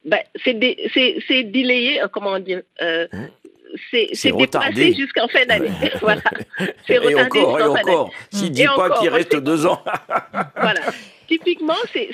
Ben, 0.04 0.20
c'est 0.44 0.54
délayé, 0.54 2.00
euh, 2.00 2.08
comment 2.08 2.38
dire, 2.38 2.62
euh, 2.80 3.06
hein? 3.12 3.28
c'est 3.90 4.32
dépassé 4.36 4.94
jusqu'en 4.94 5.26
fin 5.28 5.44
d'année. 5.46 5.70
voilà. 6.00 6.22
C'est 6.86 6.98
retardé 6.98 7.38
et 7.38 7.42
encore, 7.42 7.60
et 7.60 7.80
encore. 7.80 8.12
S'il 8.30 8.50
ne 8.50 8.54
dit 8.54 8.64
pas 8.64 8.98
qu'il 8.98 9.08
reste 9.08 9.36
deux 9.36 9.66
ans. 9.66 9.82
voilà. 10.56 10.80
Typiquement, 11.26 11.76
c'est 11.92 12.10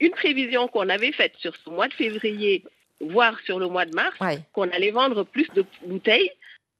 une 0.00 0.10
prévision 0.12 0.68
qu'on 0.68 0.88
avait 0.88 1.12
faite 1.12 1.32
sur 1.38 1.52
ce 1.64 1.68
mois 1.68 1.86
de 1.88 1.92
février, 1.92 2.64
voire 3.00 3.38
sur 3.44 3.58
le 3.58 3.68
mois 3.68 3.84
de 3.84 3.94
mars, 3.94 4.16
qu'on 4.52 4.70
allait 4.70 4.90
vendre 4.90 5.24
plus 5.24 5.48
de 5.54 5.64
bouteilles 5.84 6.30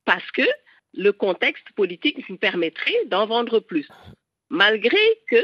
parce 0.07 0.29
que 0.31 0.43
le 0.95 1.13
contexte 1.13 1.71
politique 1.77 2.29
nous 2.29 2.37
permettrait 2.37 3.05
d'en 3.07 3.27
vendre 3.27 3.61
plus. 3.61 3.89
Malgré 4.51 4.99
que 5.31 5.37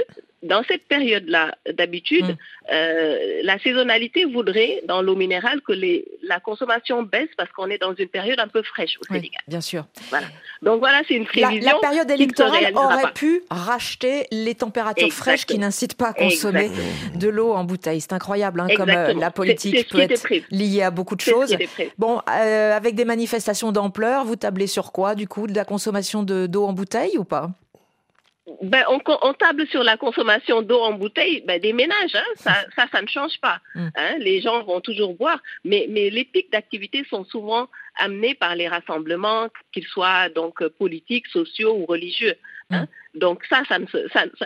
dans 0.45 0.63
cette 0.69 0.87
période-là, 0.87 1.57
d'habitude, 1.73 2.27
mm. 2.27 2.37
euh, 2.73 3.41
la 3.43 3.59
saisonnalité 3.59 4.25
voudrait, 4.27 4.83
dans 4.87 5.03
l'eau 5.03 5.17
minérale, 5.17 5.61
que 5.63 5.73
les, 5.73 6.05
la 6.23 6.39
consommation 6.39 7.03
baisse 7.03 7.31
parce 7.37 7.51
qu'on 7.53 7.69
est 7.69 7.79
dans 7.79 7.95
une 7.95 8.09
période 8.09 8.39
un 8.39 8.49
peu 8.49 8.63
fraîche 8.63 8.99
au 9.01 9.13
Sénégal. 9.13 9.41
bien 9.49 9.61
sûr. 9.61 9.87
Voilà. 10.11 10.27
Donc 10.63 10.81
voilà, 10.81 11.01
c'est 11.09 11.15
une 11.15 11.25
prévision. 11.25 11.73
La, 11.73 11.79
période 11.81 12.11
électorale 12.11 12.73
aurait 12.75 13.13
pu 13.15 13.43
racheter 13.51 14.27
les 14.31 14.55
températures 14.55 15.13
fraîches 15.13 15.47
qui 15.47 15.59
n'incitent 15.59 15.97
pas 15.97 16.09
à 16.09 16.13
consommer 16.13 16.71
de 17.15 17.29
l'eau 17.29 17.53
en 17.53 17.65
bouteille. 17.65 18.01
C'est 18.01 18.13
incroyable, 18.13 18.61
hein, 18.61 18.69
comme 18.77 18.91
euh, 18.91 19.15
la 19.15 19.31
politique 19.31 19.89
peut 19.89 20.01
être 20.01 20.29
liée 20.51 20.83
à 20.83 20.91
beaucoup 20.91 21.17
de 21.17 21.23
choses. 21.23 21.57
Bon, 21.99 22.21
euh, 22.31 22.77
avec 22.77 22.95
des 22.95 23.05
manifestations 23.05 23.73
d'ampleur, 23.73 24.25
vous 24.25 24.37
tablez 24.37 24.67
sur 24.67 24.93
quoi, 24.93 25.15
du 25.15 25.27
coup, 25.27 25.47
de 25.47 25.55
la 25.55 25.65
consommation 25.65 26.23
d'eau 26.23 26.65
en 26.65 26.73
bouteille 26.73 27.17
ou 27.17 27.25
pas? 27.25 27.51
Ben, 28.62 28.84
on, 28.88 29.32
table 29.32 29.66
sur 29.68 29.82
la 29.82 29.97
consommation 29.97 30.61
d'eau 30.61 30.80
en 30.80 30.92
bouteille 30.92 31.42
ben, 31.47 31.61
des 31.61 31.72
ménages. 31.72 32.14
Hein. 32.14 32.24
Ça, 32.36 32.55
ça, 32.90 33.01
ne 33.01 33.07
change 33.07 33.40
pas. 33.40 33.61
Mm. 33.74 33.88
Hein. 33.97 34.14
Les 34.18 34.40
gens 34.42 34.62
vont 34.64 34.80
toujours 34.80 35.14
boire, 35.14 35.40
mais, 35.64 35.86
mais 35.88 36.11
les 36.11 36.24
pics 36.24 36.53
d'activité 36.53 37.05
sont 37.09 37.24
souvent 37.24 37.68
amenés 37.97 38.34
par 38.34 38.55
les 38.55 38.68
rassemblements, 38.68 39.49
qu'ils 39.72 39.86
soient 39.86 40.28
donc 40.28 40.66
politiques, 40.68 41.26
sociaux 41.28 41.74
ou 41.74 41.86
religieux. 41.86 42.34
Hein. 42.70 42.86
Donc 43.15 43.43
ça, 43.49 43.62
ça 43.69 43.79
ne 43.79 43.85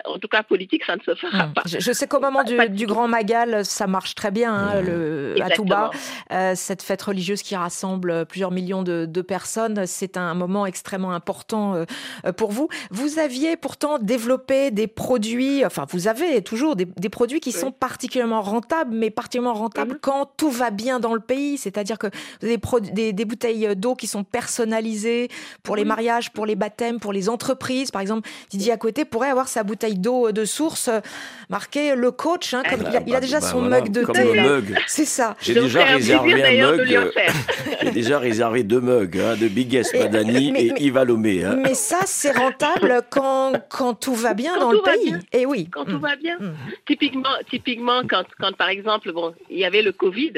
en 0.04 0.18
tout 0.18 0.28
cas 0.28 0.42
politique, 0.42 0.84
ça 0.84 0.96
ne 0.96 1.00
se 1.00 1.14
fera 1.14 1.46
hmm. 1.46 1.52
pas. 1.54 1.62
Je, 1.64 1.92
sais 1.92 2.06
qu'au 2.06 2.20
moment 2.20 2.42
du, 2.44 2.86
Grand 2.86 3.08
Magal, 3.08 3.64
ça 3.64 3.86
marche 3.86 4.14
très 4.14 4.30
bien 4.30 4.54
hein, 4.54 4.82
le, 4.82 5.34
à 5.40 5.50
Touba. 5.50 5.90
Euh, 6.32 6.52
cette 6.54 6.82
fête 6.82 7.00
religieuse 7.02 7.42
qui 7.42 7.56
rassemble 7.56 8.26
plusieurs 8.26 8.50
millions 8.50 8.82
de, 8.82 9.06
personnes, 9.22 9.84
c'est 9.86 10.16
un 10.16 10.34
moment 10.34 10.64
extrêmement 10.64 11.12
important 11.12 11.74
euh, 11.74 12.32
pour 12.32 12.52
vous. 12.52 12.68
Vous 12.90 13.18
aviez 13.18 13.56
pourtant 13.56 13.98
développé 13.98 14.70
des 14.70 14.86
produits, 14.86 15.64
enfin 15.64 15.86
vous 15.90 16.06
avez 16.06 16.40
toujours 16.42 16.76
des, 16.76 16.86
produits 17.08 17.40
qui 17.40 17.52
sont 17.52 17.72
particulièrement 17.72 18.42
rentables, 18.42 18.94
mais 18.94 19.10
particulièrement 19.10 19.58
rentables 19.58 19.94
mhm. 19.94 19.98
quand 20.00 20.30
tout 20.36 20.50
va 20.50 20.70
bien 20.70 21.00
dans 21.00 21.14
le 21.14 21.20
pays. 21.20 21.58
C'est-à-dire 21.58 21.98
que 21.98 22.06
vous 22.40 22.46
avez 22.46 22.60
des, 22.92 23.12
des, 23.12 23.24
bouteilles 23.24 23.74
d'eau 23.76 23.94
qui 23.94 24.06
sont 24.06 24.24
personnalisées 24.24 25.28
pour 25.62 25.74
les 25.74 25.84
mariages, 25.84 26.32
pour 26.32 26.46
les 26.46 26.54
baptêmes, 26.54 27.00
pour 27.00 27.12
les 27.12 27.28
entreprises. 27.28 27.90
Par 27.90 28.00
exemple, 28.00 28.28
Didier 28.58 28.72
à 28.72 28.76
côté 28.76 29.04
pourrait 29.04 29.30
avoir 29.30 29.46
sa 29.46 29.62
bouteille 29.62 29.96
d'eau 29.98 30.32
de 30.32 30.44
source 30.44 30.88
euh, 30.88 31.00
marquée 31.48 31.94
le 31.94 32.10
coach. 32.10 32.54
Hein, 32.54 32.62
comme 32.68 32.80
il, 33.06 33.14
a, 33.14 33.20
déjà 33.20 33.38
bah 33.38 33.46
son 33.46 33.62
mug 33.62 33.90
de 33.90 34.04
thé. 34.04 34.74
C'est 34.88 35.04
ça. 35.04 35.36
J'ai 35.40 35.54
déjà 35.54 35.84
réservé 35.84 36.60
un 36.60 36.72
mug. 36.72 36.92
Euh, 36.92 37.10
j'ai 37.82 37.90
déjà 37.92 38.18
réservé 38.18 38.64
deux 38.64 38.80
mugs 38.80 39.16
hein, 39.16 39.36
de 39.36 39.46
Biggest 39.46 39.94
Madani 39.96 40.52
et 40.56 40.82
Yves 40.82 41.02
Lomé. 41.04 41.44
Hein. 41.44 41.56
Mais 41.62 41.74
ça, 41.74 42.00
c'est 42.04 42.36
rentable 42.36 43.02
quand, 43.10 43.52
quand 43.68 43.94
tout 43.94 44.14
va 44.14 44.34
bien 44.34 44.58
dans 44.58 44.72
le 44.72 44.82
pays. 44.82 45.14
Et 45.32 45.42
eh 45.42 45.46
oui. 45.46 45.68
Quand 45.70 45.84
tout 45.84 45.98
mm. 45.98 46.02
va 46.02 46.16
bien. 46.16 46.36
Mm. 46.38 46.54
Typiquement, 46.84 47.36
typiquement 47.48 48.02
quand, 48.08 48.24
quand, 48.40 48.56
par 48.56 48.70
exemple, 48.70 49.12
bon, 49.12 49.34
il 49.50 49.58
y 49.58 49.64
avait 49.64 49.82
le 49.82 49.92
Covid, 49.92 50.32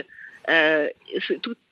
euh, 0.50 0.88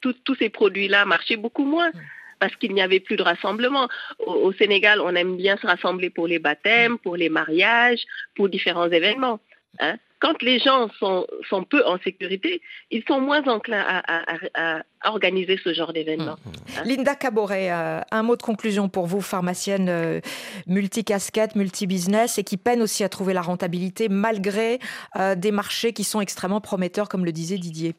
tous 0.00 0.34
ces 0.38 0.48
produits-là 0.48 1.04
marchaient 1.04 1.36
beaucoup 1.36 1.64
moins. 1.64 1.90
Parce 2.38 2.54
qu'il 2.56 2.72
n'y 2.74 2.82
avait 2.82 3.00
plus 3.00 3.16
de 3.16 3.22
rassemblement. 3.22 3.88
Au, 4.18 4.52
Sénégal, 4.52 5.00
on 5.00 5.14
aime 5.14 5.36
bien 5.36 5.56
se 5.56 5.66
rassembler 5.66 6.10
pour 6.10 6.26
les 6.26 6.38
baptêmes, 6.38 6.98
pour 6.98 7.16
les 7.16 7.28
mariages, 7.28 8.04
pour 8.36 8.48
différents 8.48 8.90
événements. 8.90 9.40
Hein. 9.80 9.96
Quand 10.20 10.42
les 10.42 10.58
gens 10.58 10.88
sont, 10.98 11.26
sont, 11.48 11.62
peu 11.62 11.84
en 11.86 11.98
sécurité, 11.98 12.60
ils 12.90 13.04
sont 13.06 13.20
moins 13.20 13.46
enclins 13.46 13.84
à, 13.84 14.82
organiser 15.04 15.60
ce 15.62 15.72
genre 15.72 15.92
d'événement. 15.92 16.36
Mmh, 16.44 16.48
mmh. 16.48 16.78
Hein. 16.78 16.82
Linda 16.84 17.14
Caboret, 17.14 17.70
euh, 17.70 18.00
un 18.10 18.22
mot 18.24 18.34
de 18.34 18.42
conclusion 18.42 18.88
pour 18.88 19.06
vous, 19.06 19.20
pharmacienne 19.20 19.88
euh, 19.88 20.20
multicasquette, 20.66 21.54
multibusiness, 21.54 22.38
et 22.38 22.42
qui 22.42 22.56
peine 22.56 22.82
aussi 22.82 23.04
à 23.04 23.08
trouver 23.08 23.32
la 23.32 23.42
rentabilité 23.42 24.08
malgré 24.08 24.80
euh, 25.14 25.36
des 25.36 25.52
marchés 25.52 25.92
qui 25.92 26.02
sont 26.02 26.20
extrêmement 26.20 26.60
prometteurs, 26.60 27.08
comme 27.08 27.24
le 27.24 27.30
disait 27.30 27.58
Didier. 27.58 27.94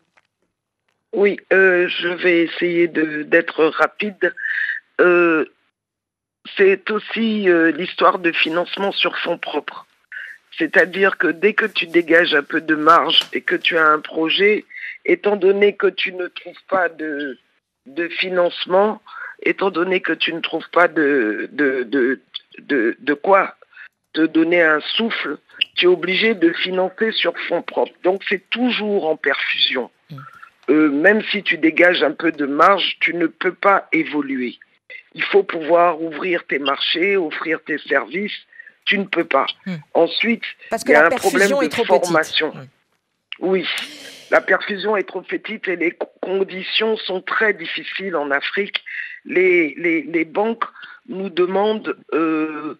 Oui, 1.14 1.39
euh, 1.51 1.88
je 1.88 2.07
vais 2.07 2.43
essayer 2.43 2.88
d'être 2.88 3.66
rapide. 3.66 4.34
Euh, 5.01 5.45
c'est 6.57 6.89
aussi 6.91 7.49
euh, 7.49 7.72
l'histoire 7.72 8.20
de 8.20 8.32
financement 8.32 8.91
sur 8.91 9.18
fonds 9.18 9.38
propres. 9.38 9.88
C'est-à-dire 10.57 11.18
que 11.18 11.28
dès 11.28 11.53
que 11.53 11.66
tu 11.66 11.88
dégages 11.88 12.36
un 12.36 12.43
peu 12.43 12.62
de 12.62 12.76
marge 12.76 13.22
et 13.34 13.41
que 13.41 13.55
tu 13.55 13.78
as 13.78 13.88
un 13.88 13.99
projet, 13.99 14.66
étant 15.05 15.36
donné 15.36 15.76
que 15.76 15.88
tu 15.88 16.14
ne 16.14 16.28
trouves 16.28 16.64
pas 16.70 16.89
de, 16.89 17.38
financement, 18.20 19.01
étant 19.41 19.72
donné 19.72 20.01
que 20.01 20.14
tu 20.14 20.34
ne 20.34 20.41
trouves 20.41 20.70
pas 20.70 20.88
de, 20.88 21.49
de, 21.51 23.14
quoi 23.14 23.55
te 24.14 24.22
donner 24.22 24.62
un 24.62 24.80
souffle, 24.82 25.38
tu 25.76 25.86
es 25.86 25.88
obligé 25.88 26.36
de 26.36 26.51
financer 26.53 27.12
sur 27.12 27.34
fonds 27.47 27.62
propres. 27.62 27.93
Donc 28.03 28.22
c'est 28.28 28.49
toujours 28.49 29.07
en 29.07 29.16
perfusion. 29.16 29.89
Euh, 30.70 30.89
même 30.89 31.22
si 31.32 31.41
tu 31.43 31.57
dégages 31.57 32.03
un 32.03 32.11
peu 32.11 32.32
de 32.32 32.45
marge, 32.45 32.97
tu 32.99 33.13
ne 33.13 33.28
peux 33.28 33.53
pas 33.53 33.88
évoluer. 33.91 34.57
il 35.15 35.24
faut 35.24 35.43
pouvoir 35.43 36.01
ouvrir 36.01 36.45
tes 36.45 36.59
marchés, 36.59 37.17
offrir 37.17 37.59
tes 37.63 37.78
services. 37.80 38.38
Tu 38.86 38.97
ne 38.97 39.05
peux 39.05 39.26
pas. 39.26 39.45
Hmm. 39.65 39.76
Ensuite, 39.93 40.43
Parce 40.70 40.84
que 40.84 40.89
il 40.89 40.93
y 40.93 40.95
a 40.95 41.05
un 41.05 41.09
problème 41.09 41.49
de 41.49 41.70
formation. 41.86 42.51
petite. 42.51 42.70
Oui, 43.39 43.65
la 44.32 44.41
perfusion 44.41 44.97
est 44.97 45.03
trop 45.03 45.22
petite 45.22 45.67
et 45.67 45.76
les 45.76 45.97
conditions 46.22 46.97
sont 46.97 47.22
très 47.22 47.53
difficiles 47.53 48.15
en 48.15 48.32
Afrique. 48.32 48.84
Les, 49.26 49.76
les, 49.78 50.01
les 50.03 50.26
banques 50.26 50.63
nous 51.07 51.30
demandent 51.30 51.95
euh, 52.13 52.80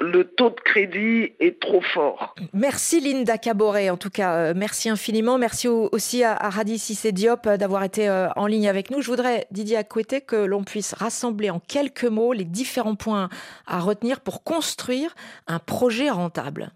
le 0.00 0.24
taux 0.24 0.50
de 0.50 0.60
crédit 0.64 1.32
est 1.40 1.60
trop 1.60 1.80
fort. 1.80 2.34
Merci 2.52 3.00
Linda 3.00 3.36
Caboret, 3.36 3.90
en 3.90 3.96
tout 3.96 4.10
cas, 4.10 4.34
euh, 4.34 4.52
merci 4.54 4.88
infiniment. 4.88 5.38
Merci 5.38 5.66
au- 5.66 5.88
aussi 5.90 6.22
à, 6.22 6.34
à 6.36 6.50
Radi 6.50 6.78
Cissé 6.78 7.10
Diop 7.10 7.46
euh, 7.46 7.56
d'avoir 7.56 7.82
été 7.82 8.08
euh, 8.08 8.28
en 8.36 8.46
ligne 8.46 8.68
avec 8.68 8.90
nous. 8.90 9.00
Je 9.02 9.10
voudrais, 9.10 9.46
Didier 9.50 9.76
Akouete, 9.78 10.24
que 10.26 10.36
l'on 10.36 10.62
puisse 10.62 10.94
rassembler 10.94 11.50
en 11.50 11.58
quelques 11.58 12.04
mots 12.04 12.32
les 12.32 12.44
différents 12.44 12.94
points 12.94 13.28
à 13.66 13.80
retenir 13.80 14.20
pour 14.20 14.44
construire 14.44 15.14
un 15.48 15.58
projet 15.58 16.10
rentable. 16.10 16.70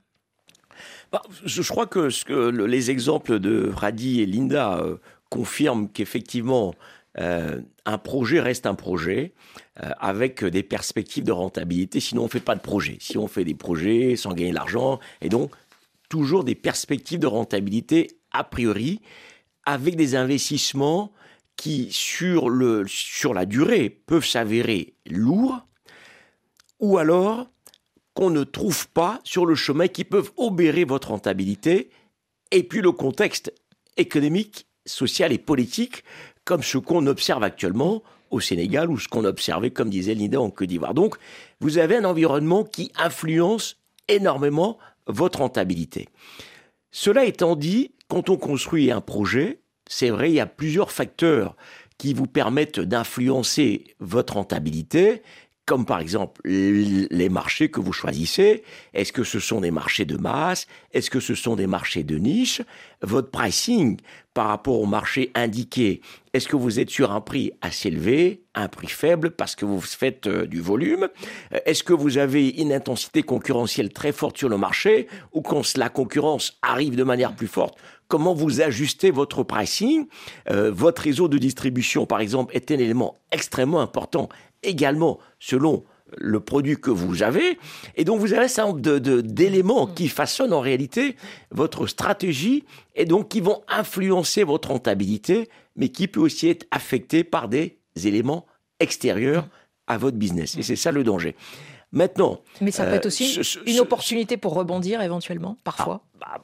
Bah, 1.13 1.23
je 1.45 1.63
je 1.63 1.69
crois 1.71 1.87
que, 1.87 2.11
ce 2.11 2.25
que 2.25 2.33
le- 2.33 2.67
les 2.67 2.91
exemples 2.91 3.39
de 3.39 3.71
Radi 3.73 4.21
et 4.21 4.27
Linda 4.27 4.79
euh, 4.79 4.97
confirment 5.31 5.89
qu'effectivement, 5.89 6.75
euh, 7.19 7.61
un 7.85 7.99
projet 7.99 8.41
reste 8.41 8.67
un 8.67 8.75
projet 8.75 9.35
euh, 9.83 9.91
avec 9.99 10.45
des 10.45 10.63
perspectives 10.63 11.25
de 11.25 11.33
rentabilité. 11.33 12.01
Sinon, 12.01 12.23
on 12.23 12.27
ne 12.27 12.31
fait 12.31 12.41
pas 12.41 12.55
de 12.55 12.61
projet. 12.61 12.97
Si 13.01 13.19
on 13.19 13.29
fait 13.29 13.45
des 13.45 13.55
projets 13.55 14.17
sans 14.17 14.33
gagner 14.33 14.51
de 14.51 14.55
l'argent, 14.55 14.99
et 15.21 15.29
donc 15.29 15.55
toujours 16.09 16.45
des 16.45 16.55
perspectives 16.55 17.19
de 17.19 17.27
rentabilité 17.27 18.19
a 18.31 18.45
priori, 18.45 19.01
avec 19.65 19.97
des 19.97 20.17
investissements 20.17 21.13
qui, 21.57 21.89
sur, 21.93 22.49
le, 22.49 22.85
sur 22.87 23.35
la 23.35 23.47
durée, 23.47 23.91
peuvent 23.91 24.27
s'avérer 24.27 24.95
lourds, 25.07 25.67
ou 26.81 26.99
alors 26.99 27.47
qu'on 28.15 28.31
ne 28.31 28.45
trouve 28.45 28.89
pas 28.89 29.21
sur 29.25 29.47
le 29.47 29.55
chemin 29.55 29.89
qui 29.89 30.05
peuvent 30.05 30.33
obérer 30.37 30.85
votre 30.85 31.09
rentabilité, 31.09 31.91
et 32.51 32.63
puis 32.63 32.81
le 32.81 32.93
contexte 32.93 33.53
économique, 33.97 34.67
social 34.85 35.33
et 35.33 35.39
politique, 35.39 36.05
comme 36.45 36.63
ce 36.63 36.79
qu'on 36.79 37.07
observe 37.07 37.43
actuellement 37.43 38.03
au 38.31 38.41
Sénégal 38.41 38.91
ou 38.91 38.99
ce 38.99 39.09
qu'on 39.09 39.25
observait, 39.25 39.71
comme 39.71 39.91
disait 39.91 40.15
Linda, 40.15 40.41
en 40.41 40.51
Côte 40.51 40.69
d'Ivoire. 40.69 40.95
Donc, 40.95 41.17
vous 41.61 41.79
avez 41.79 41.97
un 41.97 42.05
environnement 42.05 42.65
qui 42.65 42.91
influence 42.97 43.77
énormément 44.09 44.79
votre 45.07 45.41
rentabilité. 45.41 46.09
Cela 46.91 47.25
étant 47.25 47.57
dit, 47.57 47.93
quand 48.09 48.31
on 48.31 48.37
construit 48.37 48.91
un 48.91 49.01
projet, 49.01 49.61
c'est 49.87 50.11
vrai, 50.11 50.31
il 50.31 50.35
y 50.35 50.41
a 50.41 50.47
plusieurs 50.47 50.93
facteurs 50.93 51.57
qui 51.99 52.15
vous 52.15 52.27
permettent 52.27 52.81
d'influencer 52.81 53.85
votre 54.01 54.35
rentabilité, 54.35 55.23
comme 55.67 55.87
par 55.87 56.01
exemple 56.01 56.41
les 56.45 57.29
marchés 57.29 57.71
que 57.71 57.81
vous 57.81 57.93
choisissez. 57.93 58.65
Est-ce 58.95 59.13
que 59.13 59.25
ce 59.25 59.39
sont 59.39 59.61
des 59.61 59.71
marchés 59.71 60.05
de 60.05 60.17
masse? 60.17 60.67
Est-ce 60.93 61.11
que 61.11 61.21
ce 61.21 61.35
sont 61.35 61.57
des 61.57 61.67
marchés 61.67 62.03
de 62.03 62.19
niche? 62.19 62.63
Votre 63.03 63.31
pricing 63.31 63.99
par 64.35 64.49
rapport 64.49 64.81
au 64.81 64.87
marché 64.87 65.31
indiqué, 65.35 66.01
est-ce 66.33 66.49
que 66.49 66.57
vous 66.57 66.81
êtes 66.81 66.89
sur 66.89 67.13
un 67.13 67.21
prix 67.21 67.53
assez 67.61 67.89
élevé, 67.89 68.43
un 68.55 68.69
prix 68.69 68.87
faible 68.87 69.31
parce 69.31 69.55
que 69.55 69.67
vous 69.67 69.81
faites 69.81 70.27
euh, 70.27 70.47
du 70.47 70.61
volume? 70.61 71.09
Euh, 71.53 71.59
Est-ce 71.67 71.83
que 71.83 71.93
vous 71.93 72.17
avez 72.17 72.49
une 72.49 72.73
intensité 72.73 73.23
concurrentielle 73.23 73.93
très 73.93 74.13
forte 74.13 74.39
sur 74.39 74.49
le 74.49 74.57
marché 74.57 75.07
ou 75.33 75.43
quand 75.43 75.77
la 75.77 75.91
concurrence 75.91 76.59
arrive 76.63 76.97
de 76.97 77.05
manière 77.05 77.35
plus 77.37 77.47
forte 77.47 77.77
Comment 78.09 78.35
vous 78.35 78.61
ajustez 78.61 79.11
votre 79.11 79.43
pricing? 79.43 80.07
Euh, 80.51 80.71
Votre 80.71 81.03
réseau 81.03 81.29
de 81.29 81.39
distribution, 81.39 82.07
par 82.07 82.21
exemple, 82.21 82.55
est 82.57 82.71
un 82.71 82.79
élément 82.79 83.19
extrêmement 83.31 83.81
important 83.81 84.29
également 84.63 85.19
selon 85.39 85.85
le 86.19 86.41
produit 86.41 86.77
que 86.77 86.91
vous 86.91 87.23
avez. 87.23 87.59
Et 87.97 88.05
donc, 88.05 88.21
vous 88.21 88.35
avez 88.35 88.45
un 88.45 88.49
certain 88.49 88.73
nombre 88.73 88.81
d'éléments 89.21 89.87
qui 89.87 90.09
façonnent 90.09 90.53
en 90.53 90.61
réalité 90.61 91.17
votre 91.51 91.87
stratégie 91.87 92.65
et 92.95 93.07
donc 93.07 93.29
qui 93.31 93.41
vont 93.41 93.63
influencer 93.67 94.45
votre 94.45 94.69
rentabilité, 94.69 95.49
mais 95.75 95.89
qui 95.89 96.09
peut 96.09 96.21
aussi 96.21 96.49
être 96.49 96.67
affecté 96.71 97.25
par 97.25 97.49
des 97.49 97.79
éléments 98.05 98.45
extérieurs 98.79 99.49
à 99.87 99.97
votre 99.97 100.17
business. 100.19 100.57
Et 100.59 100.63
c'est 100.63 100.77
ça 100.77 100.93
le 100.93 101.03
danger. 101.03 101.35
Maintenant, 101.93 102.41
Mais 102.63 102.71
ça 102.71 102.85
peut 102.85 102.93
euh, 102.93 102.97
être 102.97 103.07
aussi 103.07 103.27
ce- 103.27 103.43
ce- 103.43 103.59
une 103.67 103.81
opportunité 103.81 104.37
pour 104.39 104.55
rebondir 104.55 105.03
éventuellement, 105.03 105.57
parfois. 105.63 106.03
Bah, 106.23 106.41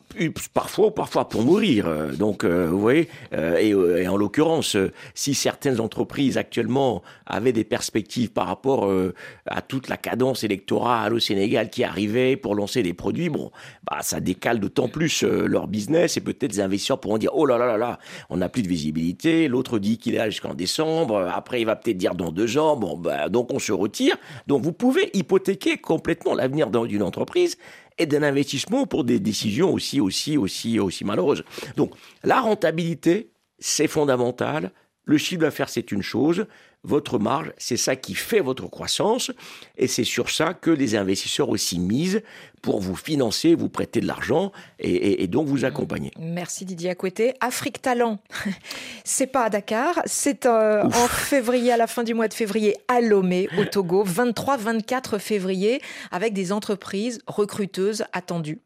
parfois, 0.54 0.92
parfois 0.92 1.28
pour 1.28 1.42
mourir. 1.42 1.86
Euh, 1.86 2.12
Donc, 2.12 2.42
euh, 2.42 2.66
vous 2.68 2.80
voyez, 2.80 3.08
euh, 3.32 3.56
et, 3.58 3.72
euh, 3.72 4.02
et 4.02 4.08
en 4.08 4.16
l'occurrence, 4.16 4.74
euh, 4.74 4.90
si 5.14 5.34
certaines 5.34 5.80
entreprises 5.80 6.36
actuellement 6.36 7.02
avaient 7.26 7.52
des 7.52 7.62
perspectives 7.64 8.32
par 8.32 8.48
rapport 8.48 8.86
euh, 8.86 9.14
à 9.46 9.62
toute 9.62 9.88
la 9.88 9.96
cadence 9.96 10.42
électorale 10.42 11.14
au 11.14 11.20
Sénégal 11.20 11.70
qui 11.70 11.84
arrivait 11.84 12.36
pour 12.36 12.56
lancer 12.56 12.82
des 12.82 12.92
produits, 12.92 13.28
bon, 13.28 13.52
bah, 13.88 13.98
ça 14.00 14.18
décale 14.18 14.58
d'autant 14.58 14.88
plus 14.88 15.22
leur 15.22 15.68
business 15.68 16.16
et 16.16 16.20
peut-être 16.20 16.52
les 16.52 16.60
investisseurs 16.60 16.98
pourront 16.98 17.18
dire, 17.18 17.30
oh 17.34 17.46
là 17.46 17.56
là 17.56 17.66
là 17.66 17.76
là, 17.76 17.98
on 18.30 18.38
n'a 18.38 18.48
plus 18.48 18.62
de 18.62 18.68
visibilité. 18.68 19.46
L'autre 19.46 19.78
dit 19.78 19.98
qu'il 19.98 20.14
est 20.14 20.18
là 20.18 20.30
jusqu'en 20.30 20.54
décembre. 20.54 21.30
Après, 21.32 21.60
il 21.60 21.64
va 21.64 21.76
peut-être 21.76 21.96
dire 21.96 22.14
dans 22.14 22.32
deux 22.32 22.58
ans. 22.58 22.76
Bon, 22.76 22.96
bah, 22.96 23.28
donc 23.28 23.52
on 23.52 23.60
se 23.60 23.72
retire. 23.72 24.16
Donc, 24.48 24.62
vous 24.62 24.72
pouvez 24.72 25.10
hypothéquer 25.14 25.76
complètement 25.78 26.34
l'avenir 26.34 26.68
d'une 26.70 27.02
entreprise 27.02 27.56
et 27.98 28.06
d'un 28.06 28.22
investissement 28.22 28.86
pour 28.86 29.04
des 29.04 29.20
décisions 29.20 29.72
aussi, 29.72 30.00
aussi, 30.00 30.36
aussi, 30.36 30.78
aussi 30.78 31.04
malheureuses. 31.04 31.44
Donc, 31.76 31.92
la 32.24 32.40
rentabilité, 32.40 33.30
c'est 33.58 33.88
fondamental. 33.88 34.72
Le 35.04 35.18
chiffre 35.18 35.40
d'affaires, 35.40 35.68
c'est 35.68 35.90
une 35.90 36.02
chose. 36.02 36.46
Votre 36.84 37.18
marge, 37.18 37.52
c'est 37.58 37.76
ça 37.76 37.96
qui 37.96 38.14
fait 38.14 38.40
votre 38.40 38.66
croissance. 38.68 39.30
Et 39.76 39.88
c'est 39.88 40.04
sur 40.04 40.30
ça 40.30 40.54
que 40.54 40.70
les 40.70 40.94
investisseurs 40.96 41.48
aussi 41.48 41.78
misent 41.78 42.22
pour 42.62 42.80
vous 42.80 42.94
financer, 42.96 43.54
vous 43.54 43.68
prêter 43.68 44.00
de 44.00 44.06
l'argent 44.06 44.52
et, 44.78 44.90
et- 44.90 45.22
et 45.22 45.26
donc 45.26 45.48
vous 45.48 45.64
accompagner. 45.64 46.12
Merci 46.18 46.64
Didier 46.64 46.90
Akouete. 46.90 47.34
Afrique 47.40 47.82
Talent, 47.82 48.18
c'est 49.04 49.26
pas 49.26 49.44
à 49.44 49.50
Dakar, 49.50 50.00
c'est 50.06 50.46
euh, 50.46 50.82
en 50.84 51.08
février, 51.08 51.72
à 51.72 51.76
la 51.76 51.86
fin 51.86 52.04
du 52.04 52.14
mois 52.14 52.28
de 52.28 52.34
février, 52.34 52.76
à 52.88 53.00
Lomé, 53.00 53.48
au 53.58 53.64
Togo, 53.64 54.04
23-24 54.04 55.18
février, 55.18 55.80
avec 56.10 56.32
des 56.32 56.52
entreprises 56.52 57.20
recruteuses 57.26 58.04
attendues. 58.12 58.60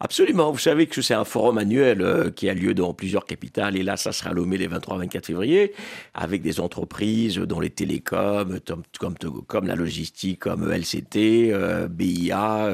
Absolument. 0.00 0.50
Vous 0.52 0.58
savez 0.58 0.86
que 0.86 1.02
c'est 1.02 1.14
un 1.14 1.24
forum 1.24 1.58
annuel 1.58 2.00
euh, 2.00 2.30
qui 2.30 2.48
a 2.48 2.54
lieu 2.54 2.74
dans 2.74 2.94
plusieurs 2.94 3.24
capitales. 3.26 3.76
Et 3.76 3.82
là, 3.82 3.96
ça 3.96 4.12
sera 4.12 4.32
Lomé 4.32 4.56
les 4.56 4.68
23-24 4.68 5.24
février, 5.24 5.72
avec 6.14 6.42
des 6.42 6.60
entreprises 6.60 7.38
dans 7.38 7.60
les 7.60 7.70
télécoms, 7.70 8.60
comme, 8.98 9.66
la 9.66 9.74
logistique, 9.74 10.40
comme 10.40 10.72
LCT, 10.72 11.50
euh, 11.52 11.88
BIA, 11.88 12.66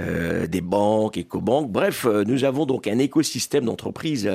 euh, 0.00 0.46
des 0.46 0.60
banques, 0.60 1.18
EcoBank. 1.18 1.70
Bref, 1.70 2.06
nous 2.06 2.44
avons 2.44 2.66
donc 2.66 2.86
un 2.86 2.98
écosystème 2.98 3.64
d'entreprises 3.64 4.30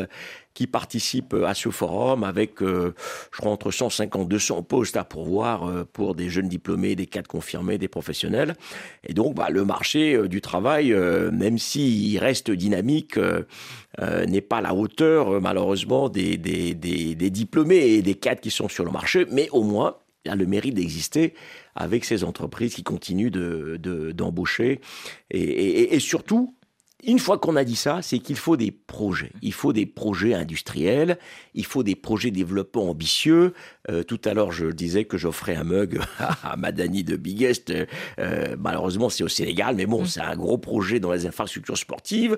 qui 0.53 0.67
participent 0.67 1.35
à 1.45 1.53
ce 1.53 1.69
forum 1.69 2.23
avec, 2.23 2.61
euh, 2.61 2.93
je 3.31 3.37
crois, 3.37 3.51
entre 3.51 3.71
150 3.71 4.25
et 4.25 4.29
200 4.29 4.63
postes 4.63 4.97
à 4.97 5.03
pourvoir 5.03 5.67
euh, 5.67 5.85
pour 5.91 6.15
des 6.15 6.29
jeunes 6.29 6.49
diplômés, 6.49 6.95
des 6.95 7.05
cadres 7.05 7.27
confirmés, 7.27 7.77
des 7.77 7.87
professionnels. 7.87 8.55
Et 9.07 9.13
donc, 9.13 9.35
bah, 9.35 9.49
le 9.49 9.63
marché 9.63 10.15
euh, 10.15 10.27
du 10.27 10.41
travail, 10.41 10.93
même 11.31 11.57
s'il 11.57 12.17
reste 12.19 12.51
dynamique, 12.51 13.17
n'est 14.27 14.41
pas 14.41 14.57
à 14.57 14.61
la 14.61 14.73
hauteur, 14.73 15.41
malheureusement, 15.41 16.09
des, 16.09 16.37
diplômés 16.37 17.77
et 17.77 18.01
des 18.01 18.15
cadres 18.15 18.41
qui 18.41 18.51
sont 18.51 18.69
sur 18.69 18.85
le 18.85 18.91
marché, 18.91 19.25
mais 19.31 19.49
au 19.51 19.63
moins, 19.63 19.97
il 20.25 20.31
a 20.31 20.35
le 20.35 20.45
mérite 20.45 20.75
d'exister 20.75 21.33
avec 21.75 22.05
ces 22.05 22.23
entreprises 22.23 22.75
qui 22.75 22.83
continuent 22.83 23.31
de, 23.31 23.77
de- 23.79 24.11
d'embaucher. 24.11 24.81
Et 25.31 25.99
surtout, 25.99 26.55
une 27.03 27.19
fois 27.19 27.37
qu'on 27.37 27.55
a 27.55 27.63
dit 27.63 27.75
ça, 27.75 28.01
c'est 28.01 28.19
qu'il 28.19 28.35
faut 28.35 28.57
des 28.57 28.71
projets. 28.71 29.31
Il 29.41 29.53
faut 29.53 29.71
des 29.71 29.85
projets 29.85 30.33
industriels, 30.33 31.17
il 31.53 31.65
faut 31.65 31.83
des 31.83 31.95
projets 31.95 32.31
développement 32.31 32.89
ambitieux. 32.89 33.53
Euh, 33.89 34.03
tout 34.03 34.19
à 34.25 34.33
l'heure, 34.33 34.51
je 34.51 34.67
disais 34.67 35.05
que 35.05 35.17
j'offrais 35.17 35.55
un 35.55 35.63
mug 35.63 36.01
à 36.43 36.57
Madani 36.57 37.03
de 37.03 37.15
Biggest. 37.15 37.71
Euh, 38.19 38.55
malheureusement, 38.59 39.09
c'est 39.09 39.23
au 39.23 39.29
Sénégal, 39.29 39.75
mais 39.75 39.85
bon, 39.85 40.05
c'est 40.05 40.21
un 40.21 40.35
gros 40.35 40.57
projet 40.57 40.99
dans 40.99 41.13
les 41.13 41.25
infrastructures 41.25 41.77
sportives 41.77 42.37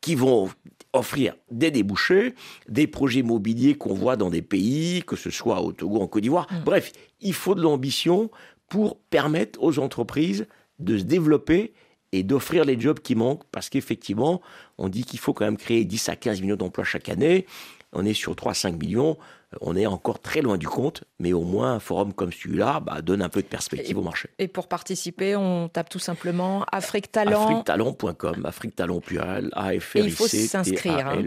qui 0.00 0.14
vont 0.14 0.50
offrir 0.92 1.34
des 1.50 1.70
débouchés, 1.70 2.34
des 2.68 2.86
projets 2.86 3.20
immobiliers 3.20 3.74
qu'on 3.74 3.94
voit 3.94 4.16
dans 4.16 4.28
des 4.28 4.42
pays, 4.42 5.02
que 5.02 5.16
ce 5.16 5.30
soit 5.30 5.62
au 5.62 5.72
Togo, 5.72 6.00
en 6.00 6.06
Côte 6.06 6.22
d'Ivoire. 6.22 6.46
Bref, 6.64 6.92
il 7.20 7.32
faut 7.32 7.54
de 7.54 7.62
l'ambition 7.62 8.30
pour 8.68 8.98
permettre 8.98 9.62
aux 9.62 9.78
entreprises 9.78 10.46
de 10.78 10.98
se 10.98 11.04
développer 11.04 11.72
et 12.14 12.22
d'offrir 12.22 12.64
les 12.64 12.78
jobs 12.78 13.00
qui 13.00 13.14
manquent, 13.14 13.44
parce 13.50 13.68
qu'effectivement, 13.68 14.40
on 14.78 14.88
dit 14.88 15.04
qu'il 15.04 15.18
faut 15.18 15.32
quand 15.32 15.44
même 15.44 15.56
créer 15.56 15.84
10 15.84 16.08
à 16.08 16.16
15 16.16 16.40
millions 16.40 16.56
d'emplois 16.56 16.84
chaque 16.84 17.08
année. 17.08 17.46
On 17.92 18.04
est 18.04 18.14
sur 18.14 18.34
3-5 18.34 18.76
millions, 18.76 19.16
on 19.60 19.76
est 19.76 19.86
encore 19.86 20.18
très 20.18 20.42
loin 20.42 20.58
du 20.58 20.66
compte, 20.66 21.04
mais 21.20 21.32
au 21.32 21.42
moins 21.42 21.74
un 21.74 21.78
forum 21.80 22.12
comme 22.12 22.32
celui-là 22.32 22.80
bah, 22.80 23.02
donne 23.02 23.22
un 23.22 23.28
peu 23.28 23.40
de 23.40 23.46
perspective 23.46 23.96
au 23.98 24.02
marché. 24.02 24.28
Et 24.38 24.48
pour 24.48 24.66
participer, 24.66 25.36
on 25.36 25.68
tape 25.68 25.88
tout 25.88 26.00
simplement 26.00 26.64
Afrique 26.72 27.12
Talent. 27.12 27.44
Afriquetalent.com, 27.44 28.46
Afrique 28.46 28.74
Talent 28.74 29.00
pluriel, 29.00 29.50
a 29.52 29.78
f 29.78 29.96
Et 29.96 30.02
r 30.02 30.04
il 30.06 30.10
faut 30.12 30.26
s'inscrire, 30.26 31.06
hein. 31.08 31.22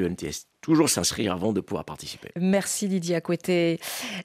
Toujours 0.68 0.90
s'inscrire 0.90 1.32
avant 1.32 1.54
de 1.54 1.62
pouvoir 1.62 1.86
participer. 1.86 2.28
Merci 2.38 2.90
Didier 2.90 3.16
Acoueté. 3.16 3.80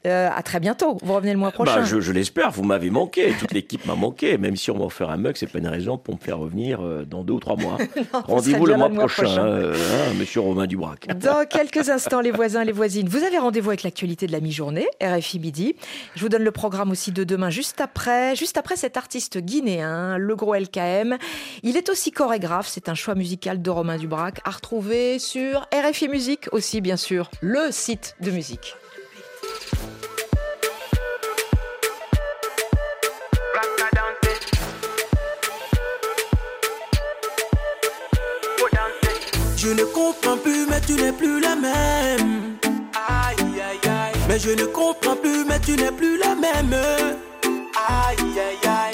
Euh, 0.06 0.28
à 0.34 0.42
très 0.42 0.58
bientôt. 0.58 0.98
Vous 1.02 1.14
revenez 1.14 1.32
le 1.32 1.38
mois 1.38 1.50
Bah, 1.50 1.54
prochain. 1.54 1.84
je, 1.84 2.00
je 2.00 2.10
l'espère, 2.10 2.50
vous 2.50 2.64
m'avez 2.64 2.90
manqué, 2.90 3.32
toute 3.38 3.52
l'équipe 3.52 3.86
m'a 3.86 3.94
manqué. 3.94 4.38
Même 4.38 4.56
si 4.56 4.72
on 4.72 4.76
m'a 4.78 4.84
offert 4.86 5.08
un 5.10 5.18
mug, 5.18 5.36
c'est 5.36 5.46
pas 5.46 5.60
une 5.60 5.68
raison 5.68 5.98
pour 5.98 6.14
me 6.14 6.18
faire 6.18 6.38
revenir 6.38 6.80
euh, 6.82 7.04
dans 7.04 7.22
deux 7.22 7.34
ou 7.34 7.38
trois 7.38 7.54
mois. 7.56 7.78
Rendez-vous 8.12 8.66
le 8.66 8.76
mois 8.76 8.88
le 8.88 8.94
mois 8.94 9.04
prochain, 9.06 9.22
prochain. 9.26 9.46
euh, 9.46 9.74
hein, 10.10 10.14
monsieur 10.18 10.40
Romain 10.40 10.66
Dubrac. 10.66 11.06
Dans 11.16 11.46
quelques 11.46 11.88
instants, 11.90 12.20
les 12.20 12.32
voisins, 12.32 12.64
les 12.64 12.72
voisines, 12.72 13.08
vous 13.08 13.22
avez 13.22 13.38
rendez-vous 13.38 13.70
avec 13.70 13.84
l'actualité 13.84 14.26
de 14.26 14.32
la 14.32 14.40
mi-journée, 14.40 14.88
RFI 15.00 15.38
Midi. 15.38 15.76
Je 16.16 16.22
vous 16.22 16.28
donne 16.28 16.42
le 16.42 16.50
programme 16.50 16.90
aussi 16.90 17.12
de 17.12 17.22
demain, 17.22 17.50
juste 17.50 17.80
après, 17.80 18.34
juste 18.34 18.56
après 18.56 18.74
cet 18.74 18.96
artiste 18.96 19.38
guinéen, 19.38 20.18
le 20.18 20.34
gros 20.34 20.56
LKM. 20.56 21.18
Il 21.62 21.76
est 21.76 21.88
aussi 21.88 22.10
chorégraphe, 22.10 22.66
c'est 22.66 22.88
un 22.88 22.94
choix 22.96 23.14
musical 23.14 23.62
de 23.62 23.70
Romain 23.70 23.96
Dubrac, 23.96 24.40
à 24.44 24.50
retrouver 24.50 25.20
sur 25.20 25.68
RFI 25.72 26.08
Aussi, 26.52 26.80
bien 26.80 26.96
sûr, 26.96 27.30
le 27.40 27.70
site 27.70 28.16
de 28.20 28.30
musique. 28.30 28.76
Je 39.56 39.68
ne 39.68 39.84
comprends 39.84 40.36
plus, 40.36 40.66
mais 40.66 40.80
tu 40.80 40.94
n'es 40.94 41.12
plus 41.12 41.40
la 41.40 41.54
même. 41.54 42.58
Aïe, 42.94 43.36
aïe, 43.38 43.78
aïe. 43.84 44.20
Mais 44.28 44.38
je 44.38 44.50
ne 44.50 44.64
comprends 44.64 45.16
plus, 45.16 45.44
mais 45.44 45.60
tu 45.60 45.76
n'es 45.76 45.92
plus 45.92 46.18
la 46.18 46.34
même. 46.34 46.74
Aïe, 47.76 48.16
aïe, 48.18 48.68
aïe. 48.68 48.91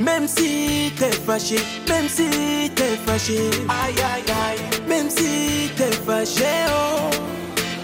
Même 0.00 0.28
si 0.28 0.92
t'es 0.98 1.12
fâché, 1.12 1.56
même 1.88 2.08
si 2.08 2.70
t'es 2.74 2.96
fâché. 3.06 3.50
Aïe, 3.68 3.94
aïe, 4.14 4.24
aïe. 4.48 4.80
Même 4.86 5.08
si 5.08 5.70
t'es 5.76 5.92
fâché, 5.92 6.44
oh. 6.68 7.10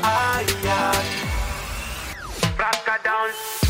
Aïe, 0.03 0.47
aïe. 0.65 1.23
Braca 2.57 2.99
down. 3.03 3.62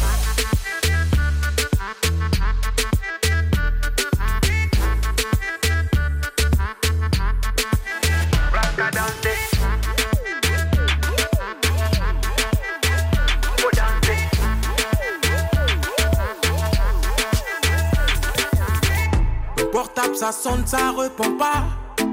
Ça 20.32 20.92
répond 20.96 21.36
pas. 21.36 21.64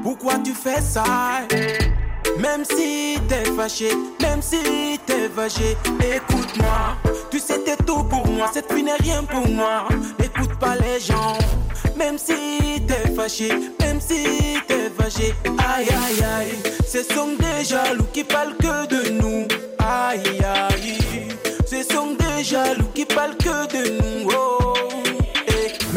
Pourquoi 0.03 0.34
tu 0.43 0.53
fais 0.53 0.82
ça? 0.82 1.03
Même 2.38 2.63
si 2.65 3.17
t'es 3.28 3.45
fâché, 3.55 3.91
même 4.22 4.41
si 4.41 4.99
t'es 5.05 5.30
fâché, 5.30 5.78
écoute-moi. 5.99 6.97
Tu 7.32 7.39
sais 7.39 7.59
t'es 7.59 7.78
tout 7.78 8.03
pour 8.03 8.28
moi, 8.28 8.49
cette 8.53 8.72
vie 8.74 8.84
n'est 8.84 8.95
rien 8.95 9.24
pour 9.24 9.47
moi. 9.47 9.88
N'écoute 10.20 10.53
pas 10.59 10.76
les 10.76 10.99
gens, 10.99 11.38
même 11.97 12.17
si 12.17 12.82
t'es 12.88 13.13
fâché, 13.15 13.51
même 13.80 14.01
si 14.01 14.57
t'es 14.67 14.89
fâché. 14.97 15.34
Aïe 15.45 15.88
aïe 15.89 16.24
aïe, 16.24 16.74
ce 16.88 17.03
sont 17.03 17.36
des 17.39 17.63
jaloux 17.63 18.07
qui 18.13 18.24
parlent 18.24 18.55
que 18.57 18.88
de 18.88 19.09
nous. 19.11 19.47
Aïe 19.80 20.41
aïe, 20.43 21.30
ce 21.65 21.84
sont 21.93 22.15
des 22.15 22.43
jaloux 22.43 22.89
qui 22.93 23.05
parlent 23.05 23.38
que 23.38 23.67
de 23.67 24.01
nous. 24.01 24.30
Oh. 24.32 24.68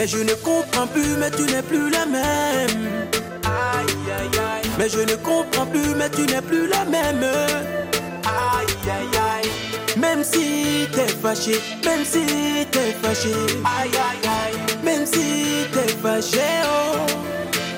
Mais 0.02 0.08
je 0.08 0.18
ne 0.18 0.34
comprends 0.34 0.88
plus, 0.88 1.14
mais 1.16 1.30
tu 1.30 1.42
n'es 1.42 1.62
plus 1.62 1.88
la 1.88 2.04
même. 2.06 3.08
Aïe 3.44 3.86
aïe 4.18 4.36
aïe. 4.36 4.70
Mais 4.76 4.88
je 4.88 4.98
ne 4.98 5.14
comprends 5.14 5.64
plus, 5.64 5.94
mais 5.94 6.10
tu 6.10 6.22
n'es 6.22 6.42
plus 6.42 6.66
la 6.66 6.84
même. 6.84 7.22
Aïe 7.22 8.66
aïe 8.82 9.18
aïe. 9.32 9.50
Même 9.96 10.24
si 10.24 10.88
t'es 10.92 11.06
fâché, 11.06 11.60
même 11.84 12.04
si 12.04 12.66
t'es 12.72 12.96
fâché. 13.00 13.32
Aïe 13.78 13.92
aïe 13.92 14.26
aïe. 14.26 14.76
Même 14.82 15.06
si 15.06 15.68
t'es 15.72 15.92
fâché, 16.02 16.48
oh. 16.64 17.06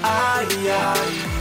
Aïe 0.02 0.70
aïe. 0.70 1.34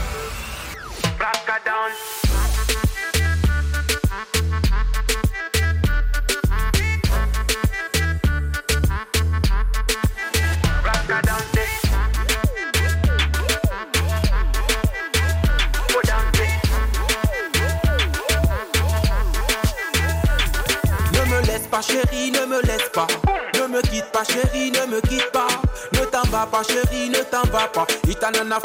Chérie, 21.88 22.32
ne 22.32 22.46
me 22.46 22.62
laisse 22.62 22.90
pas. 22.94 23.08
Ne 23.56 23.68
me 23.68 23.82
quitte 23.82 24.12
pas 24.12 24.24
chérie, 24.24 24.72
ne 24.72 24.86
me 24.92 25.02
quitte 25.02 25.32
pas. 25.32 25.48
Ne 25.94 26.06
t'en 26.06 26.24
va 26.30 26.46
pas 26.46 26.64
chérie, 26.64 27.10
ne 27.10 27.20
t'en 27.20 27.44
va 27.52 27.68
pas. 27.68 27.86
Itanana 28.08 28.60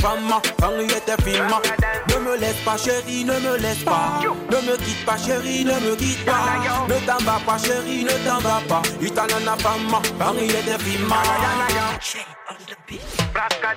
il 0.81 0.93
était 0.93 1.23
film. 1.23 1.47
Ne 2.09 2.19
me 2.19 2.37
laisse 2.37 2.61
pas 2.65 2.77
chérie, 2.77 3.25
ne 3.25 3.39
me 3.39 3.57
laisse 3.59 3.85
pas. 3.85 4.21
Ne 4.23 4.57
me 4.57 4.77
quitte 4.77 5.05
pas 5.05 5.17
chérie, 5.17 5.65
ne 5.65 5.73
me 5.73 5.97
quitte 5.97 6.25
pas. 6.25 6.87
Ne 6.89 7.07
t'en 7.07 7.25
va 7.25 7.39
pas 7.45 7.59
chérie, 7.59 8.05
ne 8.05 8.27
t'en 8.27 8.39
va 8.39 8.61
pas. 8.69 8.83
Itanana 9.01 9.57
il 10.41 10.51
était 10.51 10.79
film. 10.79 11.13
Braca 13.33 13.75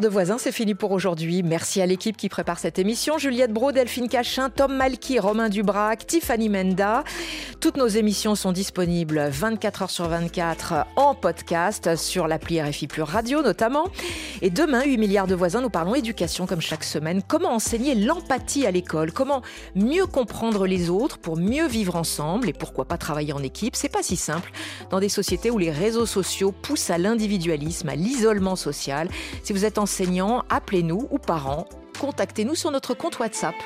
8 0.00 0.02
milliards 0.02 0.12
de 0.12 0.14
voisins, 0.14 0.38
c'est 0.38 0.52
fini 0.52 0.74
pour 0.74 0.92
aujourd'hui. 0.92 1.42
Merci 1.42 1.82
à 1.82 1.86
l'équipe 1.86 2.16
qui 2.16 2.30
prépare 2.30 2.58
cette 2.58 2.78
émission. 2.78 3.18
Juliette 3.18 3.52
Bro, 3.52 3.72
Delphine 3.72 4.08
Cachin, 4.08 4.48
Tom 4.48 4.74
Malky, 4.74 5.18
Romain 5.18 5.50
Dubrac, 5.50 6.06
Tiffany 6.06 6.48
Menda. 6.48 7.04
Toutes 7.60 7.76
nos 7.76 7.86
émissions 7.86 8.34
sont 8.34 8.52
disponibles 8.52 9.28
24 9.28 9.82
heures 9.82 9.90
sur 9.90 10.08
24 10.08 10.86
en 10.96 11.14
podcast 11.14 11.96
sur 11.96 12.28
l'appli 12.28 12.62
RFI 12.62 12.86
Pure 12.86 13.08
Radio 13.08 13.42
notamment. 13.42 13.84
Et 14.40 14.48
demain, 14.48 14.84
8 14.84 14.96
milliards 14.96 15.26
de 15.26 15.34
voisins, 15.34 15.60
nous 15.60 15.68
parlons 15.68 15.94
éducation 15.94 16.46
comme 16.46 16.62
chaque 16.62 16.84
semaine. 16.84 17.22
Comment 17.26 17.52
enseigner 17.52 17.94
l'empathie 17.94 18.66
à 18.66 18.70
l'école? 18.70 19.12
Comment 19.12 19.42
mieux 19.74 20.06
comprendre 20.06 20.66
les 20.66 20.88
autres 20.88 21.18
pour 21.18 21.36
mieux 21.36 21.66
vivre 21.66 21.96
ensemble? 21.96 22.48
Et 22.48 22.54
pourquoi 22.54 22.86
pas 22.86 22.96
travailler 22.96 23.34
en 23.34 23.42
équipe? 23.42 23.76
C'est 23.76 23.90
pas 23.90 24.02
si 24.02 24.16
simple 24.16 24.50
dans 24.88 25.00
des 25.00 25.10
sociétés 25.10 25.50
où 25.50 25.58
les 25.58 25.70
réseaux 25.70 26.06
sociaux 26.06 26.52
poussent 26.52 26.88
à 26.88 26.96
l'individualisme, 26.96 27.90
à 27.90 27.96
l'isolement 27.96 28.56
social. 28.56 29.10
Si 29.42 29.52
vous 29.52 29.66
êtes 29.66 29.76
enseignant, 29.90 30.44
appelez-nous 30.50 31.08
ou 31.10 31.18
parents, 31.18 31.66
contactez-nous 31.98 32.54
sur 32.54 32.70
notre 32.70 32.94
compte 32.94 33.18
WhatsApp 33.18 33.56